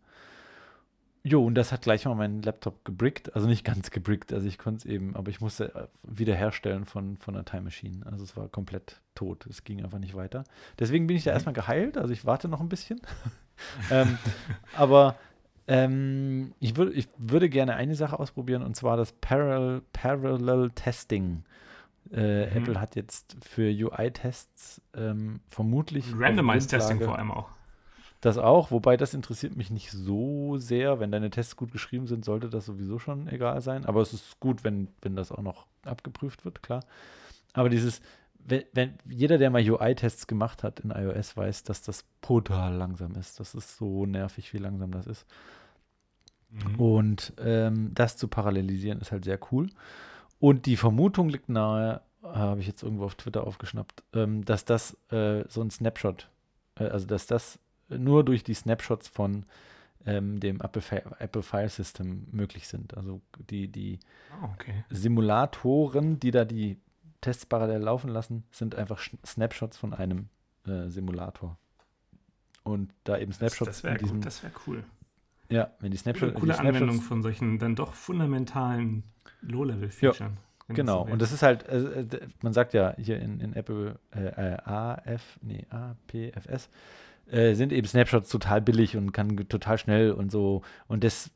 Jo, 1.29 1.45
und 1.45 1.57
das 1.57 1.73
hat 1.73 1.83
gleich 1.83 2.05
mal 2.05 2.15
meinen 2.15 2.41
Laptop 2.43 2.85
gebrickt, 2.85 3.35
also 3.35 3.49
nicht 3.49 3.65
ganz 3.65 3.91
gebrickt, 3.91 4.33
also 4.33 4.47
ich 4.47 4.59
konnte 4.59 4.79
es 4.79 4.85
eben, 4.85 5.17
aber 5.17 5.29
ich 5.29 5.41
musste 5.41 5.75
äh, 5.75 5.89
wiederherstellen 6.05 6.85
von, 6.85 7.17
von 7.17 7.35
einer 7.35 7.45
Time 7.45 7.63
Machine. 7.63 8.07
Also 8.07 8.23
es 8.23 8.37
war 8.37 8.49
komplett 8.49 9.01
tot, 9.17 9.45
es 9.47 9.65
ging 9.65 9.83
einfach 9.83 9.99
nicht 9.99 10.15
weiter. 10.15 10.45
Deswegen 10.79 11.09
bin 11.09 11.17
ich 11.17 11.25
da 11.25 11.33
mhm. 11.33 11.35
erstmal 11.35 11.53
geheilt, 11.55 11.99
also 11.99 12.13
ich 12.13 12.25
warte 12.25 12.47
noch 12.47 12.61
ein 12.61 12.69
bisschen. 12.69 13.01
ähm, 13.91 14.19
aber 14.77 15.17
ähm, 15.67 16.55
ich, 16.61 16.77
würd, 16.77 16.95
ich 16.95 17.09
würde 17.19 17.49
gerne 17.49 17.75
eine 17.75 17.97
Sache 17.97 18.21
ausprobieren 18.21 18.63
und 18.63 18.77
zwar 18.77 18.97
das 18.97 19.11
Parallel, 19.13 19.83
Parallel 19.93 20.71
Testing. 20.71 21.43
Äh, 22.13 22.47
mhm. 22.47 22.57
Apple 22.57 22.81
hat 22.81 22.97
jetzt 22.97 23.37
für 23.43 23.69
UI-Tests 23.69 24.81
ähm, 24.95 25.41
vermutlich. 25.49 26.07
Randomized 26.17 26.71
Testing 26.71 27.01
vor 27.01 27.19
allem 27.19 27.31
auch. 27.31 27.51
Das 28.21 28.39
auch, 28.39 28.71
wobei 28.71 28.97
das 28.97 29.15
interessiert 29.15 29.57
mich 29.57 29.71
nicht 29.71 29.91
so 29.91 30.57
sehr. 30.57 31.01
Wenn 31.01 31.13
deine 31.13 31.31
Tests 31.31 31.57
gut 31.57 31.71
geschrieben 31.71 32.07
sind, 32.07 32.25
sollte 32.25 32.49
das 32.49 32.67
sowieso 32.67 32.99
schon 32.99 33.29
egal 33.29 33.61
sein. 33.61 33.85
Aber 33.85 34.01
es 34.01 34.13
ist 34.13 34.41
gut, 34.41 34.65
wenn, 34.65 34.89
wenn 35.03 35.17
das 35.17 35.31
auch 35.31 35.43
noch 35.43 35.67
abgeprüft 35.85 36.45
wird, 36.45 36.63
klar. 36.63 36.83
Aber 37.53 37.69
dieses, 37.69 38.01
wenn, 38.39 38.65
wenn 38.73 38.95
jeder, 39.09 39.39
der 39.39 39.51
mal 39.51 39.63
UI-Tests 39.63 40.27
gemacht 40.27 40.63
hat 40.63 40.81
in 40.81 40.91
iOS, 40.91 41.37
weiß, 41.37 41.65
dass 41.65 41.83
das 41.83 42.05
brutal 42.21 42.75
langsam 42.75 43.15
ist. 43.17 43.39
Das 43.39 43.55
ist 43.55 43.77
so 43.77 44.07
nervig, 44.07 44.53
wie 44.55 44.59
langsam 44.59 44.93
das 44.93 45.07
ist. 45.07 45.27
Mhm. 46.51 46.81
Und 46.81 47.33
ähm, 47.39 47.91
das 47.95 48.17
zu 48.17 48.29
parallelisieren 48.29 49.01
ist 49.01 49.13
halt 49.13 49.25
sehr 49.25 49.39
cool. 49.51 49.69
Und 50.39 50.67
die 50.67 50.77
Vermutung 50.77 51.29
liegt 51.29 51.49
nahe, 51.49 52.03
habe 52.23 52.61
ich 52.61 52.67
jetzt 52.67 52.83
irgendwo 52.83 53.05
auf 53.05 53.15
Twitter 53.15 53.47
aufgeschnappt, 53.47 54.03
ähm, 54.13 54.45
dass 54.45 54.65
das 54.65 54.97
äh, 55.11 55.45
so 55.49 55.63
ein 55.63 55.71
Snapshot, 55.71 56.29
äh, 56.77 56.85
also 56.85 57.07
dass 57.07 57.27
das 57.27 57.59
nur 57.89 58.25
durch 58.25 58.43
die 58.43 58.55
Snapshots 58.55 59.09
von 59.09 59.47
ähm, 60.05 60.41
dem 60.41 60.61
Apple, 60.61 60.83
Apple, 61.19 61.43
File 61.43 61.69
System 61.69 62.27
möglich 62.31 62.69
sind. 62.69 62.97
Also 62.97 63.21
die, 63.51 63.69
die 63.69 63.99
oh, 64.43 64.49
okay. 64.55 64.85
Simulatoren, 64.91 66.21
die 66.21 66.31
da 66.31 66.45
die 66.45 66.79
Tests 67.21 67.47
parallel 67.47 67.83
laufen 67.83 68.09
lassen, 68.09 68.45
sind 68.51 68.75
einfach 68.75 69.01
Snapshots 69.25 69.77
von 69.77 69.95
einem 69.95 70.29
äh, 70.67 70.89
Simulator. 70.89 71.59
Und 72.63 72.93
da 73.05 73.19
eben 73.19 73.33
Snapshots 73.33 73.83
das, 73.83 73.83
das 73.83 74.43
wäre 74.43 74.53
wär 74.55 74.61
cool. 74.67 74.85
Ja, 75.49 75.71
wenn 75.81 75.91
die 75.91 75.97
Snapshots. 75.97 76.35
Coole, 76.35 76.55
coole 76.55 76.59
Anwendung 76.59 77.01
von 77.01 77.23
solchen 77.23 77.59
dann 77.59 77.75
doch 77.75 77.95
fundamentalen 77.95 79.05
Low-Level-Features. 79.43 80.33
Genau, 80.69 81.07
so 81.07 81.13
und 81.13 81.23
das 81.23 81.33
ist 81.33 81.43
halt, 81.43 81.65
äh, 81.69 82.05
man 82.43 82.53
sagt 82.53 82.75
ja 82.75 82.95
hier 82.99 83.21
in, 83.21 83.41
in 83.41 83.53
Apple 83.55 84.01
äh, 84.11 84.57
AF, 84.65 85.39
nee, 85.41 85.65
APFS, 85.71 86.69
äh, 87.31 87.55
sind 87.55 87.73
eben 87.73 87.87
Snapshots 87.87 88.31
total 88.31 88.61
billig 88.61 88.97
und 88.97 89.13
kann 89.13 89.37
total 89.49 89.79
schnell 89.79 90.11
und 90.13 90.33
so. 90.33 90.63
Und 90.89 91.05
des, 91.05 91.31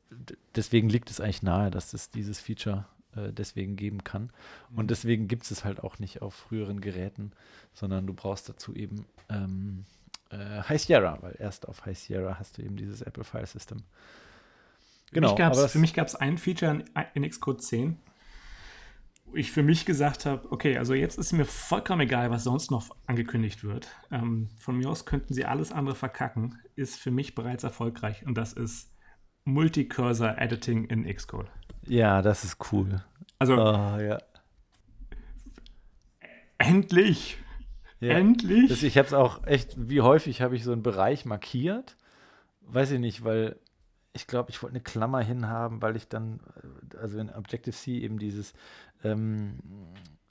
deswegen 0.57 0.89
liegt 0.89 1.11
es 1.11 1.21
eigentlich 1.21 1.43
nahe, 1.43 1.71
dass 1.71 1.95
es 1.95 2.11
dieses 2.11 2.41
Feature 2.41 2.87
äh, 3.15 3.33
deswegen 3.33 3.77
geben 3.77 4.05
kann. 4.05 4.31
Und 4.71 4.85
mhm. 4.85 4.89
deswegen 4.89 5.29
gibt 5.29 5.45
es 5.45 5.51
es 5.51 5.65
halt 5.65 5.83
auch 5.83 5.99
nicht 5.99 6.23
auf 6.23 6.35
früheren 6.35 6.81
Geräten, 6.81 7.33
sondern 7.73 8.07
du 8.07 8.15
brauchst 8.15 8.49
dazu 8.49 8.75
eben 8.75 9.05
ähm, 9.29 9.85
äh, 10.31 10.63
High 10.63 10.81
Sierra, 10.81 11.19
weil 11.21 11.37
erst 11.39 11.69
auf 11.69 11.85
High 11.87 11.99
Sierra 11.99 12.39
hast 12.39 12.59
du 12.59 12.63
eben 12.63 12.77
dieses 12.77 13.03
Apple 13.03 13.25
File 13.25 13.47
System. 13.47 13.83
Genau, 15.13 15.35
für 15.37 15.79
mich 15.79 15.95
gab 15.95 16.07
es 16.07 16.15
ein 16.15 16.39
Feature 16.39 16.71
in, 16.71 16.85
in 17.15 17.29
Xcode 17.29 17.61
10, 17.61 17.99
wo 19.27 19.37
ich 19.37 19.51
für 19.51 19.65
mich 19.65 19.85
gesagt 19.85 20.25
habe, 20.25 20.51
okay, 20.53 20.79
also 20.79 20.95
jetzt 20.95 21.19
ist 21.19 21.33
mir 21.33 21.45
vollkommen 21.45 22.03
egal, 22.03 22.31
was 22.31 22.45
sonst 22.45 22.71
noch 22.71 22.95
angekündigt 23.07 23.65
wird. 23.65 23.89
Ähm, 24.13 24.51
von 24.59 24.77
mir 24.77 24.89
aus 24.89 25.07
könnten 25.07 25.35
sie 25.35 25.45
alles 25.45 25.73
andere 25.73 25.97
verkacken, 25.97 26.59
ist 26.77 26.97
für 26.97 27.11
mich 27.11 27.35
bereits 27.35 27.65
erfolgreich 27.65 28.25
und 28.25 28.39
das 28.39 28.53
ist 28.53 28.93
Multicursor 29.45 30.39
Editing 30.39 30.85
in 30.85 31.05
Xcode. 31.13 31.51
Ja, 31.87 32.23
das 32.23 32.45
ist 32.45 32.73
cool. 32.73 33.03
Also, 33.39 33.55
oh, 33.55 33.99
ja. 33.99 34.19
endlich! 36.59 37.39
Ja. 38.01 38.15
Endlich! 38.15 38.69
Das, 38.69 38.83
ich 38.83 38.97
habe 38.97 39.07
es 39.07 39.15
auch 39.15 39.47
echt, 39.47 39.75
wie 39.77 40.01
häufig 40.01 40.41
habe 40.41 40.57
ich 40.57 40.65
so 40.65 40.73
einen 40.73 40.83
Bereich 40.83 41.25
markiert? 41.27 41.97
Weiß 42.63 42.91
ich 42.93 42.99
nicht, 42.99 43.25
weil 43.25 43.57
ich 44.13 44.27
glaube, 44.27 44.51
ich 44.51 44.63
wollte 44.63 44.75
eine 44.75 44.83
Klammer 44.83 45.21
hinhaben, 45.21 45.83
weil 45.83 45.97
ich 45.97 46.09
dann, 46.09 46.41
also 46.99 47.19
in 47.19 47.31
Objective-C 47.31 47.99
eben 47.99 48.19
dieses, 48.19 48.55
ähm, 49.05 49.59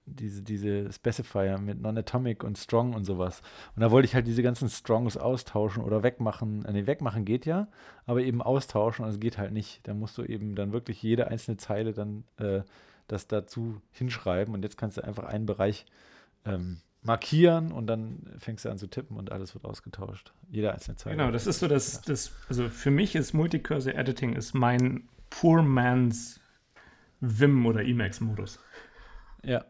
diese, 0.05 0.41
diese 0.41 0.91
Specifier 0.91 1.59
mit 1.59 1.79
Non-Atomic 1.81 2.43
und 2.43 2.57
Strong 2.57 2.93
und 2.93 3.05
sowas. 3.05 3.41
Und 3.75 3.81
da 3.81 3.91
wollte 3.91 4.07
ich 4.07 4.15
halt 4.15 4.27
diese 4.27 4.43
ganzen 4.43 4.69
Strongs 4.69 5.17
austauschen 5.17 5.83
oder 5.83 6.03
wegmachen. 6.03 6.65
Äh, 6.65 6.73
nee, 6.73 6.87
wegmachen 6.87 7.25
geht 7.25 7.45
ja, 7.45 7.67
aber 8.05 8.21
eben 8.21 8.41
austauschen, 8.41 9.05
also 9.05 9.19
geht 9.19 9.37
halt 9.37 9.51
nicht. 9.51 9.87
Da 9.87 9.93
musst 9.93 10.17
du 10.17 10.23
eben 10.23 10.55
dann 10.55 10.73
wirklich 10.73 11.01
jede 11.03 11.27
einzelne 11.27 11.57
Zeile 11.57 11.93
dann 11.93 12.23
äh, 12.37 12.61
das 13.07 13.27
dazu 13.27 13.81
hinschreiben 13.91 14.53
und 14.53 14.63
jetzt 14.63 14.77
kannst 14.77 14.97
du 14.97 15.03
einfach 15.03 15.23
einen 15.23 15.45
Bereich 15.45 15.85
ähm, 16.45 16.81
markieren 17.01 17.71
und 17.71 17.87
dann 17.87 18.29
fängst 18.39 18.65
du 18.65 18.69
an 18.69 18.77
zu 18.77 18.87
tippen 18.87 19.17
und 19.17 19.31
alles 19.31 19.53
wird 19.53 19.65
ausgetauscht. 19.65 20.33
Jede 20.49 20.73
einzelne 20.73 20.97
Zeile. 20.97 21.15
Genau, 21.15 21.31
das 21.31 21.47
ist 21.47 21.59
so 21.59 21.67
das, 21.67 22.01
das 22.01 22.33
also 22.49 22.69
für 22.69 22.91
mich 22.91 23.15
ist 23.15 23.33
Multicursor 23.33 23.95
Editing 23.95 24.33
ist 24.33 24.53
mein 24.53 25.07
Poor 25.29 25.61
Man's 25.61 26.39
Vim 27.21 27.65
oder 27.65 27.83
Emacs-Modus. 27.83 28.59
Ja. 29.43 29.65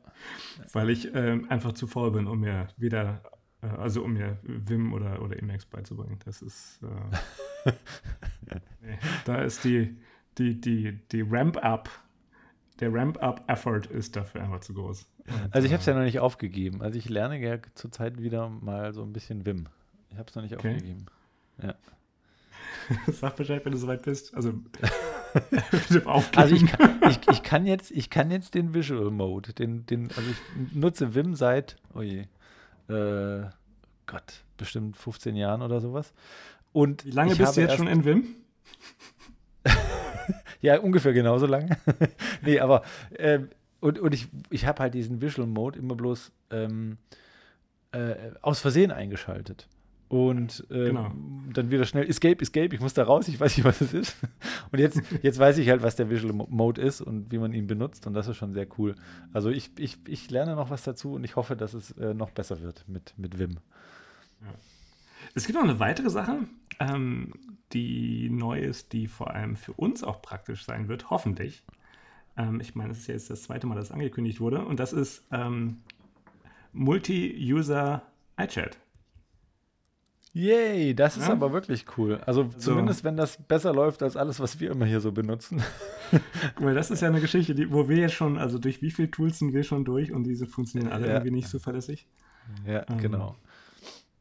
Weil 0.73 0.89
ich 0.89 1.13
äh, 1.13 1.39
einfach 1.49 1.73
zu 1.73 1.87
faul 1.87 2.11
bin, 2.11 2.27
um 2.27 2.41
mir 2.41 2.67
wieder, 2.77 3.21
äh, 3.61 3.67
also 3.67 4.03
um 4.03 4.13
mir 4.13 4.37
Vim 4.43 4.93
oder, 4.93 5.21
oder 5.21 5.37
Emacs 5.37 5.65
beizubringen. 5.65 6.19
Das 6.25 6.41
ist, 6.41 6.79
äh, 7.65 7.71
nee, 8.81 8.99
da 9.25 9.41
ist 9.41 9.63
die, 9.63 9.97
die, 10.37 10.59
die, 10.59 10.99
die 11.11 11.21
Ramp-Up 11.21 11.89
der 12.79 12.93
Ramp-Up-Effort 12.93 13.87
ist 13.91 14.15
dafür 14.15 14.41
einfach 14.41 14.61
zu 14.61 14.73
groß. 14.73 15.07
Und, 15.27 15.53
also 15.53 15.65
ich 15.65 15.73
habe 15.73 15.81
es 15.81 15.85
ja 15.85 15.93
äh, 15.93 15.97
noch 15.97 16.03
nicht 16.03 16.19
aufgegeben. 16.19 16.81
Also 16.81 16.97
ich 16.97 17.09
lerne 17.09 17.39
ja 17.39 17.57
zurzeit 17.75 18.21
wieder 18.21 18.49
mal 18.49 18.93
so 18.93 19.03
ein 19.03 19.13
bisschen 19.13 19.45
Vim. 19.45 19.67
Ich 20.11 20.17
habe 20.17 20.29
es 20.29 20.35
noch 20.35 20.43
nicht 20.43 20.55
okay. 20.55 20.75
aufgegeben. 20.75 21.05
Ja. 21.61 21.75
Sag 23.11 23.35
Bescheid, 23.35 23.63
wenn 23.65 23.71
du 23.71 23.77
soweit 23.77 24.01
bist. 24.03 24.33
Also, 24.33 24.53
also 26.35 26.55
ich, 26.55 26.65
kann, 26.65 27.01
ich, 27.07 27.19
ich, 27.29 27.43
kann 27.43 27.65
jetzt, 27.65 27.91
ich 27.91 28.09
kann 28.09 28.31
jetzt 28.31 28.55
den 28.55 28.73
Visual 28.73 29.11
Mode, 29.11 29.53
den, 29.53 29.85
den, 29.85 30.09
also 30.09 30.23
ich 30.29 30.75
nutze 30.75 31.13
Vim 31.13 31.35
seit, 31.35 31.75
oh 31.93 32.01
je, 32.01 32.25
äh, 32.87 33.45
Gott, 34.07 34.43
bestimmt 34.57 34.97
15 34.97 35.35
Jahren 35.35 35.61
oder 35.61 35.81
sowas. 35.81 36.13
Und 36.71 37.05
Wie 37.05 37.11
lange 37.11 37.35
bist 37.35 37.57
du 37.57 37.61
jetzt 37.61 37.75
schon 37.75 37.87
in 37.87 38.05
Vim? 38.05 38.35
Ja, 40.61 40.79
ungefähr 40.79 41.13
genauso 41.13 41.45
lange. 41.45 41.77
nee, 42.41 42.59
aber 42.59 42.83
äh, 43.11 43.39
und, 43.79 43.99
und 43.99 44.13
ich, 44.13 44.27
ich 44.49 44.65
habe 44.65 44.83
halt 44.83 44.93
diesen 44.93 45.21
Visual 45.21 45.47
Mode 45.47 45.79
immer 45.79 45.95
bloß 45.95 46.31
ähm, 46.51 46.97
äh, 47.91 48.15
aus 48.41 48.59
Versehen 48.59 48.91
eingeschaltet. 48.91 49.67
Und 50.09 50.65
äh, 50.71 50.85
genau. 50.85 51.11
dann 51.53 51.69
wieder 51.69 51.85
schnell 51.85 52.09
Escape, 52.09 52.41
Escape, 52.41 52.73
ich 52.73 52.81
muss 52.81 52.95
da 52.95 53.03
raus, 53.03 53.27
ich 53.27 53.39
weiß 53.39 53.55
nicht, 53.55 53.63
was 53.63 53.79
es 53.79 53.93
ist. 53.93 54.17
Und 54.71 54.79
jetzt, 54.79 54.99
jetzt 55.21 55.37
weiß 55.37 55.59
ich 55.59 55.69
halt, 55.69 55.83
was 55.83 55.95
der 55.95 56.09
Visual 56.09 56.33
Mode 56.33 56.81
ist 56.81 57.01
und 57.01 57.31
wie 57.31 57.37
man 57.37 57.53
ihn 57.53 57.67
benutzt 57.67 58.05
und 58.05 58.13
das 58.13 58.27
ist 58.27 58.37
schon 58.37 58.53
sehr 58.53 58.67
cool. 58.77 58.95
Also 59.33 59.49
ich, 59.49 59.71
ich, 59.79 59.97
ich 60.07 60.29
lerne 60.29 60.55
noch 60.55 60.69
was 60.69 60.83
dazu 60.83 61.13
und 61.13 61.23
ich 61.23 61.35
hoffe, 61.35 61.55
dass 61.55 61.73
es 61.73 61.91
äh, 61.91 62.13
noch 62.13 62.29
besser 62.29 62.61
wird 62.61 62.85
mit, 62.87 63.13
mit 63.17 63.39
Vim. 63.39 63.57
Ja. 64.41 64.53
Es 65.33 65.45
gibt 65.45 65.57
noch 65.57 65.63
eine 65.63 65.79
weitere 65.79 66.09
Sache, 66.11 66.39
ähm, 66.79 67.33
die 67.73 68.29
neu 68.29 68.59
ist, 68.59 68.93
die 68.93 69.07
vor 69.07 69.31
allem 69.31 69.55
für 69.55 69.73
uns 69.73 70.03
auch 70.03 70.21
praktisch 70.21 70.65
sein 70.65 70.87
wird, 70.87 71.09
hoffentlich. 71.09 71.63
Ähm, 72.37 72.59
ich 72.61 72.75
meine, 72.75 72.91
es 72.91 72.99
ist 72.99 73.07
jetzt 73.07 73.29
das 73.29 73.43
zweite 73.43 73.67
Mal, 73.67 73.75
dass 73.75 73.85
es 73.85 73.91
angekündigt 73.91 74.39
wurde. 74.39 74.63
Und 74.65 74.79
das 74.79 74.93
ist 74.93 75.23
ähm, 75.31 75.81
Multi-User 76.73 78.03
iChat. 78.39 78.77
Yay, 80.31 80.93
das 80.93 81.17
ist 81.17 81.27
ja? 81.27 81.33
aber 81.33 81.51
wirklich 81.51 81.85
cool. 81.97 82.21
Also 82.25 82.43
so. 82.51 82.71
zumindest, 82.71 83.03
wenn 83.03 83.17
das 83.17 83.37
besser 83.37 83.73
läuft 83.73 84.03
als 84.03 84.15
alles, 84.15 84.39
was 84.39 84.59
wir 84.59 84.71
immer 84.71 84.85
hier 84.85 85.01
so 85.01 85.11
benutzen. 85.11 85.61
Mal, 86.59 86.75
das 86.75 86.91
ist 86.91 87.01
ja 87.01 87.07
eine 87.07 87.19
Geschichte, 87.19 87.55
die, 87.55 87.71
wo 87.71 87.89
wir 87.89 87.97
jetzt 87.97 88.13
schon, 88.13 88.37
also 88.37 88.59
durch 88.59 88.81
wie 88.81 88.91
viele 88.91 89.09
Tools 89.09 89.39
sind 89.39 89.53
wir 89.53 89.63
schon 89.63 89.85
durch 89.85 90.11
und 90.11 90.23
diese 90.23 90.45
funktionieren 90.45 90.91
alle 90.91 91.07
ja. 91.07 91.13
irgendwie 91.13 91.31
nicht 91.31 91.49
so 91.49 91.57
verlässlich. 91.57 92.07
Ja, 92.65 92.85
ähm, 92.89 92.99
genau. 92.99 93.35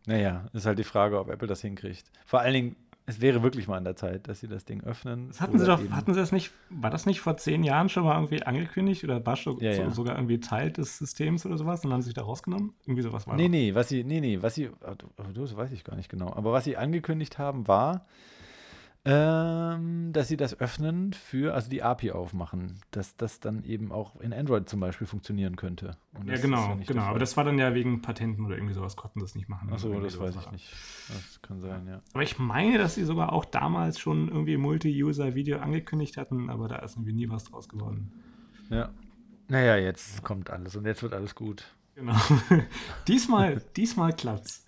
Naja, 0.07 0.47
ist 0.55 0.65
halt 0.65 0.79
die 0.79 0.85
Frage, 0.85 1.19
ob 1.19 1.29
Apple 1.29 1.47
das 1.47 1.61
hinkriegt. 1.61 2.11
Vor 2.25 2.41
allen 2.41 2.55
Dingen, 2.55 2.77
es 3.09 3.23
wäre 3.23 3.43
wirklich 3.43 3.67
mal 3.67 3.79
an 3.79 3.85
der 3.85 3.97
Zeit, 3.97 4.29
dass 4.29 4.41
sie 4.41 4.49
das 4.49 4.67
Ding 4.67 4.85
öffnen. 4.85 5.29
Das 5.29 5.41
hatten 5.41 5.59
sie 5.59 5.65
doch, 5.65 5.81
hatten 5.91 6.13
sie 6.13 6.21
das 6.21 6.31
nicht, 6.31 6.53
war 6.69 6.91
das 6.91 7.07
nicht 7.07 7.21
vor 7.21 7.39
zehn 7.39 7.65
Jahren 7.65 7.89
schon 7.89 8.05
mal 8.05 8.15
irgendwie 8.17 8.43
angekündigt 8.43 9.03
oder 9.03 9.25
war 9.25 9.35
schon 9.35 9.59
ja, 9.61 9.73
ja. 9.73 9.91
sogar 9.91 10.17
irgendwie 10.17 10.41
Teil 10.41 10.71
des 10.71 10.99
Systems 10.99 11.47
oder 11.47 11.57
sowas 11.57 11.83
und 11.87 11.93
haben 11.93 12.03
sie 12.03 12.09
sich 12.09 12.15
da 12.15 12.23
rausgenommen? 12.23 12.75
Irgendwie 12.85 13.03
sowas 13.03 13.27
war 13.27 13.35
Nee, 13.35 13.45
doch. 13.45 13.51
nee, 13.51 13.75
was 13.75 13.89
sie, 13.89 14.05
nee, 14.05 14.21
nee, 14.21 14.43
was 14.43 14.57
sie, 14.57 14.69
oh, 14.69 14.95
das 15.33 15.57
weiß 15.57 15.73
ich 15.73 15.85
gar 15.85 15.97
nicht 15.97 16.11
genau, 16.11 16.31
aber 16.35 16.53
was 16.53 16.65
sie 16.65 16.77
angekündigt 16.77 17.39
haben, 17.39 17.67
war, 17.67 18.05
ähm, 19.11 20.13
dass 20.13 20.29
sie 20.29 20.37
das 20.37 20.61
öffnen 20.61 21.15
für, 21.15 21.55
also 21.55 21.71
die 21.71 21.83
API 21.83 22.11
aufmachen, 22.11 22.81
dass 22.91 23.17
das 23.17 23.41
dann 23.41 23.65
eben 23.65 23.91
auch 23.91 24.21
in 24.21 24.35
Android 24.35 24.69
zum 24.69 24.81
Beispiel 24.81 25.07
funktionieren 25.07 25.57
könnte. 25.57 25.97
ja, 26.27 26.37
genau, 26.37 26.69
ja 26.69 26.77
genau. 26.87 27.03
Aber 27.05 27.19
das 27.19 27.35
war 27.39 27.45
dann 27.45 27.59
ja 27.59 27.73
wegen 27.73 28.03
Patenten 28.03 28.45
oder 28.45 28.57
irgendwie 28.57 28.75
sowas, 28.75 28.97
konnten 28.97 29.21
das 29.21 29.35
nicht 29.35 29.49
machen. 29.49 29.73
Achso, 29.73 29.99
das 29.99 30.19
weiß 30.19 30.37
ich 30.37 30.45
war. 30.45 30.53
nicht. 30.53 30.71
Das 31.09 31.41
kann 31.41 31.63
sein, 31.63 31.87
ja. 31.89 32.03
Aber 32.13 32.23
ich 32.23 32.39
meine, 32.39 32.77
dass 32.77 32.97
sie 32.97 33.05
sogar 33.05 33.33
auch 33.33 33.47
damals 33.47 33.99
schon 33.99 34.29
irgendwie 34.29 34.59
Multi-User-Video 34.59 35.59
angekündigt 35.59 36.19
hatten, 36.19 36.51
aber 36.51 36.69
da 36.69 36.77
ist 36.77 36.97
irgendwie 36.97 37.15
nie 37.15 37.31
was 37.31 37.45
draus 37.45 37.67
geworden. 37.71 38.13
Ja. 38.69 38.91
Naja, 39.49 39.77
jetzt 39.77 40.23
kommt 40.23 40.51
alles 40.51 40.77
und 40.77 40.85
jetzt 40.85 41.03
wird 41.03 41.15
alles 41.15 41.35
gut. 41.35 41.65
Genau. 41.95 42.15
diesmal, 43.09 43.63
diesmal 43.75 44.13
klappt's. 44.13 44.67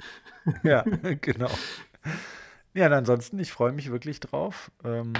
ja, 0.62 0.82
genau. 1.20 1.50
Ja, 2.72 2.86
ansonsten, 2.86 3.38
ich 3.40 3.50
freue 3.50 3.72
mich 3.72 3.90
wirklich 3.90 4.20
drauf. 4.20 4.70
Ähm, 4.84 5.12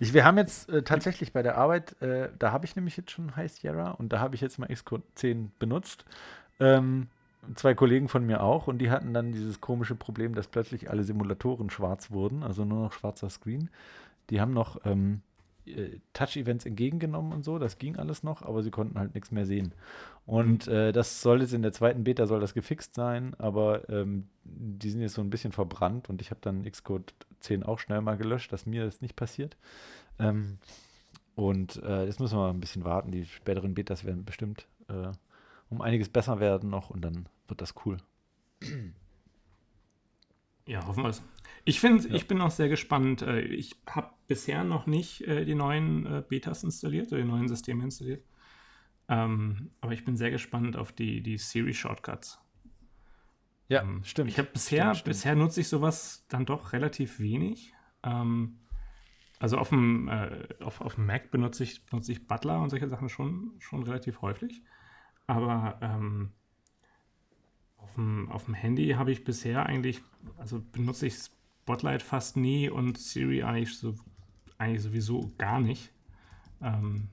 ich, 0.00 0.14
wir 0.14 0.24
haben 0.24 0.38
jetzt 0.38 0.70
äh, 0.70 0.82
tatsächlich 0.82 1.32
bei 1.32 1.42
der 1.42 1.58
Arbeit, 1.58 2.00
äh, 2.00 2.30
da 2.38 2.50
habe 2.50 2.64
ich 2.64 2.76
nämlich 2.76 2.96
jetzt 2.96 3.10
schon 3.10 3.36
High 3.36 3.52
Sierra 3.52 3.90
und 3.90 4.12
da 4.12 4.20
habe 4.20 4.34
ich 4.34 4.40
jetzt 4.40 4.58
mal 4.58 4.68
Xcode 4.68 5.02
10 5.14 5.52
benutzt. 5.58 6.06
Ähm, 6.60 7.08
zwei 7.56 7.74
Kollegen 7.74 8.08
von 8.08 8.24
mir 8.24 8.42
auch 8.42 8.68
und 8.68 8.78
die 8.78 8.90
hatten 8.90 9.12
dann 9.12 9.32
dieses 9.32 9.60
komische 9.60 9.94
Problem, 9.94 10.34
dass 10.34 10.48
plötzlich 10.48 10.88
alle 10.88 11.04
Simulatoren 11.04 11.68
schwarz 11.68 12.10
wurden, 12.10 12.42
also 12.42 12.64
nur 12.64 12.80
noch 12.80 12.92
schwarzer 12.94 13.28
Screen. 13.28 13.68
Die 14.30 14.40
haben 14.40 14.54
noch 14.54 14.80
ähm, 14.86 15.20
äh, 15.66 15.98
Touch-Events 16.12 16.66
entgegengenommen 16.66 17.32
und 17.32 17.44
so, 17.44 17.58
das 17.58 17.78
ging 17.78 17.96
alles 17.96 18.22
noch, 18.22 18.42
aber 18.42 18.62
sie 18.62 18.70
konnten 18.70 18.98
halt 18.98 19.14
nichts 19.14 19.30
mehr 19.30 19.46
sehen. 19.46 19.72
Und 20.26 20.68
äh, 20.68 20.92
das 20.92 21.20
soll 21.20 21.42
jetzt 21.42 21.52
in 21.52 21.62
der 21.62 21.72
zweiten 21.72 22.04
Beta 22.04 22.26
soll 22.26 22.40
das 22.40 22.54
gefixt 22.54 22.94
sein, 22.94 23.34
aber 23.38 23.88
ähm, 23.88 24.28
die 24.44 24.90
sind 24.90 25.00
jetzt 25.00 25.14
so 25.14 25.22
ein 25.22 25.30
bisschen 25.30 25.52
verbrannt 25.52 26.08
und 26.08 26.20
ich 26.20 26.30
habe 26.30 26.40
dann 26.42 26.64
Xcode 26.64 27.14
10 27.40 27.62
auch 27.62 27.78
schnell 27.78 28.00
mal 28.00 28.16
gelöscht, 28.16 28.52
dass 28.52 28.66
mir 28.66 28.84
das 28.84 29.02
nicht 29.02 29.16
passiert. 29.16 29.56
Ähm, 30.18 30.58
und 31.34 31.82
äh, 31.82 32.04
jetzt 32.04 32.20
müssen 32.20 32.38
wir 32.38 32.48
ein 32.48 32.60
bisschen 32.60 32.84
warten. 32.84 33.10
Die 33.10 33.26
späteren 33.26 33.74
Betas 33.74 34.04
werden 34.04 34.24
bestimmt 34.24 34.66
äh, 34.88 35.12
um 35.68 35.80
einiges 35.80 36.08
besser 36.08 36.40
werden 36.40 36.70
noch 36.70 36.90
und 36.90 37.02
dann 37.02 37.26
wird 37.48 37.60
das 37.60 37.74
cool. 37.84 37.98
Ja, 40.66 40.86
hoffen 40.86 41.02
wir 41.02 41.10
es. 41.10 41.22
Ich 41.64 41.80
finde, 41.80 42.08
ja. 42.08 42.14
ich 42.14 42.26
bin 42.26 42.40
auch 42.40 42.50
sehr 42.50 42.68
gespannt. 42.68 43.22
Äh, 43.22 43.40
ich 43.40 43.76
habe 43.88 44.10
bisher 44.26 44.64
noch 44.64 44.86
nicht 44.86 45.22
äh, 45.22 45.44
die 45.44 45.54
neuen 45.54 46.06
äh, 46.06 46.22
Betas 46.26 46.64
installiert 46.64 47.08
oder 47.08 47.22
die 47.22 47.28
neuen 47.28 47.48
Systeme 47.48 47.84
installiert. 47.84 48.24
Ähm, 49.08 49.70
aber 49.80 49.92
ich 49.92 50.04
bin 50.04 50.16
sehr 50.16 50.30
gespannt 50.30 50.76
auf 50.76 50.92
die, 50.92 51.22
die 51.22 51.36
Siri-Shortcuts. 51.36 52.38
Ja, 53.68 53.82
ähm, 53.82 54.02
stimmt. 54.04 54.30
Ich 54.30 54.38
habe 54.38 54.48
bisher, 54.50 54.82
stimmt, 54.84 54.96
stimmt. 54.96 55.08
bisher 55.08 55.34
nutze 55.34 55.60
ich 55.60 55.68
sowas 55.68 56.26
dann 56.28 56.46
doch 56.46 56.72
relativ 56.72 57.18
wenig. 57.18 57.74
Ähm, 58.02 58.58
also 59.38 59.58
auf 59.58 59.70
dem, 59.70 60.08
äh, 60.08 60.48
auf, 60.60 60.80
auf 60.80 60.94
dem 60.94 61.06
Mac 61.06 61.30
benutze 61.30 61.64
ich, 61.64 61.84
benutze 61.86 62.12
ich 62.12 62.26
Butler 62.26 62.60
und 62.60 62.70
solche 62.70 62.88
Sachen 62.88 63.08
schon, 63.08 63.52
schon 63.58 63.82
relativ 63.82 64.22
häufig. 64.22 64.62
Aber 65.26 65.78
ähm, 65.82 66.32
auf, 67.84 67.94
dem, 67.94 68.30
auf 68.30 68.46
dem 68.46 68.54
Handy 68.54 68.90
habe 68.90 69.12
ich 69.12 69.24
bisher 69.24 69.66
eigentlich, 69.66 70.00
also 70.38 70.62
benutze 70.72 71.06
ich 71.06 71.14
Spotlight 71.62 72.02
fast 72.02 72.36
nie 72.36 72.68
und 72.70 72.98
Siri 72.98 73.42
eigentlich, 73.42 73.76
so, 73.76 73.94
eigentlich 74.58 74.82
sowieso 74.82 75.30
gar 75.38 75.60
nicht. 75.60 75.92
Ähm, 76.62 77.08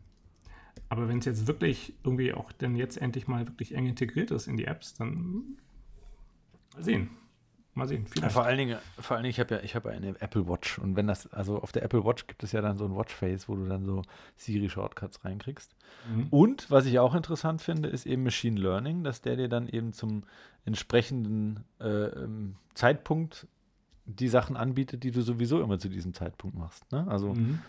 aber 0.87 1.07
wenn 1.07 1.19
es 1.19 1.25
jetzt 1.25 1.47
wirklich 1.47 1.93
irgendwie 2.03 2.33
auch 2.33 2.51
denn 2.51 2.75
jetzt 2.75 2.97
endlich 2.97 3.27
mal 3.27 3.47
wirklich 3.47 3.75
eng 3.75 3.85
integriert 3.85 4.31
ist 4.31 4.47
in 4.47 4.57
die 4.57 4.65
Apps, 4.65 4.93
dann 4.93 5.57
mal 6.73 6.83
sehen. 6.83 7.09
Mal 7.73 7.87
sehen. 7.87 8.05
Ja, 8.21 8.27
vor 8.27 8.43
allen 8.43 8.57
Dingen, 8.57 8.77
vor 8.99 9.15
allen 9.15 9.23
Dingen, 9.23 9.31
ich 9.31 9.39
habe 9.39 9.55
ja, 9.55 9.61
ich 9.61 9.75
habe 9.75 9.91
eine 9.91 10.09
Apple 10.19 10.45
Watch 10.47 10.77
und 10.77 10.97
wenn 10.97 11.07
das, 11.07 11.31
also 11.31 11.61
auf 11.61 11.71
der 11.71 11.83
Apple 11.83 12.03
Watch 12.03 12.27
gibt 12.27 12.43
es 12.43 12.51
ja 12.51 12.59
dann 12.59 12.77
so 12.77 12.83
ein 12.83 12.95
Watchface, 12.95 13.47
wo 13.47 13.55
du 13.55 13.65
dann 13.65 13.85
so 13.85 14.01
Siri-Shortcuts 14.35 15.23
reinkriegst. 15.23 15.73
Mhm. 16.13 16.27
Und 16.31 16.69
was 16.69 16.85
ich 16.85 16.99
auch 16.99 17.15
interessant 17.15 17.61
finde, 17.61 17.87
ist 17.87 18.05
eben 18.05 18.23
Machine 18.23 18.59
Learning, 18.59 19.05
dass 19.05 19.21
der 19.21 19.37
dir 19.37 19.47
dann 19.47 19.69
eben 19.69 19.93
zum 19.93 20.23
entsprechenden 20.65 21.63
äh, 21.79 21.87
ähm, 21.87 22.55
Zeitpunkt 22.73 23.47
die 24.05 24.27
Sachen 24.27 24.57
anbietet, 24.57 25.03
die 25.03 25.11
du 25.11 25.21
sowieso 25.21 25.61
immer 25.61 25.79
zu 25.79 25.87
diesem 25.87 26.13
Zeitpunkt 26.13 26.57
machst. 26.57 26.91
Ne? 26.91 27.07
Also 27.07 27.33
mhm. 27.33 27.59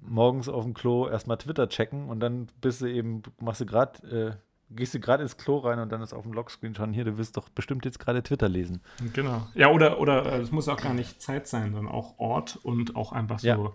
morgens 0.00 0.48
auf 0.48 0.62
dem 0.62 0.74
Klo 0.74 1.08
erstmal 1.08 1.38
Twitter 1.38 1.68
checken 1.68 2.08
und 2.08 2.20
dann 2.20 2.48
bist 2.60 2.82
du 2.82 2.86
eben, 2.86 3.22
machst 3.40 3.62
du 3.62 3.66
gerade 3.66 4.38
äh, 4.38 4.49
gehst 4.70 4.94
du 4.94 5.00
gerade 5.00 5.22
ins 5.22 5.36
Klo 5.36 5.58
rein 5.58 5.78
und 5.78 5.90
dann 5.90 6.00
ist 6.00 6.12
auf 6.12 6.22
dem 6.22 6.32
Lockscreen 6.32 6.74
schon 6.74 6.92
hier, 6.92 7.04
du 7.04 7.18
willst 7.18 7.36
doch 7.36 7.48
bestimmt 7.48 7.84
jetzt 7.84 7.98
gerade 7.98 8.22
Twitter 8.22 8.48
lesen. 8.48 8.80
Genau. 9.12 9.46
Ja, 9.54 9.68
oder, 9.70 10.00
oder 10.00 10.26
äh, 10.26 10.40
es 10.40 10.52
muss 10.52 10.68
auch 10.68 10.80
gar 10.80 10.94
nicht 10.94 11.20
Zeit 11.20 11.46
sein, 11.46 11.72
sondern 11.72 11.92
auch 11.92 12.18
Ort 12.18 12.58
und 12.62 12.96
auch 12.96 13.12
einfach 13.12 13.38
so 13.40 13.74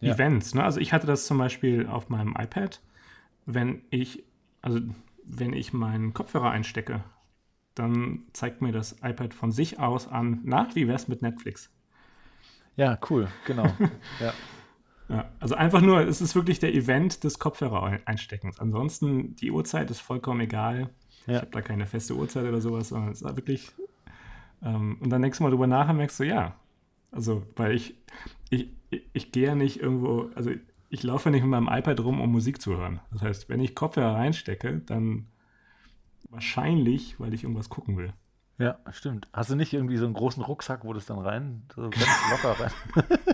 ja. 0.00 0.14
Events. 0.14 0.54
Ne? 0.54 0.64
Also 0.64 0.80
ich 0.80 0.92
hatte 0.92 1.06
das 1.06 1.26
zum 1.26 1.38
Beispiel 1.38 1.86
auf 1.86 2.08
meinem 2.08 2.34
iPad, 2.38 2.80
wenn 3.46 3.82
ich, 3.90 4.24
also 4.62 4.80
wenn 5.24 5.52
ich 5.52 5.72
meinen 5.72 6.14
Kopfhörer 6.14 6.50
einstecke, 6.50 7.04
dann 7.74 8.22
zeigt 8.32 8.62
mir 8.62 8.72
das 8.72 8.96
iPad 9.02 9.34
von 9.34 9.52
sich 9.52 9.78
aus 9.78 10.08
an, 10.08 10.40
na, 10.44 10.68
wie 10.74 10.86
wär's 10.88 11.08
mit 11.08 11.22
Netflix? 11.22 11.70
Ja, 12.76 12.98
cool, 13.10 13.28
genau. 13.46 13.64
ja. 14.20 14.32
Ja, 15.08 15.30
also 15.38 15.54
einfach 15.54 15.80
nur, 15.82 16.00
es 16.00 16.20
ist 16.20 16.34
wirklich 16.34 16.58
der 16.58 16.74
Event 16.74 17.24
des 17.24 17.38
Kopfhörer-Einsteckens. 17.38 18.58
Ansonsten, 18.58 19.36
die 19.36 19.50
Uhrzeit 19.50 19.90
ist 19.90 20.00
vollkommen 20.00 20.40
egal. 20.40 20.90
Ja. 21.26 21.36
Ich 21.36 21.40
habe 21.42 21.50
da 21.50 21.62
keine 21.62 21.86
feste 21.86 22.14
Uhrzeit 22.14 22.46
oder 22.46 22.60
sowas, 22.60 22.88
sondern 22.88 23.12
es 23.12 23.22
ist 23.22 23.36
wirklich. 23.36 23.72
Ähm, 24.62 24.98
und 25.00 25.10
dann 25.10 25.20
nächstes 25.20 25.42
Mal 25.42 25.50
drüber 25.50 25.66
nachher 25.66 25.92
merkst 25.92 26.20
du, 26.20 26.24
ja. 26.24 26.56
Also, 27.10 27.46
weil 27.56 27.74
ich, 27.74 27.94
ich, 28.50 28.70
ich, 28.90 29.02
ich 29.12 29.32
gehe 29.32 29.48
ja 29.48 29.54
nicht 29.54 29.80
irgendwo, 29.80 30.30
also 30.34 30.50
ich 30.88 31.02
laufe 31.02 31.30
nicht 31.30 31.42
mit 31.42 31.50
meinem 31.50 31.68
iPad 31.68 32.00
rum, 32.00 32.20
um 32.20 32.30
Musik 32.30 32.60
zu 32.60 32.76
hören. 32.76 33.00
Das 33.12 33.22
heißt, 33.22 33.48
wenn 33.48 33.60
ich 33.60 33.74
Kopfhörer 33.74 34.14
reinstecke, 34.14 34.80
dann 34.86 35.26
wahrscheinlich, 36.30 37.20
weil 37.20 37.34
ich 37.34 37.44
irgendwas 37.44 37.68
gucken 37.68 37.96
will. 37.96 38.12
Ja, 38.58 38.78
stimmt. 38.90 39.28
Hast 39.32 39.50
du 39.50 39.56
nicht 39.56 39.72
irgendwie 39.72 39.96
so 39.96 40.04
einen 40.04 40.14
großen 40.14 40.42
Rucksack, 40.42 40.84
wo 40.84 40.92
das 40.92 41.06
dann 41.06 41.18
rein, 41.18 41.64
so 41.74 41.90
ganz 41.90 42.06
locker 42.30 42.60
rein? 42.60 42.70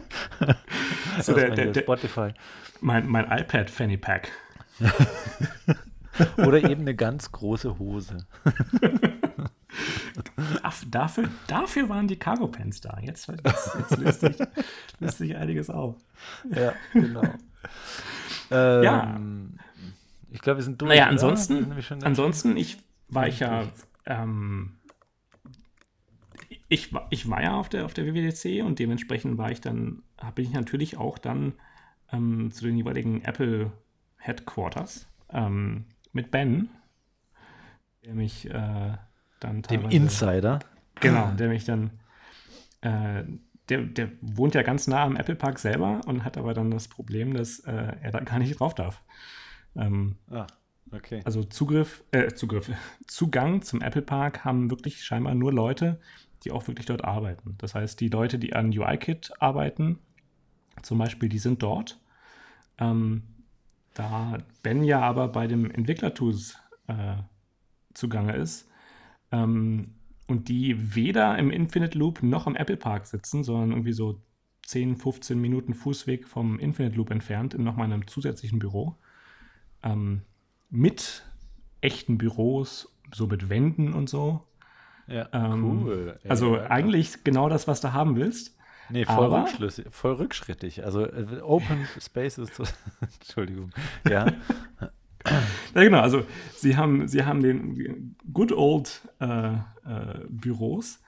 so 1.22 1.34
der, 1.34 1.50
der, 1.50 1.66
der, 1.66 1.82
Spotify. 1.82 2.32
Mein, 2.80 3.08
mein 3.08 3.30
iPad 3.30 3.70
Fanny 3.70 3.96
Pack. 3.96 4.30
Oder 6.36 6.68
eben 6.68 6.82
eine 6.82 6.94
ganz 6.94 7.32
große 7.32 7.78
Hose. 7.78 8.26
dafür, 10.90 11.28
dafür 11.46 11.88
waren 11.88 12.08
die 12.08 12.18
Cargo 12.18 12.48
Pants 12.48 12.80
da. 12.80 12.98
Jetzt, 13.00 13.28
jetzt, 13.28 13.70
jetzt 13.78 13.98
löst, 13.98 14.20
sich, 14.20 14.36
löst 14.98 15.18
sich 15.18 15.36
einiges 15.36 15.70
auf. 15.70 15.96
Ja, 16.54 16.72
genau. 16.92 17.22
Ähm, 18.52 18.82
ja. 18.82 19.20
Ich 20.32 20.40
glaube, 20.40 20.58
wir 20.58 20.64
sind 20.64 20.82
durch. 20.82 20.88
Naja, 20.88 21.06
ansonsten, 21.06 21.72
ansonsten 22.02 22.56
ich 22.56 22.78
war 23.08 23.28
ich 23.28 23.38
ja 23.38 23.62
ähm, 24.06 24.80
ich, 26.70 26.94
ich 27.10 27.28
war 27.28 27.42
ja 27.42 27.54
auf 27.54 27.68
der, 27.68 27.84
auf 27.84 27.94
der 27.94 28.06
WWDC 28.06 28.64
und 28.64 28.78
dementsprechend 28.78 29.36
war 29.38 29.50
ich 29.50 29.60
dann, 29.60 30.04
habe 30.20 30.42
ich 30.42 30.52
natürlich 30.52 30.96
auch 30.96 31.18
dann 31.18 31.54
ähm, 32.12 32.50
zu 32.52 32.64
den 32.64 32.76
jeweiligen 32.76 33.22
Apple 33.22 33.72
Headquarters 34.16 35.08
ähm, 35.30 35.86
mit 36.12 36.30
Ben, 36.30 36.68
der 38.04 38.14
mich 38.14 38.48
äh, 38.48 38.96
dann 39.40 39.62
Dem 39.62 39.88
Insider. 39.88 40.60
Genau, 41.00 41.30
der 41.32 41.48
mich 41.48 41.64
dann, 41.64 41.90
äh, 42.82 43.24
der, 43.68 43.82
der 43.82 44.10
wohnt 44.20 44.54
ja 44.54 44.62
ganz 44.62 44.86
nah 44.86 45.02
am 45.02 45.16
Apple 45.16 45.36
Park 45.36 45.58
selber 45.58 46.00
und 46.06 46.24
hat 46.24 46.36
aber 46.36 46.52
dann 46.52 46.70
das 46.70 46.88
Problem, 46.88 47.34
dass 47.34 47.60
äh, 47.60 47.96
er 48.02 48.10
da 48.10 48.20
gar 48.20 48.38
nicht 48.38 48.60
drauf 48.60 48.74
darf. 48.74 49.02
Ähm, 49.76 50.16
ah, 50.30 50.46
okay. 50.92 51.22
Also 51.24 51.42
Zugriff, 51.44 52.04
äh, 52.10 52.32
Zugriff, 52.34 52.70
Zugang 53.06 53.62
zum 53.62 53.80
Apple 53.80 54.02
Park 54.02 54.44
haben 54.44 54.70
wirklich 54.70 55.02
scheinbar 55.04 55.34
nur 55.34 55.52
Leute, 55.52 56.00
die 56.44 56.50
auch 56.50 56.66
wirklich 56.68 56.86
dort 56.86 57.04
arbeiten. 57.04 57.54
Das 57.58 57.74
heißt, 57.74 58.00
die 58.00 58.08
Leute, 58.08 58.38
die 58.38 58.54
an 58.54 58.76
UIKit 58.76 59.32
arbeiten, 59.38 59.98
zum 60.82 60.98
Beispiel, 60.98 61.28
die 61.28 61.38
sind 61.38 61.62
dort. 61.62 61.98
Ähm, 62.78 63.22
da 63.94 64.38
Ben 64.62 64.84
ja 64.84 65.00
aber 65.00 65.28
bei 65.28 65.46
dem 65.46 65.70
Entwicklertools 65.70 66.58
äh, 66.86 67.16
zugange 67.94 68.36
ist 68.36 68.68
ähm, 69.32 69.94
und 70.26 70.48
die 70.48 70.94
weder 70.94 71.36
im 71.38 71.50
Infinite 71.50 71.98
Loop 71.98 72.22
noch 72.22 72.46
am 72.46 72.56
Apple 72.56 72.76
Park 72.76 73.06
sitzen, 73.06 73.44
sondern 73.44 73.70
irgendwie 73.70 73.92
so 73.92 74.20
10, 74.66 74.96
15 74.96 75.40
Minuten 75.40 75.74
Fußweg 75.74 76.28
vom 76.28 76.58
Infinite 76.58 76.96
Loop 76.96 77.10
entfernt 77.10 77.54
in 77.54 77.64
nochmal 77.64 77.86
einem 77.86 78.06
zusätzlichen 78.06 78.58
Büro 78.58 78.96
ähm, 79.82 80.22
mit 80.68 81.24
echten 81.80 82.18
Büros, 82.18 82.96
so 83.12 83.26
mit 83.26 83.48
Wänden 83.48 83.92
und 83.92 84.08
so. 84.08 84.46
Ja, 85.06 85.28
ähm, 85.32 85.64
cool. 85.64 86.18
Ja, 86.22 86.30
also 86.30 86.56
ja, 86.56 86.70
eigentlich 86.70 87.24
genau 87.24 87.48
das, 87.48 87.66
was 87.66 87.80
du 87.80 87.92
haben 87.92 88.16
willst. 88.16 88.56
Nee, 88.90 89.04
voll, 89.04 89.26
aber, 89.26 89.46
voll 89.90 90.14
rückschrittig. 90.14 90.84
Also 90.84 91.04
äh, 91.04 91.40
Open 91.42 91.86
Spaces, 92.00 92.50
Entschuldigung. 93.00 93.70
Ja. 94.08 94.26
ja, 95.74 95.82
genau. 95.82 96.00
Also 96.00 96.24
sie 96.56 96.76
haben, 96.76 97.08
sie 97.08 97.24
haben 97.24 97.42
den 97.42 98.16
Good 98.32 98.52
Old 98.52 99.08
äh, 99.20 99.52
äh, 99.54 99.58
Büros, 100.28 101.00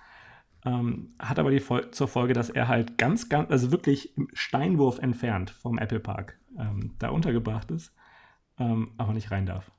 ähm, 0.64 1.14
hat 1.18 1.38
aber 1.38 1.50
die 1.50 1.60
Fol 1.60 1.90
zur 1.90 2.08
Folge, 2.08 2.34
dass 2.34 2.50
er 2.50 2.68
halt 2.68 2.98
ganz, 2.98 3.28
ganz, 3.28 3.50
also 3.50 3.72
wirklich 3.72 4.16
im 4.16 4.28
Steinwurf 4.32 4.98
entfernt 4.98 5.50
vom 5.50 5.78
Apple 5.78 6.00
Park 6.00 6.38
ähm, 6.58 6.94
da 6.98 7.08
untergebracht 7.08 7.70
ist, 7.70 7.94
ähm, 8.58 8.92
aber 8.96 9.12
nicht 9.12 9.30
rein 9.30 9.46
darf. 9.46 9.72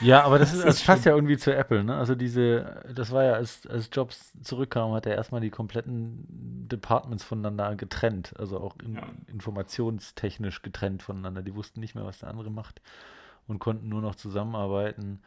Ja, 0.00 0.22
aber 0.24 0.38
das, 0.38 0.52
ist, 0.52 0.64
das 0.64 0.82
passt 0.82 1.04
ja 1.04 1.14
irgendwie 1.14 1.36
zu 1.36 1.54
Apple, 1.54 1.84
ne? 1.84 1.96
Also 1.96 2.14
diese, 2.14 2.82
das 2.94 3.10
war 3.10 3.24
ja, 3.24 3.32
als, 3.32 3.66
als 3.66 3.90
Jobs 3.92 4.32
zurückkam, 4.42 4.92
hat 4.92 5.06
er 5.06 5.16
erstmal 5.16 5.40
die 5.40 5.50
kompletten 5.50 6.24
Departments 6.68 7.24
voneinander 7.24 7.74
getrennt, 7.76 8.34
also 8.38 8.60
auch 8.60 8.76
in, 8.82 8.94
ja. 8.94 9.08
informationstechnisch 9.26 10.62
getrennt 10.62 11.02
voneinander. 11.02 11.42
Die 11.42 11.54
wussten 11.54 11.80
nicht 11.80 11.94
mehr, 11.94 12.04
was 12.04 12.18
der 12.18 12.30
andere 12.30 12.50
macht 12.50 12.80
und 13.46 13.58
konnten 13.58 13.88
nur 13.88 14.02
noch 14.02 14.14
zusammenarbeiten, 14.14 15.20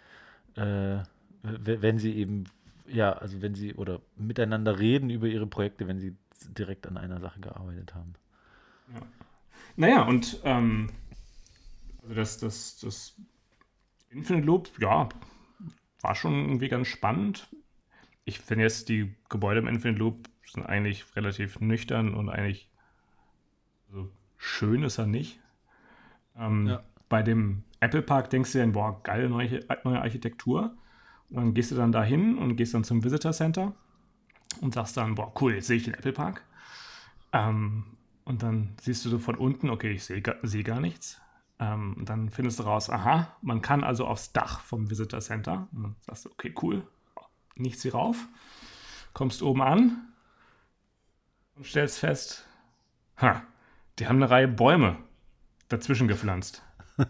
äh, 0.55 0.99
wenn 1.43 1.97
sie 1.97 2.15
eben, 2.15 2.45
ja, 2.87 3.13
also 3.13 3.41
wenn 3.41 3.55
sie 3.55 3.73
oder 3.73 3.99
miteinander 4.15 4.79
reden 4.79 5.09
über 5.09 5.27
ihre 5.27 5.47
Projekte, 5.47 5.87
wenn 5.87 5.99
sie 5.99 6.15
direkt 6.57 6.87
an 6.87 6.97
einer 6.97 7.19
Sache 7.19 7.39
gearbeitet 7.39 7.95
haben. 7.95 8.13
Ja. 8.93 9.01
Naja, 9.75 10.03
und 10.03 10.39
ähm, 10.43 10.89
also 12.03 12.15
das, 12.15 12.37
das, 12.37 12.79
das 12.79 13.15
Infinite 14.11 14.45
Loop, 14.45 14.69
ja, 14.79 15.09
war 16.01 16.15
schon 16.15 16.33
irgendwie 16.33 16.69
ganz 16.69 16.87
spannend. 16.87 17.47
Ich 18.25 18.39
finde 18.39 18.63
jetzt, 18.63 18.89
die 18.89 19.15
Gebäude 19.29 19.59
im 19.59 19.67
Infinite 19.67 19.99
Loop 19.99 20.29
sind 20.45 20.65
eigentlich 20.65 21.15
relativ 21.15 21.59
nüchtern 21.59 22.13
und 22.13 22.29
eigentlich 22.29 22.69
also 23.87 24.09
schön 24.37 24.83
ist 24.83 24.97
er 24.97 25.05
nicht. 25.05 25.39
Ähm, 26.37 26.67
ja. 26.67 26.83
Bei 27.09 27.23
dem 27.23 27.63
Apple 27.79 28.01
Park 28.01 28.29
denkst 28.29 28.53
du 28.53 28.59
dir, 28.59 28.71
boah, 28.71 29.01
geile 29.03 29.29
neue, 29.29 29.65
neue 29.83 30.01
Architektur. 30.01 30.75
Und 31.29 31.35
dann 31.37 31.53
gehst 31.53 31.71
du 31.71 31.75
dann 31.75 31.91
dahin 31.91 32.37
und 32.37 32.55
gehst 32.55 32.73
dann 32.73 32.83
zum 32.83 33.03
Visitor 33.03 33.31
Center 33.31 33.73
und 34.61 34.73
sagst 34.73 34.97
dann, 34.97 35.15
boah, 35.15 35.33
cool, 35.41 35.55
jetzt 35.55 35.67
sehe 35.67 35.77
ich 35.77 35.83
den 35.83 35.93
Apple 35.93 36.13
Park. 36.13 36.45
Ähm, 37.33 37.85
und 38.23 38.43
dann 38.43 38.75
siehst 38.81 39.03
du 39.05 39.09
so 39.09 39.19
von 39.19 39.35
unten, 39.35 39.69
okay, 39.69 39.91
ich 39.91 40.03
sehe 40.03 40.21
seh 40.43 40.63
gar 40.63 40.79
nichts. 40.79 41.21
Ähm, 41.61 41.95
dann 42.05 42.31
findest 42.31 42.57
du 42.59 42.63
raus, 42.63 42.89
aha, 42.89 43.37
man 43.41 43.61
kann 43.61 43.83
also 43.83 44.07
aufs 44.07 44.33
Dach 44.33 44.61
vom 44.61 44.89
Visitor 44.89 45.21
Center. 45.21 45.67
Und 45.71 45.83
dann 45.83 45.95
sagst 46.01 46.25
du, 46.25 46.31
okay, 46.31 46.53
cool, 46.61 46.85
nichts 47.55 47.83
hier 47.83 47.93
rauf. 47.93 48.27
Kommst 49.13 49.43
oben 49.43 49.61
an 49.61 50.11
und 51.55 51.67
stellst 51.67 51.99
fest, 51.99 52.47
ha, 53.17 53.43
die 53.99 54.07
haben 54.07 54.15
eine 54.17 54.31
Reihe 54.31 54.47
Bäume 54.47 54.97
dazwischen 55.69 56.07
gepflanzt. 56.07 56.63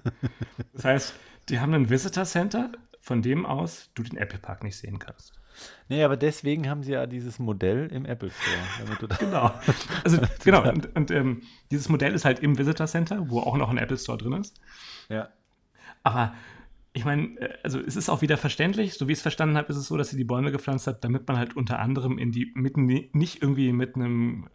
Das 0.74 0.86
heißt, 0.86 1.16
die 1.50 1.60
haben 1.60 1.74
ein 1.74 1.90
Visitor 1.90 2.24
Center, 2.24 2.72
von 3.02 3.22
dem 3.22 3.46
aus 3.46 3.90
du 3.94 4.04
den 4.04 4.18
Apple 4.18 4.40
Park 4.40 4.64
nicht 4.64 4.78
sehen 4.78 5.00
kannst. 5.00 5.41
Nee, 5.90 6.04
aber 6.04 6.18
deswegen 6.18 6.70
haben 6.70 6.84
sie 6.84 6.94
ja 6.94 7.06
dieses 7.06 7.40
Modell 7.40 7.88
im 7.92 8.06
Apple 8.06 8.32
Store. 8.32 9.18
genau. 9.20 9.54
Also, 10.04 10.20
genau. 10.44 10.68
Und, 10.68 10.96
und 10.96 11.12
ähm, 11.12 11.44
dieses 11.70 11.90
Modell 11.90 12.14
ist 12.14 12.26
halt 12.26 12.40
im 12.40 12.58
Visitor 12.58 12.88
Center, 12.88 13.30
wo 13.30 13.40
auch 13.40 13.58
noch 13.58 13.70
ein 13.70 13.78
Apple 13.78 13.98
Store 13.98 14.18
drin 14.18 14.34
ist. 14.34 14.60
Ja. 15.10 15.30
Aber 16.04 16.34
ich 16.94 17.06
meine, 17.06 17.40
äh, 17.40 17.58
also 17.64 17.80
es 17.80 17.96
ist 17.96 18.10
auch 18.10 18.22
wieder 18.22 18.38
verständlich, 18.38 18.94
so 18.94 19.08
wie 19.08 19.14
ich 19.14 19.20
es 19.20 19.22
verstanden 19.22 19.58
habe, 19.58 19.70
ist 19.70 19.78
es 19.78 19.88
so, 19.88 19.98
dass 19.98 20.10
sie 20.10 20.18
die 20.18 20.24
Bäume 20.24 20.52
gepflanzt 20.52 20.88
hat, 20.88 21.04
damit 21.04 21.28
man 21.28 21.38
halt 21.38 21.56
unter 21.56 21.80
anderem 21.80 22.18
in 22.18 22.32
die, 22.32 22.52
mitten, 22.56 22.86
nicht 22.86 23.42
irgendwie 23.42 23.72
mit 23.72 23.96
einem 23.96 24.48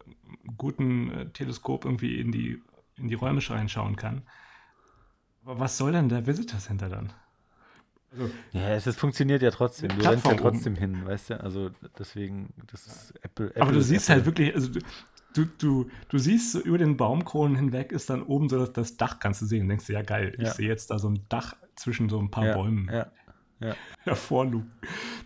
guten 0.57 1.11
äh, 1.11 1.29
Teleskop 1.31 1.85
irgendwie 1.85 2.19
in 2.21 2.33
die, 2.33 2.63
in 2.97 3.09
die 3.09 3.15
Räume 3.15 3.41
reinschauen 3.49 3.97
kann. 3.97 4.23
Aber 5.45 5.61
was 5.61 5.79
soll 5.79 5.93
denn 5.93 6.09
der 6.09 6.27
Visitor 6.27 6.59
Center 6.59 6.89
dann? 6.89 7.13
Also, 8.13 8.31
ja, 8.53 8.71
es 8.71 8.87
ist, 8.87 8.99
funktioniert 8.99 9.43
ja 9.43 9.51
trotzdem. 9.51 9.89
Du 9.89 10.09
rennst 10.09 10.27
ja 10.27 10.35
trotzdem 10.35 10.75
oben. 10.75 10.81
hin, 10.81 11.07
weißt 11.07 11.31
du? 11.31 11.41
Also 11.41 11.71
deswegen, 11.99 12.53
das 12.71 12.87
ist 12.87 13.15
Apple. 13.23 13.47
Apple 13.47 13.63
Aber 13.63 13.73
du 13.73 13.83
siehst 13.83 14.09
halt 14.09 14.27
Apple. 14.27 14.45
halt 14.45 14.55
wirklich, 14.55 14.55
also 14.55 14.81
du, 15.35 15.45
du, 15.59 15.91
du 16.09 16.19
siehst 16.19 16.53
so 16.53 16.61
über 16.61 16.79
den 16.79 16.97
Baumkronen 16.97 17.57
hinweg 17.57 17.93
ist 17.93 18.11
dann 18.11 18.23
oben 18.23 18.49
so 18.49 18.59
das, 18.59 18.73
das 18.73 18.97
Dach 18.97 19.19
kannst 19.19 19.43
du 19.43 19.47
sehen. 19.47 19.63
Und 19.63 19.69
denkst 19.69 19.87
du, 19.87 19.93
ja 19.93 20.03
geil, 20.03 20.35
ja. 20.39 20.49
ich 20.49 20.55
sehe 20.55 20.69
jetzt 20.69 20.91
da 20.91 20.99
so 20.99 21.09
ein 21.09 21.21
Dach 21.29 21.55
zwischen 21.75 22.09
so 22.09 22.19
ein 22.19 22.31
paar 22.31 22.47
ja, 22.47 22.55
Bäumen. 22.55 22.89
Ja. 22.93 23.07
Ja. 23.59 23.75
hervorlugt. 24.05 24.67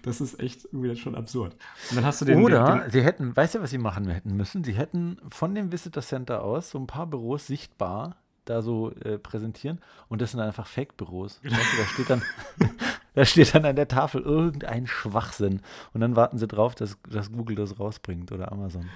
Das 0.03 0.20
ist 0.20 0.39
echt 0.39 0.64
irgendwie 0.66 0.95
schon 0.97 1.16
absurd. 1.16 1.57
Und 1.91 1.97
dann 1.97 2.05
hast 2.05 2.20
du 2.20 2.24
den, 2.24 2.43
Oder 2.43 2.64
den, 2.64 2.81
den, 2.83 2.91
sie 2.91 3.03
hätten, 3.03 3.37
weißt 3.37 3.57
du, 3.57 3.61
was 3.61 3.70
sie 3.70 3.78
machen 3.78 4.09
hätten 4.09 4.37
müssen? 4.37 4.62
Sie 4.62 4.74
hätten 4.74 5.18
von 5.28 5.55
dem 5.55 5.72
Visitor 5.72 6.03
Center 6.03 6.43
aus 6.43 6.70
so 6.70 6.78
ein 6.78 6.87
paar 6.87 7.09
Büros 7.09 7.49
sichtbar 7.49 8.16
da 8.45 8.62
so 8.62 8.93
äh, 9.05 9.18
präsentieren 9.18 9.80
und 10.09 10.20
das 10.20 10.32
sind 10.32 10.41
einfach 10.41 10.66
Fake-Büros. 10.66 11.41
Weißt 11.43 11.55
du, 11.55 11.76
da 11.78 11.84
steht 11.84 12.11
dann, 12.11 12.22
da 13.14 13.24
steht 13.24 13.55
dann 13.55 13.64
an 13.64 13.76
der 13.76 13.88
Tafel 13.88 14.22
irgendein 14.22 14.86
Schwachsinn 14.86 15.61
und 15.93 16.01
dann 16.01 16.16
warten 16.16 16.38
sie 16.38 16.47
drauf, 16.47 16.74
dass, 16.74 16.99
dass 17.09 17.32
Google 17.32 17.57
das 17.57 17.78
rausbringt 17.78 18.32
oder 18.32 18.53
Amazon. 18.53 18.88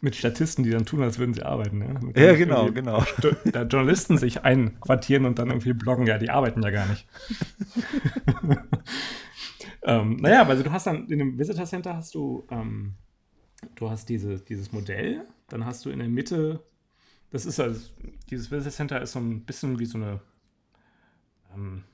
Mit 0.00 0.14
Statisten, 0.14 0.62
die 0.62 0.70
dann 0.70 0.86
tun, 0.86 1.02
als 1.02 1.18
würden 1.18 1.34
sie 1.34 1.42
arbeiten. 1.42 2.12
Ja, 2.14 2.26
ja 2.26 2.34
genau, 2.36 2.70
genau. 2.70 3.04
Da 3.52 3.62
Journalisten 3.62 4.16
sich 4.16 4.44
einquartieren 4.44 5.24
und 5.24 5.40
dann 5.40 5.48
irgendwie 5.48 5.72
bloggen, 5.72 6.06
ja, 6.06 6.18
die 6.18 6.30
arbeiten 6.30 6.62
ja 6.62 6.70
gar 6.70 6.86
nicht. 6.86 7.06
ähm, 9.82 10.16
naja, 10.16 10.46
also 10.46 10.62
du 10.62 10.70
hast 10.70 10.86
dann 10.86 11.08
in 11.08 11.18
dem 11.18 11.38
Visitor 11.38 11.66
Center 11.66 11.96
hast 11.96 12.14
du, 12.14 12.46
ähm, 12.50 12.94
du 13.74 13.90
hast 13.90 14.08
diese, 14.08 14.38
dieses 14.38 14.70
Modell, 14.70 15.24
dann 15.48 15.66
hast 15.66 15.84
du 15.84 15.90
in 15.90 15.98
der 15.98 16.08
Mitte 16.08 16.62
das 17.30 17.46
ist 17.46 17.60
also, 17.60 17.90
dieses 18.30 18.50
Visitor 18.50 18.72
Center 18.72 19.02
ist 19.02 19.12
so 19.12 19.18
ein 19.18 19.44
bisschen 19.44 19.78
wie 19.78 19.86
so 19.86 19.98
eine, 19.98 20.20
ähm, 21.54 21.84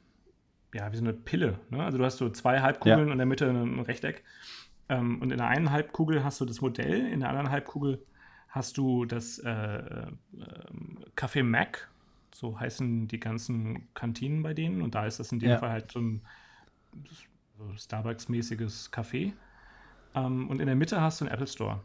ja, 0.73 0.93
wie 0.93 0.97
so 0.97 1.05
eine 1.05 1.13
Pille. 1.13 1.59
Ne? 1.71 1.83
Also 1.83 1.99
du 1.99 2.05
hast 2.05 2.19
so 2.19 2.31
zwei 2.31 2.61
Halbkugeln 2.61 2.99
ja. 2.99 3.05
und 3.05 3.13
in 3.13 3.19
der 3.19 3.27
Mitte 3.27 3.49
ein 3.49 3.81
Rechteck. 3.81 4.23
Ähm, 4.89 5.21
und 5.21 5.33
in 5.33 5.39
der 5.39 5.49
einen 5.49 5.71
Halbkugel 5.71 6.25
hast 6.25 6.41
du 6.41 6.45
das 6.45 6.61
Modell, 6.61 7.07
in 7.07 7.21
der 7.21 7.31
anderen 7.31 7.51
Halbkugel 7.51 8.05
hast 8.49 8.77
du 8.77 9.05
das 9.05 9.39
äh, 9.41 9.51
äh, 9.51 10.07
Café 11.17 11.43
Mac, 11.43 11.91
so 12.33 12.59
heißen 12.59 13.09
die 13.09 13.19
ganzen 13.19 13.93
Kantinen 13.95 14.43
bei 14.43 14.55
denen. 14.55 14.83
Und 14.83 14.95
da 14.95 15.07
ist 15.07 15.19
das 15.19 15.33
in 15.33 15.41
dem 15.41 15.51
ja. 15.51 15.59
Fall 15.59 15.71
halt 15.71 15.91
so 15.91 16.01
ein 16.01 16.23
Starbucks-mäßiges 17.77 18.93
Café. 18.93 19.33
Ähm, 20.15 20.49
und 20.49 20.61
in 20.61 20.67
der 20.67 20.77
Mitte 20.77 21.01
hast 21.01 21.21
du 21.21 21.25
einen 21.25 21.35
Apple 21.35 21.49
Store. 21.49 21.83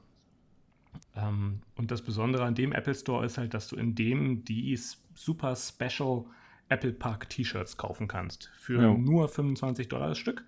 Ähm, 1.15 1.61
und 1.75 1.91
das 1.91 2.01
Besondere 2.01 2.43
an 2.45 2.55
dem 2.55 2.71
Apple 2.71 2.95
Store 2.95 3.25
ist 3.25 3.37
halt, 3.37 3.53
dass 3.53 3.67
du 3.67 3.75
in 3.75 3.95
dem 3.95 4.43
die 4.45 4.77
super 5.15 5.55
special 5.55 6.25
Apple 6.69 6.93
Park 6.93 7.29
T-Shirts 7.29 7.77
kaufen 7.77 8.07
kannst. 8.07 8.51
Für 8.53 8.81
jo. 8.81 8.97
nur 8.97 9.27
25 9.27 9.89
Dollar 9.89 10.09
das 10.09 10.17
Stück. 10.17 10.43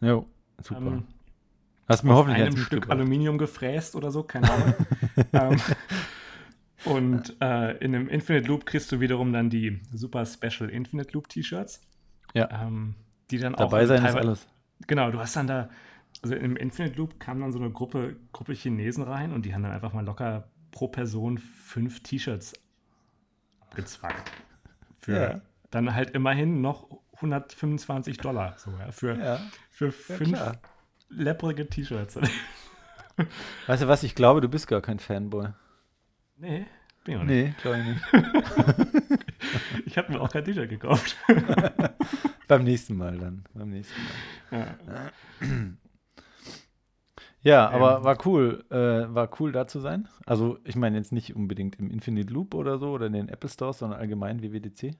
Jo, 0.00 0.28
super. 0.60 0.80
Ähm, 0.80 1.04
Hast 1.86 2.02
mir 2.02 2.14
hoffentlich 2.14 2.42
einem 2.42 2.56
Stück 2.56 2.88
Aluminium 2.90 3.36
gefräst 3.36 3.94
oder 3.94 4.10
so, 4.10 4.22
keine 4.22 4.50
Ahnung. 4.50 4.74
ähm, 5.32 5.60
und 6.84 7.36
äh, 7.42 7.76
in 7.78 7.94
einem 7.94 8.08
Infinite 8.08 8.46
Loop 8.48 8.64
kriegst 8.64 8.90
du 8.90 9.00
wiederum 9.00 9.32
dann 9.32 9.50
die 9.50 9.80
super 9.92 10.24
Special 10.24 10.70
Infinite 10.70 11.12
Loop 11.12 11.28
T-Shirts. 11.28 11.82
Ja. 12.32 12.48
Ähm, 12.50 12.94
die 13.30 13.38
dann 13.38 13.52
Dabei 13.54 13.84
auch 13.84 13.86
sein 13.86 14.04
ist 14.04 14.14
alles. 14.14 14.46
Genau, 14.86 15.10
du 15.10 15.18
hast 15.18 15.36
dann 15.36 15.46
da 15.46 15.68
also 16.22 16.34
im 16.34 16.56
Infinite 16.56 16.96
Loop 16.96 17.20
kam 17.20 17.40
dann 17.40 17.52
so 17.52 17.58
eine 17.58 17.70
Gruppe, 17.70 18.16
Gruppe 18.32 18.54
Chinesen 18.54 19.04
rein 19.04 19.32
und 19.32 19.44
die 19.44 19.54
haben 19.54 19.62
dann 19.62 19.72
einfach 19.72 19.92
mal 19.92 20.04
locker 20.04 20.48
pro 20.70 20.88
Person 20.88 21.38
fünf 21.38 22.02
T-Shirts 22.02 22.54
abgezwackt. 23.60 24.32
Für 24.98 25.12
ja. 25.12 25.40
dann 25.70 25.94
halt 25.94 26.10
immerhin 26.10 26.60
noch 26.60 26.88
125 27.16 28.18
Dollar. 28.18 28.54
So, 28.58 28.70
ja, 28.70 28.90
für, 28.90 29.18
ja. 29.18 29.40
für 29.70 29.92
fünf 29.92 30.32
ja, 30.32 30.52
lepprige 31.08 31.68
T-Shirts. 31.68 32.16
Weißt 33.66 33.82
du 33.82 33.88
was, 33.88 34.02
ich 34.02 34.14
glaube, 34.14 34.40
du 34.40 34.48
bist 34.48 34.66
gar 34.66 34.80
kein 34.80 34.98
Fanboy. 34.98 35.48
Nee, 36.36 36.66
bin 37.04 37.14
ich 37.14 37.20
auch 37.20 37.24
nicht. 37.24 37.28
Nee, 37.28 37.54
glaube 37.62 37.78
ich 37.78 37.84
nicht. 37.86 38.02
ich 39.86 39.98
habe 39.98 40.12
mir 40.12 40.20
auch 40.20 40.30
kein 40.30 40.44
T-Shirt 40.44 40.68
gekauft. 40.68 41.16
Beim 42.48 42.64
nächsten 42.64 42.96
Mal 42.96 43.16
dann. 43.18 43.44
Beim 43.54 43.70
nächsten 43.70 44.00
Mal. 44.50 44.76
Ja. 44.86 45.12
Ja, 47.44 47.68
aber 47.68 47.98
ähm, 47.98 48.04
war 48.04 48.26
cool, 48.26 48.64
äh, 48.70 49.14
war 49.14 49.28
cool 49.38 49.52
da 49.52 49.66
zu 49.66 49.78
sein. 49.78 50.08
Also 50.24 50.58
ich 50.64 50.76
meine 50.76 50.96
jetzt 50.96 51.12
nicht 51.12 51.36
unbedingt 51.36 51.78
im 51.78 51.90
Infinite 51.90 52.32
Loop 52.32 52.54
oder 52.54 52.78
so 52.78 52.92
oder 52.92 53.06
in 53.06 53.12
den 53.12 53.28
Apple 53.28 53.50
Stores, 53.50 53.78
sondern 53.78 54.00
allgemein 54.00 54.42
WWDC. 54.42 54.96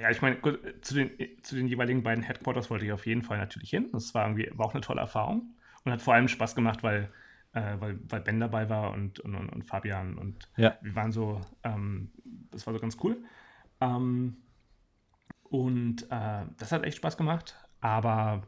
Ja, 0.00 0.10
ich 0.10 0.22
meine, 0.22 0.38
zu 0.80 0.94
den, 0.94 1.10
zu 1.42 1.56
den 1.56 1.66
jeweiligen 1.66 2.02
beiden 2.02 2.24
Headquarters 2.24 2.70
wollte 2.70 2.86
ich 2.86 2.92
auf 2.92 3.04
jeden 3.06 3.22
Fall 3.22 3.36
natürlich 3.36 3.70
hin. 3.70 3.90
Das 3.92 4.14
war 4.14 4.26
irgendwie 4.26 4.50
war 4.56 4.66
auch 4.66 4.72
eine 4.72 4.80
tolle 4.80 5.00
Erfahrung 5.00 5.54
und 5.84 5.92
hat 5.92 6.00
vor 6.00 6.14
allem 6.14 6.28
Spaß 6.28 6.54
gemacht, 6.54 6.82
weil, 6.82 7.10
äh, 7.52 7.74
weil, 7.78 7.98
weil 8.08 8.20
Ben 8.22 8.40
dabei 8.40 8.70
war 8.70 8.92
und, 8.92 9.20
und, 9.20 9.34
und, 9.34 9.50
und 9.50 9.62
Fabian 9.62 10.16
und 10.16 10.48
ja. 10.56 10.78
wir 10.80 10.94
waren 10.94 11.12
so, 11.12 11.40
ähm, 11.64 12.12
das 12.50 12.66
war 12.66 12.72
so 12.72 12.80
ganz 12.80 12.96
cool. 13.02 13.18
Ähm, 13.82 14.38
und 15.42 16.04
äh, 16.10 16.46
das 16.56 16.72
hat 16.72 16.84
echt 16.84 16.96
Spaß 16.96 17.18
gemacht, 17.18 17.56
aber 17.80 18.42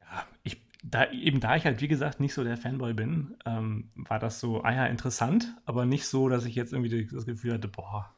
ja, 0.00 0.26
ich 0.44 0.69
da, 0.82 1.10
eben 1.10 1.40
da 1.40 1.56
ich 1.56 1.64
halt, 1.64 1.80
wie 1.80 1.88
gesagt, 1.88 2.20
nicht 2.20 2.32
so 2.32 2.42
der 2.42 2.56
Fanboy 2.56 2.94
bin, 2.94 3.36
ähm, 3.44 3.90
war 3.94 4.18
das 4.18 4.40
so, 4.40 4.62
ah 4.62 4.72
ja, 4.72 4.86
interessant, 4.86 5.54
aber 5.66 5.84
nicht 5.84 6.06
so, 6.06 6.28
dass 6.28 6.44
ich 6.44 6.54
jetzt 6.54 6.72
irgendwie 6.72 7.06
das 7.06 7.26
Gefühl 7.26 7.54
hatte, 7.54 7.68
boah, 7.68 8.14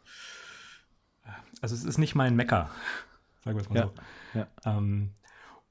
also 1.61 1.75
es 1.75 1.85
ist 1.85 1.99
nicht 1.99 2.15
mein 2.15 2.37
Mecker, 2.37 2.71
sagen 3.41 3.57
wir 3.57 3.63
es 3.63 3.69
mal 3.69 3.77
ja, 3.77 3.89
so. 3.89 3.95
Ja. 4.35 4.49
Ähm, 4.65 5.11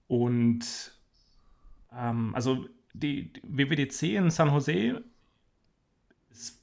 und 0.08 0.66
ähm, 1.94 2.36
also 2.36 2.68
die, 2.94 3.32
die, 3.32 3.42
WWDC 3.44 4.04
in 4.18 4.30
San 4.30 4.50
Jose 4.50 5.02
ist 6.30 6.62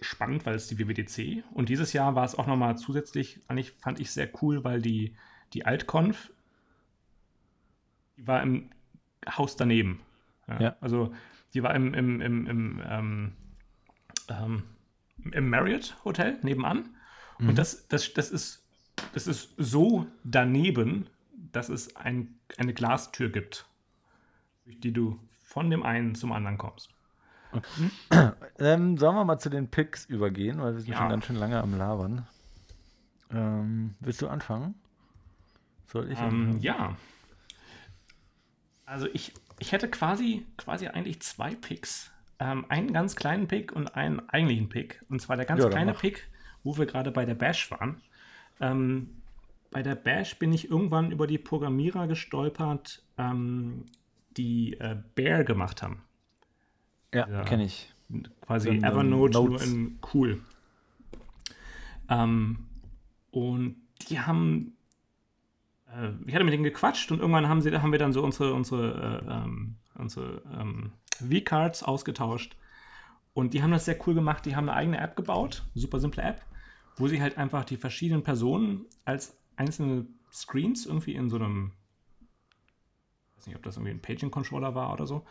spannend, 0.00 0.44
weil 0.44 0.56
es 0.56 0.66
die 0.66 0.78
WWDC 0.78 1.44
und 1.52 1.68
dieses 1.68 1.92
Jahr 1.92 2.16
war 2.16 2.24
es 2.24 2.34
auch 2.34 2.48
nochmal 2.48 2.76
zusätzlich, 2.76 3.40
eigentlich 3.46 3.70
fand 3.72 4.00
ich 4.00 4.10
sehr 4.10 4.28
cool, 4.42 4.64
weil 4.64 4.82
die, 4.82 5.14
die 5.52 5.64
Altconf 5.64 6.32
die 8.16 8.26
war 8.26 8.42
im 8.42 8.70
Haus 9.28 9.56
daneben. 9.56 10.00
Ja, 10.48 10.60
ja. 10.60 10.76
Also 10.80 11.12
die 11.54 11.62
war 11.62 11.74
im, 11.74 11.94
im, 11.94 12.20
im, 12.20 12.46
im, 12.46 12.82
ähm, 12.88 13.32
ähm, 14.28 14.62
im 15.32 15.50
Marriott 15.50 15.96
Hotel 16.04 16.38
nebenan. 16.42 16.88
Mhm. 17.38 17.50
Und 17.50 17.58
das, 17.58 17.88
das, 17.88 18.12
das, 18.14 18.30
ist, 18.30 18.64
das 19.12 19.26
ist 19.26 19.54
so 19.56 20.06
daneben, 20.24 21.06
dass 21.52 21.68
es 21.68 21.96
ein, 21.96 22.38
eine 22.56 22.72
Glastür 22.72 23.28
gibt, 23.28 23.66
durch 24.64 24.80
die 24.80 24.92
du 24.92 25.18
von 25.42 25.70
dem 25.70 25.82
einen 25.82 26.14
zum 26.14 26.32
anderen 26.32 26.58
kommst. 26.58 26.90
Okay. 27.52 27.90
Ähm, 28.58 28.96
sollen 28.96 29.14
wir 29.14 29.24
mal 29.24 29.38
zu 29.38 29.50
den 29.50 29.68
Picks 29.68 30.06
übergehen, 30.06 30.60
weil 30.60 30.74
wir 30.74 30.80
sind 30.80 30.92
ja. 30.92 30.98
schon 30.98 31.08
ganz 31.10 31.26
schön 31.26 31.36
lange 31.36 31.60
am 31.60 31.76
Labern. 31.76 32.26
Ähm, 33.30 33.94
willst 34.00 34.22
du 34.22 34.28
anfangen? 34.28 34.74
Soll 35.86 36.10
ich? 36.10 36.18
Ähm, 36.18 36.58
ja. 36.60 36.96
Also 38.92 39.06
ich, 39.14 39.32
ich 39.58 39.72
hätte 39.72 39.88
quasi, 39.88 40.44
quasi 40.58 40.86
eigentlich 40.86 41.20
zwei 41.20 41.54
Picks. 41.54 42.10
Ähm, 42.38 42.66
einen 42.68 42.92
ganz 42.92 43.16
kleinen 43.16 43.48
Pick 43.48 43.72
und 43.72 43.94
einen 43.94 44.20
eigentlichen 44.28 44.68
Pick. 44.68 45.02
Und 45.08 45.20
zwar 45.22 45.36
der 45.36 45.46
ganz 45.46 45.62
Ja, 45.62 45.70
kleine 45.70 45.92
mach. 45.92 46.00
Pick, 46.00 46.28
wo 46.62 46.76
wir 46.76 46.84
gerade 46.84 47.10
bei 47.10 47.24
der 47.24 47.34
Bash 47.34 47.70
waren. 47.70 48.02
Ähm, 48.60 49.08
bei 49.70 49.82
der 49.82 49.94
Bash 49.94 50.38
bin 50.38 50.52
ich 50.52 50.68
irgendwann 50.70 51.10
über 51.10 51.26
die 51.26 51.38
Programmierer 51.38 52.06
gestolpert, 52.06 53.02
ähm, 53.16 53.86
die 54.36 54.74
äh, 54.74 54.96
Bear 55.14 55.44
gemacht 55.44 55.82
haben. 55.82 56.02
Ja, 57.14 57.26
Ja. 57.28 57.44
kenne 57.44 57.64
ich. 57.64 57.88
quasi 58.42 58.68
ein- 58.68 58.84
Evernote 58.84 59.38
nur 59.38 59.50
Notes. 59.52 59.66
in 59.66 59.98
cool. 60.12 60.42
Ähm, 62.10 62.66
und 63.30 63.76
die 64.08 64.20
haben, 64.20 64.76
ich 66.26 66.34
hatte 66.34 66.44
mit 66.44 66.54
denen 66.54 66.64
gequatscht 66.64 67.10
und 67.12 67.20
irgendwann 67.20 67.48
haben, 67.48 67.60
sie, 67.60 67.70
haben 67.76 67.92
wir 67.92 67.98
dann 67.98 68.12
so 68.12 68.22
unsere, 68.22 68.54
unsere, 68.54 69.22
äh, 69.26 69.30
ähm, 69.30 69.76
unsere 69.94 70.42
ähm, 70.58 70.92
V-Cards 71.18 71.82
ausgetauscht. 71.82 72.56
Und 73.34 73.54
die 73.54 73.62
haben 73.62 73.70
das 73.70 73.84
sehr 73.84 73.98
cool 74.06 74.14
gemacht. 74.14 74.44
Die 74.46 74.56
haben 74.56 74.68
eine 74.68 74.76
eigene 74.76 74.98
App 74.98 75.16
gebaut, 75.16 75.64
super 75.74 76.00
simple 76.00 76.22
App, 76.22 76.42
wo 76.96 77.08
sie 77.08 77.20
halt 77.20 77.38
einfach 77.38 77.64
die 77.64 77.76
verschiedenen 77.76 78.22
Personen 78.22 78.86
als 79.04 79.36
einzelne 79.56 80.06
Screens 80.32 80.86
irgendwie 80.86 81.14
in 81.14 81.28
so 81.28 81.36
einem, 81.36 81.72
ich 83.30 83.38
weiß 83.38 83.46
nicht, 83.48 83.56
ob 83.56 83.62
das 83.62 83.76
irgendwie 83.76 83.92
ein 83.92 84.02
Paging-Controller 84.02 84.74
war 84.74 84.92
oder 84.92 85.06
so, 85.06 85.26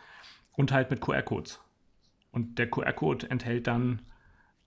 und 0.52 0.72
halt 0.72 0.90
mit 0.90 1.00
QR-Codes. 1.00 1.60
Und 2.30 2.58
der 2.58 2.70
QR-Code 2.70 3.30
enthält 3.30 3.66
dann 3.66 4.02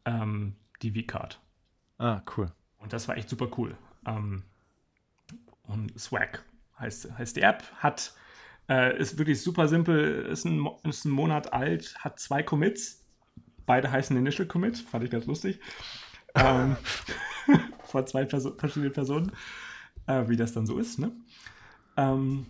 ähm, 0.06 0.56
die 0.82 0.92
V-Card. 0.92 1.40
Ah, 1.98 2.22
cool. 2.36 2.52
Und 2.78 2.94
das 2.94 3.08
war 3.08 3.18
echt 3.18 3.30
super 3.30 3.50
cool. 3.58 3.78
Ähm, 4.06 4.44
und 5.68 5.98
Swag 6.00 6.44
heißt, 6.80 7.18
heißt 7.18 7.36
die 7.36 7.42
App, 7.42 7.64
hat, 7.78 8.14
äh, 8.70 8.98
ist 8.98 9.18
wirklich 9.18 9.42
super 9.42 9.68
simpel, 9.68 10.26
ist 10.26 10.46
ein, 10.46 10.68
ist 10.84 11.06
ein 11.06 11.12
Monat 11.12 11.54
alt, 11.54 11.96
hat 12.00 12.20
zwei 12.20 12.44
Commits. 12.44 13.04
Beide 13.66 13.92
heißen 13.92 14.16
Initial 14.16 14.48
Commit, 14.48 14.78
fand 14.78 15.04
ich 15.04 15.12
ganz 15.12 15.26
lustig. 15.26 15.60
ähm, 16.36 16.76
von 17.84 18.06
zwei 18.06 18.26
Perso 18.26 18.56
verschiedenen 18.58 18.94
Personen, 18.94 19.32
äh, 20.08 20.28
wie 20.28 20.38
das 20.38 20.54
dann 20.54 20.68
so 20.68 20.78
ist. 20.78 21.00
Ne? 21.00 21.12
Ähm, 21.98 22.46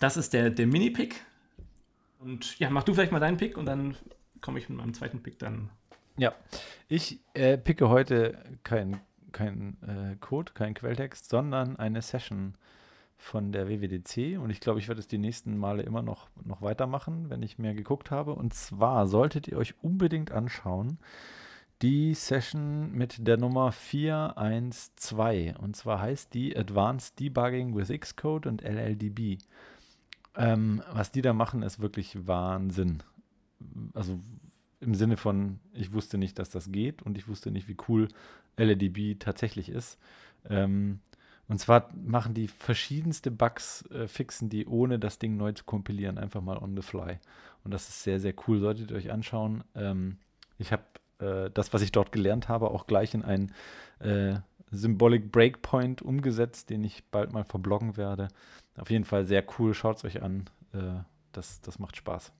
das 0.00 0.16
ist 0.16 0.32
der, 0.32 0.50
der 0.50 0.66
Mini-Pick. 0.66 1.24
Und 2.18 2.58
ja, 2.58 2.70
mach 2.70 2.82
du 2.82 2.94
vielleicht 2.94 3.12
mal 3.12 3.20
deinen 3.20 3.36
Pick 3.36 3.56
und 3.56 3.66
dann 3.66 3.96
komme 4.40 4.58
ich 4.58 4.68
mit 4.68 4.78
meinem 4.78 4.94
zweiten 4.94 5.22
Pick 5.22 5.38
dann. 5.38 5.70
Ja, 6.16 6.34
ich 6.88 7.20
äh, 7.34 7.58
picke 7.58 7.88
heute 7.88 8.42
kein, 8.62 9.00
kein 9.36 9.76
äh, 9.82 10.16
Code, 10.16 10.52
kein 10.54 10.74
Quelltext, 10.74 11.28
sondern 11.28 11.76
eine 11.76 12.02
Session 12.02 12.54
von 13.18 13.52
der 13.52 13.68
WWDC 13.68 14.38
und 14.38 14.50
ich 14.50 14.60
glaube, 14.60 14.78
ich 14.78 14.88
werde 14.88 15.00
es 15.00 15.08
die 15.08 15.18
nächsten 15.18 15.56
Male 15.56 15.82
immer 15.82 16.02
noch, 16.02 16.28
noch 16.44 16.60
weitermachen, 16.60 17.30
wenn 17.30 17.42
ich 17.42 17.58
mehr 17.58 17.74
geguckt 17.74 18.10
habe. 18.10 18.34
Und 18.34 18.52
zwar 18.52 19.06
solltet 19.06 19.48
ihr 19.48 19.56
euch 19.56 19.74
unbedingt 19.82 20.32
anschauen 20.32 20.98
die 21.82 22.14
Session 22.14 22.92
mit 22.92 23.26
der 23.26 23.36
Nummer 23.36 23.70
412 23.72 25.58
und 25.58 25.76
zwar 25.76 26.00
heißt 26.00 26.32
die 26.32 26.56
Advanced 26.56 27.20
Debugging 27.20 27.74
with 27.76 27.88
Xcode 27.88 28.46
und 28.46 28.62
LLDB. 28.62 29.38
Ähm, 30.36 30.82
was 30.92 31.12
die 31.12 31.22
da 31.22 31.32
machen, 31.32 31.62
ist 31.62 31.80
wirklich 31.80 32.26
Wahnsinn. 32.26 33.02
Also 33.94 34.20
im 34.80 34.94
Sinne 34.94 35.16
von, 35.16 35.58
ich 35.72 35.92
wusste 35.92 36.18
nicht, 36.18 36.38
dass 36.38 36.50
das 36.50 36.70
geht 36.70 37.02
und 37.02 37.16
ich 37.16 37.28
wusste 37.28 37.50
nicht, 37.50 37.68
wie 37.68 37.76
cool 37.88 38.08
LLDB 38.58 39.18
tatsächlich 39.18 39.68
ist. 39.68 39.98
Ähm, 40.48 41.00
und 41.48 41.58
zwar 41.58 41.90
machen 41.94 42.34
die 42.34 42.48
verschiedenste 42.48 43.30
Bugs, 43.30 43.84
äh, 43.90 44.08
fixen 44.08 44.48
die, 44.48 44.66
ohne 44.66 44.98
das 44.98 45.18
Ding 45.18 45.36
neu 45.36 45.52
zu 45.52 45.64
kompilieren, 45.64 46.18
einfach 46.18 46.42
mal 46.42 46.58
on 46.58 46.76
the 46.76 46.82
fly. 46.82 47.18
Und 47.64 47.72
das 47.72 47.88
ist 47.88 48.02
sehr, 48.02 48.20
sehr 48.20 48.34
cool, 48.46 48.60
solltet 48.60 48.90
ihr 48.90 48.96
euch 48.96 49.12
anschauen. 49.12 49.64
Ähm, 49.74 50.18
ich 50.58 50.72
habe 50.72 50.82
äh, 51.18 51.50
das, 51.52 51.72
was 51.72 51.82
ich 51.82 51.92
dort 51.92 52.12
gelernt 52.12 52.48
habe, 52.48 52.70
auch 52.70 52.86
gleich 52.86 53.14
in 53.14 53.22
einen 53.22 53.52
äh, 54.00 54.40
Symbolic 54.70 55.30
Breakpoint 55.30 56.02
umgesetzt, 56.02 56.70
den 56.70 56.82
ich 56.84 57.04
bald 57.10 57.32
mal 57.32 57.44
verbloggen 57.44 57.96
werde. 57.96 58.28
Auf 58.76 58.90
jeden 58.90 59.04
Fall 59.04 59.24
sehr 59.24 59.44
cool, 59.58 59.72
schaut 59.74 59.98
es 59.98 60.04
euch 60.04 60.22
an. 60.22 60.50
Äh, 60.72 61.00
das, 61.32 61.60
das 61.60 61.78
macht 61.78 61.96
Spaß. 61.96 62.32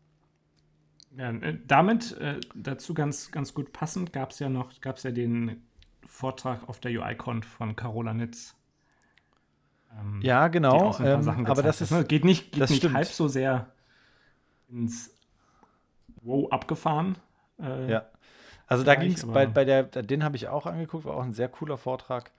Ja, 1.17 1.31
äh, 1.31 1.59
damit 1.67 2.13
äh, 2.19 2.41
dazu 2.55 2.95
ganz, 2.95 3.31
ganz 3.31 3.55
gut 3.55 3.73
passend 3.73 4.13
gab 4.13 4.31
es 4.31 4.39
ja 4.39 4.49
noch, 4.49 4.81
gab 4.81 4.97
es 4.97 5.03
ja 5.03 5.11
den 5.11 5.63
Vortrag 6.07 6.69
auf 6.69 6.79
der 6.81 6.93
UI-Con 6.93 7.43
von 7.43 7.75
Carola 7.75 8.15
Nitz. 8.15 8.55
ähm, 9.99 10.21
Ja, 10.23 10.49
genau. 10.49 10.97
Ähm, 11.01 11.47
aber 11.47 11.63
das 11.63 11.81
ist, 11.81 11.91
ne? 11.91 12.05
geht 12.05 12.25
nicht, 12.25 12.53
geht 12.53 12.69
nicht 12.69 12.79
stimmt. 12.79 12.95
halb 12.95 13.07
so 13.09 13.29
sehr 13.29 13.73
ins 14.69 15.11
Wow 16.23 16.51
abgefahren. 16.53 17.17
Äh, 17.59 17.91
Ja. 17.91 18.07
Also 18.69 18.83
da 18.83 18.97
ging 18.97 19.13
es 19.13 19.25
bei, 19.25 19.47
bei 19.47 19.65
der, 19.65 19.85
den 19.85 20.25
habe 20.25 20.35
ich 20.35 20.49
auch 20.49 20.67
angeguckt, 20.67 21.05
war 21.05 21.15
auch 21.15 21.23
ein 21.23 21.33
sehr 21.33 21.49
cooler 21.49 21.79
Vortrag. 21.79 22.33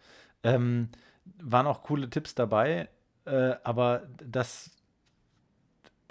Ähm, 0.44 0.90
waren 1.42 1.66
auch 1.68 1.84
coole 1.84 2.10
Tipps 2.10 2.36
dabei, 2.36 2.90
äh, 3.26 3.56
aber 3.64 4.04
das, 4.26 4.72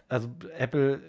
also 0.09 0.31
Apple, 0.57 1.03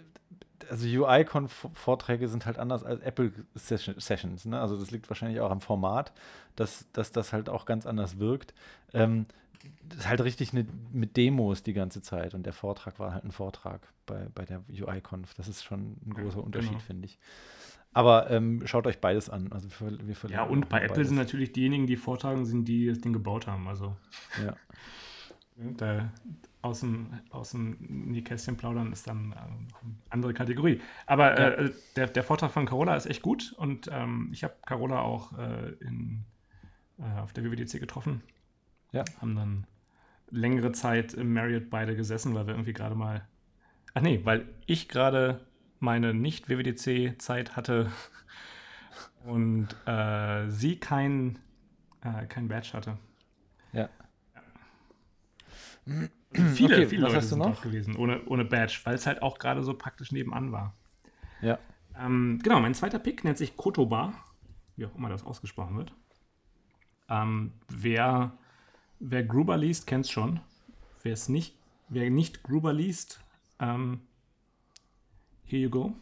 also 0.70 0.86
UI-Con-Vorträge 0.86 2.28
sind 2.28 2.46
halt 2.46 2.58
anders 2.58 2.84
als 2.84 3.00
Apple-Sessions. 3.00 4.44
Ne? 4.46 4.60
Also 4.60 4.78
das 4.78 4.90
liegt 4.90 5.08
wahrscheinlich 5.10 5.40
auch 5.40 5.50
am 5.50 5.60
Format, 5.60 6.12
dass, 6.56 6.86
dass 6.92 7.12
das 7.12 7.32
halt 7.32 7.48
auch 7.48 7.64
ganz 7.64 7.86
anders 7.86 8.18
wirkt. 8.18 8.54
Ähm, 8.92 9.26
das 9.82 10.00
ist 10.00 10.08
halt 10.08 10.20
richtig 10.22 10.52
eine, 10.52 10.66
mit 10.92 11.16
Demos 11.16 11.62
die 11.62 11.72
ganze 11.72 12.02
Zeit 12.02 12.34
und 12.34 12.44
der 12.44 12.52
Vortrag 12.52 12.98
war 12.98 13.14
halt 13.14 13.24
ein 13.24 13.32
Vortrag 13.32 13.80
bei, 14.06 14.28
bei 14.34 14.44
der 14.44 14.62
UI-Conf. 14.68 15.34
Das 15.34 15.48
ist 15.48 15.64
schon 15.64 15.96
ein 16.06 16.14
großer 16.14 16.42
Unterschied, 16.42 16.70
genau. 16.70 16.80
finde 16.84 17.06
ich. 17.06 17.18
Aber 17.92 18.30
ähm, 18.30 18.62
schaut 18.66 18.86
euch 18.86 19.00
beides 19.00 19.30
an. 19.30 19.50
Also 19.52 19.68
wir, 19.80 20.22
wir 20.22 20.30
ja, 20.30 20.42
und 20.42 20.68
bei 20.68 20.78
Apple 20.78 20.96
beides. 20.96 21.08
sind 21.08 21.16
natürlich 21.16 21.52
diejenigen, 21.52 21.86
die 21.86 21.96
vortragen, 21.96 22.44
sind 22.44 22.66
die, 22.66 22.80
die 22.80 22.88
das 22.88 23.00
Ding 23.00 23.12
gebaut 23.12 23.46
haben. 23.46 23.66
Also 23.66 23.96
Ja. 24.44 24.54
da 25.76 26.12
aus 26.62 26.80
dem, 26.80 27.08
aus 27.30 27.50
dem 27.52 27.76
Nähkästchen 27.80 28.56
plaudern 28.56 28.92
ist 28.92 29.06
dann 29.06 29.32
ähm, 29.32 29.68
eine 29.80 29.94
andere 30.10 30.34
Kategorie. 30.34 30.80
Aber 31.06 31.38
Ja. 31.38 31.48
äh, 31.50 31.72
der, 31.96 32.08
der 32.08 32.22
Vortrag 32.24 32.50
von 32.50 32.66
Carola 32.66 32.96
ist 32.96 33.06
echt 33.06 33.22
gut 33.22 33.52
und 33.56 33.88
ähm, 33.92 34.30
ich 34.32 34.44
habe 34.44 34.54
Carola 34.66 35.00
auch 35.00 35.36
äh, 35.38 35.70
in, 35.80 36.24
äh, 36.98 37.20
auf 37.20 37.32
der 37.32 37.44
WWDC 37.44 37.80
getroffen. 37.80 38.22
Ja. 38.92 39.04
Haben 39.20 39.36
dann 39.36 39.66
längere 40.30 40.72
Zeit 40.72 41.14
im 41.14 41.32
Marriott 41.32 41.70
beide 41.70 41.96
gesessen, 41.96 42.34
weil 42.34 42.46
wir 42.46 42.54
irgendwie 42.54 42.72
gerade 42.72 42.94
mal. 42.94 43.26
Ach 43.94 44.02
nee, 44.02 44.20
weil 44.24 44.46
ich 44.66 44.88
gerade 44.88 45.46
meine 45.80 46.12
Nicht-WWDC-Zeit 46.12 47.56
hatte 47.56 47.90
und 49.24 49.68
äh, 49.86 50.48
sie 50.48 50.78
kein, 50.78 51.38
äh, 52.02 52.26
kein 52.26 52.48
Badge 52.48 52.70
hatte. 52.72 52.98
Viele, 56.32 56.76
Okay, 56.76 56.86
viele 56.86 57.02
Leute 57.02 57.16
hast 57.16 57.30
du 57.32 57.36
sind 57.36 57.38
noch? 57.38 57.62
gewesen, 57.62 57.96
ohne, 57.96 58.24
ohne 58.26 58.44
Badge, 58.44 58.80
weil 58.84 58.94
es 58.94 59.06
halt 59.06 59.22
auch 59.22 59.38
gerade 59.38 59.62
so 59.62 59.74
praktisch 59.74 60.12
nebenan 60.12 60.52
war. 60.52 60.74
Ja. 61.40 61.58
Ähm, 61.98 62.40
genau, 62.42 62.60
mein 62.60 62.74
zweiter 62.74 62.98
Pick 62.98 63.24
nennt 63.24 63.38
sich 63.38 63.56
Kotoba, 63.56 64.12
wie 64.76 64.86
auch 64.86 64.94
immer 64.94 65.08
das 65.08 65.24
ausgesprochen 65.24 65.78
wird. 65.78 65.92
Ähm, 67.08 67.52
wer, 67.68 68.36
wer 69.00 69.24
Gruber 69.24 69.56
liest, 69.56 69.86
kennt 69.86 70.04
es 70.04 70.10
schon. 70.10 70.40
Wer 71.02 71.14
es 71.14 71.28
nicht, 71.28 71.56
wer 71.88 72.10
nicht 72.10 72.42
Gruber 72.42 72.72
liest, 72.74 73.20
ähm, 73.58 74.02
here 75.44 75.62
you 75.62 75.70
go. 75.70 75.94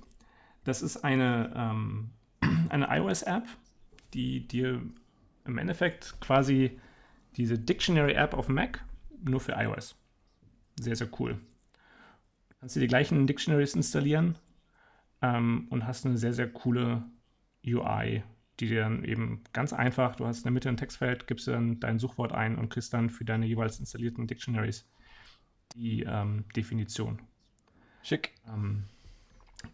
Das 0.64 0.82
ist 0.82 1.04
eine, 1.04 1.52
ähm, 1.54 2.10
eine 2.68 2.88
iOS-App, 2.90 3.44
die 4.12 4.48
dir 4.48 4.82
im 5.44 5.58
Endeffekt 5.58 6.20
quasi 6.20 6.80
diese 7.36 7.58
Dictionary-App 7.58 8.34
auf 8.34 8.48
Mac 8.48 8.84
nur 9.30 9.40
für 9.40 9.52
iOS. 9.52 9.96
Sehr, 10.78 10.96
sehr 10.96 11.08
cool. 11.18 11.38
Kannst 12.60 12.76
dir 12.76 12.80
die 12.80 12.86
gleichen 12.86 13.26
Dictionaries 13.26 13.74
installieren 13.74 14.38
ähm, 15.22 15.66
und 15.70 15.86
hast 15.86 16.06
eine 16.06 16.18
sehr, 16.18 16.32
sehr 16.32 16.48
coole 16.48 17.04
UI, 17.64 18.22
die 18.60 18.68
dir 18.68 18.80
dann 18.80 19.04
eben 19.04 19.42
ganz 19.52 19.72
einfach, 19.72 20.16
du 20.16 20.26
hast 20.26 20.38
in 20.38 20.44
der 20.44 20.52
Mitte 20.52 20.68
ein 20.68 20.76
Textfeld, 20.76 21.26
gibst 21.26 21.48
dann 21.48 21.80
dein 21.80 21.98
Suchwort 21.98 22.32
ein 22.32 22.56
und 22.56 22.68
kriegst 22.68 22.92
dann 22.92 23.10
für 23.10 23.24
deine 23.24 23.46
jeweils 23.46 23.78
installierten 23.78 24.26
Dictionaries 24.26 24.86
die 25.74 26.02
ähm, 26.02 26.44
Definition. 26.54 27.20
Schick. 28.02 28.32
Ähm, 28.48 28.84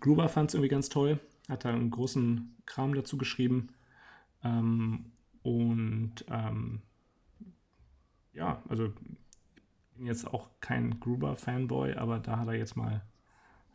Gruber 0.00 0.28
fand 0.28 0.50
es 0.50 0.54
irgendwie 0.54 0.70
ganz 0.70 0.88
toll, 0.88 1.20
hat 1.48 1.64
da 1.64 1.70
einen 1.70 1.90
großen 1.90 2.56
Kram 2.66 2.94
dazu 2.94 3.18
geschrieben. 3.18 3.68
Ähm, 4.42 5.12
und 5.42 6.24
ähm, 6.28 6.82
ja, 8.32 8.62
also 8.68 8.92
bin 10.02 10.08
jetzt 10.08 10.26
auch 10.26 10.50
kein 10.60 10.98
Gruber-Fanboy, 10.98 11.94
aber 11.94 12.18
da 12.18 12.38
hat 12.38 12.48
er 12.48 12.54
jetzt 12.54 12.76
mal, 12.76 13.02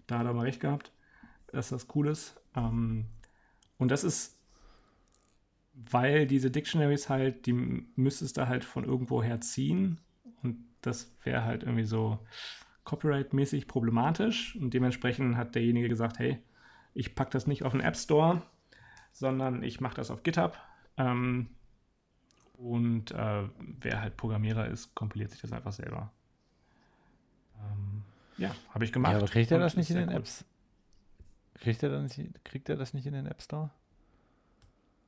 da 0.08 0.20
hat 0.20 0.26
er 0.26 0.34
mal 0.34 0.44
recht 0.44 0.60
gehabt, 0.60 0.92
dass 1.54 1.70
das 1.70 1.88
cool 1.96 2.10
ist. 2.10 2.38
Ähm, 2.54 3.06
und 3.78 3.92
das 3.92 4.04
ist, 4.04 4.38
weil 5.74 6.28
diese 6.28 6.52
Dictionaries 6.52 7.08
halt, 7.08 7.46
die 7.46 7.54
müsstest 7.54 8.36
du 8.36 8.46
halt 8.50 8.66
von 8.66 8.84
irgendwoher 8.84 9.40
ziehen 9.40 10.02
und 10.44 10.66
das 10.82 11.16
wäre 11.24 11.46
halt 11.46 11.64
irgendwie 11.64 11.86
so 11.86 12.20
copyright-mäßig 12.84 13.66
problematisch 13.66 14.58
und 14.58 14.74
dementsprechend 14.74 15.38
hat 15.38 15.56
derjenige 15.56 15.88
gesagt, 15.88 16.20
hey, 16.20 16.40
ich 16.94 17.16
packe 17.16 17.32
das 17.32 17.48
nicht 17.48 17.64
auf 17.64 17.72
den 17.72 17.80
App 17.80 17.96
Store, 17.96 18.42
sondern 19.14 19.64
ich 19.64 19.80
mache 19.80 19.96
das 19.96 20.12
auf 20.12 20.24
GitHub. 20.24 20.58
Ähm, 20.98 21.52
und 22.58 23.12
äh, 23.12 23.44
wer 23.80 24.02
halt 24.02 24.18
Programmierer 24.18 24.68
ist, 24.68 24.94
kompiliert 24.94 25.32
sich 25.32 25.40
das 25.40 25.54
einfach 25.54 25.72
selber. 25.72 26.12
Ähm, 27.60 28.04
ja, 28.38 28.56
habe 28.74 28.86
ich 28.86 28.92
gemacht. 28.92 29.14
Ja, 29.14 29.18
aber 29.18 29.28
kriegt 29.28 29.52
er 29.52 29.60
das 29.60 29.76
nicht 29.76 29.90
in 29.90 29.98
den 29.98 30.10
Apps? 30.10 30.46
Kriegt 31.60 31.82
er, 31.84 31.90
das 31.90 32.18
nicht, 32.18 32.46
kriegt 32.46 32.70
er 32.70 32.76
das 32.76 32.94
nicht 32.94 33.06
in 33.08 33.14
den 33.14 33.26
App 33.26 33.42
Store? 33.42 33.72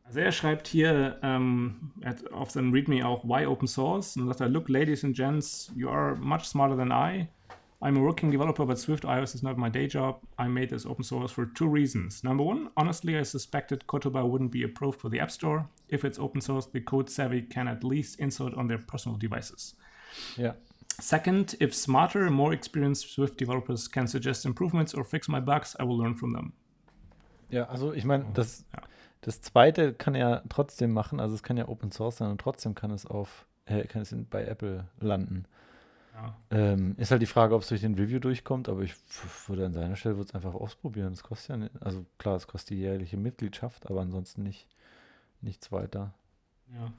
Also 0.03 0.21
er 0.21 0.31
schreibt 0.31 0.67
hier 0.67 1.19
ähm, 1.21 1.91
auf 2.31 2.49
seinem 2.49 2.73
README 2.73 3.05
auch 3.05 3.23
Why 3.23 3.45
Open 3.45 3.67
Source 3.67 4.17
und 4.17 4.27
sagt 4.27 4.41
er, 4.41 4.49
Look, 4.49 4.67
ladies 4.67 5.03
and 5.03 5.15
gents, 5.15 5.71
you 5.75 5.87
are 5.87 6.15
much 6.15 6.45
smarter 6.45 6.75
than 6.75 6.91
I. 6.91 7.27
I'm 7.81 7.97
a 7.97 8.01
working 8.01 8.29
developer, 8.29 8.65
but 8.65 8.77
Swift 8.77 9.05
iOS 9.05 9.35
is 9.35 9.43
not 9.43 9.57
my 9.57 9.69
day 9.69 9.87
job. 9.87 10.19
I 10.37 10.47
made 10.47 10.69
this 10.69 10.85
open 10.85 11.03
source 11.03 11.31
for 11.31 11.45
two 11.45 11.67
reasons. 11.67 12.23
Number 12.23 12.43
one, 12.43 12.71
honestly, 12.75 13.17
I 13.17 13.23
suspected 13.23 13.85
Kotoba 13.87 14.27
wouldn't 14.27 14.51
be 14.51 14.63
approved 14.63 14.99
for 14.99 15.07
the 15.07 15.19
App 15.21 15.31
Store. 15.31 15.69
If 15.87 16.03
it's 16.03 16.19
open 16.19 16.41
source, 16.41 16.65
the 16.65 16.81
code 16.81 17.09
savvy 17.09 17.41
can 17.43 17.69
at 17.69 17.83
least 17.83 18.19
install 18.19 18.47
it 18.47 18.55
on 18.55 18.67
their 18.67 18.79
personal 18.79 19.17
devices. 19.17 19.75
Yeah. 20.35 20.53
Second, 20.99 21.59
if 21.61 21.73
smarter, 21.73 22.29
more 22.29 22.53
experienced 22.53 23.11
Swift 23.11 23.39
developers 23.39 23.89
can 23.89 24.07
suggest 24.07 24.45
improvements 24.45 24.93
or 24.93 25.03
fix 25.03 25.27
my 25.27 25.39
bugs, 25.39 25.75
I 25.79 25.83
will 25.83 25.97
learn 25.97 26.15
from 26.15 26.33
them. 26.33 26.53
Ja, 27.49 27.65
also 27.65 27.93
ich 27.93 28.05
meine, 28.05 28.25
das, 28.33 28.65
ja. 28.73 28.81
das 29.21 29.41
zweite 29.41 29.93
kann 29.93 30.15
er 30.15 30.43
trotzdem 30.49 30.91
machen, 30.91 31.19
also 31.19 31.35
es 31.35 31.43
kann 31.43 31.57
ja 31.57 31.67
Open 31.67 31.91
Source 31.91 32.17
sein 32.17 32.29
und 32.29 32.39
trotzdem 32.39 32.75
kann 32.75 32.91
es 32.91 33.05
auf, 33.05 33.47
äh, 33.65 33.85
kann 33.87 34.03
es 34.03 34.15
bei 34.29 34.45
Apple 34.45 34.87
landen. 34.99 35.45
Ja. 36.13 36.35
Ähm, 36.51 36.95
ist 36.97 37.11
halt 37.11 37.21
die 37.21 37.27
Frage, 37.27 37.55
ob 37.55 37.61
es 37.61 37.69
durch 37.69 37.81
den 37.81 37.95
Review 37.95 38.19
durchkommt, 38.19 38.67
aber 38.67 38.81
ich 38.81 38.93
würde 39.47 39.65
an 39.65 39.73
seiner 39.73 39.95
Stelle 39.95 40.19
es 40.19 40.35
einfach 40.35 40.53
ausprobieren. 40.53 41.11
Das 41.11 41.23
kostet 41.23 41.49
ja 41.49 41.57
nicht, 41.57 41.71
also 41.81 42.05
klar, 42.17 42.35
es 42.35 42.45
kostet 42.45 42.71
die 42.71 42.81
jährliche 42.81 43.17
Mitgliedschaft, 43.17 43.89
aber 43.89 44.01
ansonsten 44.01 44.43
nicht, 44.43 44.67
nichts 45.41 45.71
weiter. 45.71 46.13
Ja. 46.73 46.91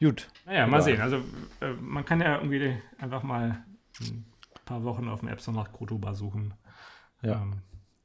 Gut. 0.00 0.28
Naja, 0.46 0.66
mal 0.66 0.82
sehen. 0.82 1.00
Also 1.00 1.18
äh, 1.60 1.72
man 1.80 2.04
kann 2.04 2.20
ja 2.20 2.36
irgendwie 2.36 2.76
einfach 2.98 3.22
mal 3.22 3.64
ein 4.00 4.24
paar 4.64 4.82
Wochen 4.82 5.08
auf 5.08 5.20
dem 5.20 5.28
App 5.28 5.40
Store 5.40 5.56
nach 5.56 5.72
Kotoba 5.72 6.14
suchen. 6.14 6.54
Ja. 7.22 7.42
Ähm, 7.42 7.58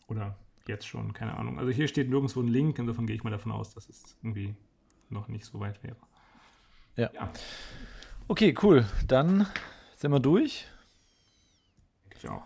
oder 0.08 0.36
jetzt 0.68 0.88
schon, 0.88 1.14
keine 1.14 1.38
Ahnung. 1.38 1.58
Also 1.58 1.72
hier 1.72 1.88
steht 1.88 2.10
nirgendwo 2.10 2.41
ein 2.41 2.48
Link, 2.50 2.78
insofern 2.80 3.08
gehe 3.08 3.16
ich 3.16 3.24
mal 3.24 3.30
davon 3.30 3.52
aus, 3.52 3.74
dass 3.74 3.88
es 3.88 4.18
irgendwie 4.22 4.56
noch 5.10 5.30
nicht 5.30 5.46
so 5.46 5.60
weit 5.60 5.82
wäre. 5.84 5.96
Ja. 6.98 7.12
ja. 7.14 7.32
Okay, 8.28 8.56
cool. 8.62 8.86
Dann 9.08 9.48
sind 9.96 10.12
wir 10.12 10.20
durch. 10.20 10.68
Ich 12.18 12.28
auch. 12.28 12.43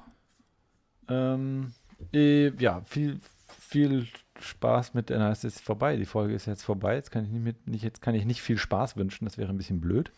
Ähm, 1.07 1.73
äh, 2.13 2.49
ja, 2.61 2.81
viel, 2.81 3.19
viel 3.51 4.07
Spaß 4.39 4.93
mit, 4.93 5.09
na, 5.09 5.31
es 5.31 5.43
ist 5.43 5.61
vorbei, 5.61 5.97
die 5.97 6.05
Folge 6.05 6.33
ist 6.33 6.45
jetzt 6.45 6.63
vorbei, 6.63 6.95
jetzt 6.95 7.11
kann 7.11 7.25
ich 7.25 7.31
nicht, 7.31 7.43
mit, 7.43 7.67
nicht, 7.67 7.83
jetzt 7.83 8.01
kann 8.01 8.15
ich 8.15 8.25
nicht 8.25 8.41
viel 8.41 8.57
Spaß 8.57 8.95
wünschen, 8.95 9.25
das 9.25 9.37
wäre 9.37 9.49
ein 9.49 9.57
bisschen 9.57 9.81
blöd. 9.81 10.11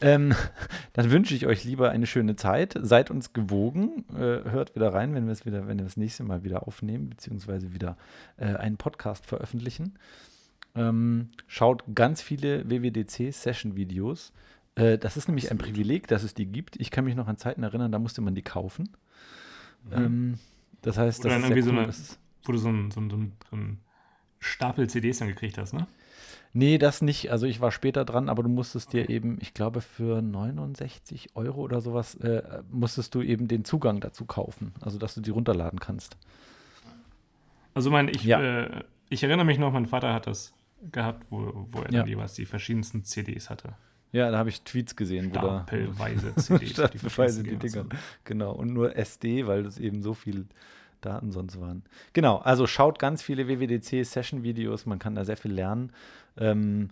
Ähm, 0.00 0.34
dann 0.92 1.10
wünsche 1.10 1.34
ich 1.34 1.46
euch 1.46 1.64
lieber 1.64 1.90
eine 1.90 2.06
schöne 2.06 2.36
Zeit, 2.36 2.78
seid 2.80 3.10
uns 3.10 3.32
gewogen, 3.32 4.04
äh, 4.10 4.50
hört 4.50 4.74
wieder 4.74 4.92
rein, 4.92 5.14
wenn 5.14 5.26
wir 5.26 5.32
es 5.32 5.44
wieder, 5.46 5.66
wenn 5.66 5.78
wir 5.78 5.84
das 5.84 5.96
nächste 5.96 6.24
Mal 6.24 6.42
wieder 6.42 6.66
aufnehmen, 6.66 7.10
beziehungsweise 7.10 7.72
wieder 7.74 7.96
äh, 8.36 8.54
einen 8.54 8.76
Podcast 8.76 9.26
veröffentlichen. 9.26 9.98
Ähm, 10.74 11.28
schaut 11.46 11.82
ganz 11.94 12.22
viele 12.22 12.68
WWDC-Session-Videos. 12.70 14.32
Äh, 14.76 14.98
das 14.98 15.16
ist 15.16 15.28
nämlich 15.28 15.50
ein 15.50 15.58
Privileg, 15.58 16.06
dass 16.06 16.22
es 16.22 16.34
die 16.34 16.46
gibt. 16.46 16.80
Ich 16.80 16.90
kann 16.90 17.04
mich 17.04 17.16
noch 17.16 17.28
an 17.28 17.36
Zeiten 17.36 17.62
erinnern, 17.62 17.92
da 17.92 17.98
musste 17.98 18.20
man 18.20 18.34
die 18.34 18.42
kaufen. 18.42 18.90
Mhm. 19.84 19.92
Ähm, 19.92 20.38
das 20.82 20.96
heißt, 20.96 21.24
Oder 21.24 21.34
das 21.34 21.44
ist 21.44 21.50
cool, 21.50 21.62
so 21.62 21.70
eine 21.70 21.92
wo 22.44 22.52
du 22.52 22.58
so 22.58 22.68
einen 22.68 22.90
so 22.90 23.00
so 23.00 23.56
ein 23.56 23.78
Stapel 24.38 24.88
CDs 24.88 25.18
dann 25.18 25.28
gekriegt 25.28 25.58
hast, 25.58 25.74
ne? 25.74 25.86
Nee, 26.52 26.78
das 26.78 27.00
nicht. 27.00 27.30
Also 27.30 27.46
ich 27.46 27.60
war 27.60 27.70
später 27.70 28.04
dran, 28.04 28.28
aber 28.28 28.42
du 28.42 28.48
musstest 28.48 28.92
dir 28.92 29.08
eben, 29.08 29.38
ich 29.40 29.54
glaube, 29.54 29.80
für 29.80 30.20
69 30.20 31.36
Euro 31.36 31.60
oder 31.60 31.80
sowas, 31.80 32.16
äh, 32.16 32.62
musstest 32.70 33.14
du 33.14 33.22
eben 33.22 33.46
den 33.46 33.64
Zugang 33.64 34.00
dazu 34.00 34.24
kaufen. 34.24 34.72
Also 34.80 34.98
dass 34.98 35.14
du 35.14 35.20
die 35.20 35.30
runterladen 35.30 35.78
kannst. 35.78 36.16
Also 37.72 37.90
mein, 37.90 38.08
ich, 38.08 38.24
ja. 38.24 38.40
äh, 38.40 38.84
ich 39.10 39.22
erinnere 39.22 39.46
mich 39.46 39.58
noch, 39.58 39.72
mein 39.72 39.86
Vater 39.86 40.12
hat 40.12 40.26
das 40.26 40.52
gehabt, 40.90 41.26
wo, 41.30 41.68
wo 41.70 41.82
er 41.82 41.92
ja. 41.92 42.00
dann 42.00 42.08
jeweils 42.08 42.34
die 42.34 42.46
verschiedensten 42.46 43.04
CDs 43.04 43.48
hatte. 43.48 43.74
Ja, 44.12 44.28
da 44.32 44.38
habe 44.38 44.48
ich 44.48 44.62
Tweets 44.62 44.96
gesehen. 44.96 45.30
Stapelweise 45.30 46.34
CDs. 46.34 46.70
Stapelweise 46.72 47.44
die, 47.44 47.50
die 47.50 47.68
Dinger. 47.68 47.86
Genau. 48.24 48.52
Und 48.52 48.72
nur 48.72 48.96
SD, 48.96 49.46
weil 49.46 49.62
das 49.62 49.78
eben 49.78 50.02
so 50.02 50.14
viel 50.14 50.46
Daten 51.00 51.32
sonst 51.32 51.60
waren. 51.60 51.82
Genau, 52.12 52.38
also 52.38 52.66
schaut 52.66 52.98
ganz 52.98 53.22
viele 53.22 53.48
WWDC-Session-Videos, 53.48 54.86
man 54.86 54.98
kann 54.98 55.14
da 55.14 55.24
sehr 55.24 55.36
viel 55.36 55.52
lernen. 55.52 55.92
Ähm, 56.36 56.90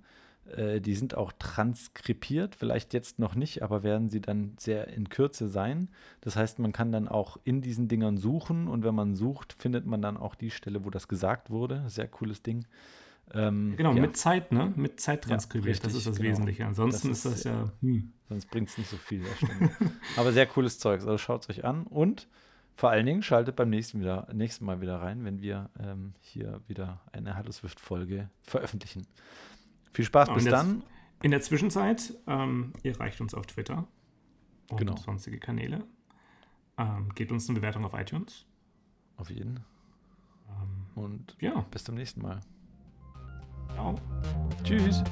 äh, 0.57 0.81
die 0.81 0.95
sind 0.95 1.17
auch 1.17 1.33
transkribiert, 1.39 2.55
vielleicht 2.55 2.95
jetzt 2.95 3.19
noch 3.19 3.35
nicht, 3.35 3.63
aber 3.63 3.83
werden 3.83 4.09
sie 4.09 4.21
dann 4.21 4.55
sehr 4.59 4.89
in 4.89 5.09
Kürze 5.09 5.49
sein. 5.49 5.89
Das 6.21 6.37
heißt, 6.37 6.59
man 6.59 6.73
kann 6.73 6.93
dann 6.93 7.09
auch 7.09 7.39
in 7.45 7.61
diesen 7.61 7.89
Dingern 7.89 8.17
suchen 8.17 8.69
und 8.69 8.85
wenn 8.85 8.95
man 8.95 9.15
sucht, 9.15 9.53
findet 9.53 9.87
man 9.87 10.03
dann 10.03 10.17
auch 10.17 10.35
die 10.35 10.51
Stelle, 10.51 10.85
wo 10.85 10.91
das 10.91 11.09
gesagt 11.09 11.51
wurde. 11.51 11.85
Sehr 11.89 12.09
cooles 12.09 12.43
Ding. 12.43 12.67
Ähm, 13.35 13.75
genau, 13.77 13.93
ja. 13.93 14.01
mit 14.01 14.17
Zeit, 14.17 14.53
ne? 14.53 14.73
Mit 14.75 15.01
Zeit 15.01 15.25
transkribiert, 15.25 15.77
ja, 15.77 15.83
das 15.83 15.95
ist 15.95 16.07
das 16.07 16.17
genau. 16.17 16.31
Wesentliche. 16.31 16.65
Ansonsten 16.65 17.09
das 17.09 17.19
ist, 17.19 17.25
ist, 17.25 17.45
das 17.45 17.53
ja. 17.53 17.73
Hm. 17.83 18.13
Sonst 18.29 18.51
bringt 18.51 18.69
es 18.71 18.79
nicht 18.79 18.89
so 18.89 18.97
viel. 18.97 19.23
Aber 20.17 20.33
sehr 20.33 20.47
cooles 20.47 20.79
Zeug. 20.79 21.01
Also 21.01 21.19
schaut 21.19 21.43
es 21.43 21.51
euch 21.51 21.65
an 21.65 21.85
und 21.85 22.27
vor 22.79 22.91
allen 22.91 23.07
Dingen 23.07 23.25
schaltet 23.25 23.57
beim 23.57 23.71
nächsten, 23.71 23.99
wieder, 23.99 24.29
nächsten 24.33 24.65
Mal 24.65 24.81
wieder 24.81 25.01
rein, 25.01 25.25
wenn 25.25 25.43
wir 25.43 25.69
ähm, 25.81 26.15
hier 26.21 26.61
wieder 26.69 27.01
eine 27.11 27.35
Hello 27.35 27.51
Swift-Folge 27.51 28.31
veröffentlichen. 28.43 29.05
Viel 29.93 30.05
Spaß, 30.05 30.33
bis 30.33 30.45
dann. 30.45 30.85
In 31.21 31.33
der 31.33 31.41
Zwischenzeit, 31.41 32.15
ähm, 32.29 32.73
ihr 32.85 33.01
reicht 33.01 33.21
uns 33.21 33.35
auf 33.35 33.47
Twitter 33.47 33.89
und 34.71 34.77
genau. 34.77 34.95
sonstige 34.95 35.41
Kanäle. 35.41 35.83
Ähm, 36.79 37.09
gebt 37.17 37.33
uns 37.33 37.49
eine 37.49 37.59
Bewertung 37.59 37.85
auf 37.85 37.95
iTunes. 37.95 38.47
Auf 39.17 39.29
jeden. 39.29 39.59
Ähm, 40.49 41.03
und 41.03 41.37
ja. 41.41 41.63
bis 41.73 41.83
zum 41.83 41.97
nächsten 41.97 42.23
Mal. 42.23 42.39
Ciao. 43.75 43.97
Tschüss. 44.63 45.03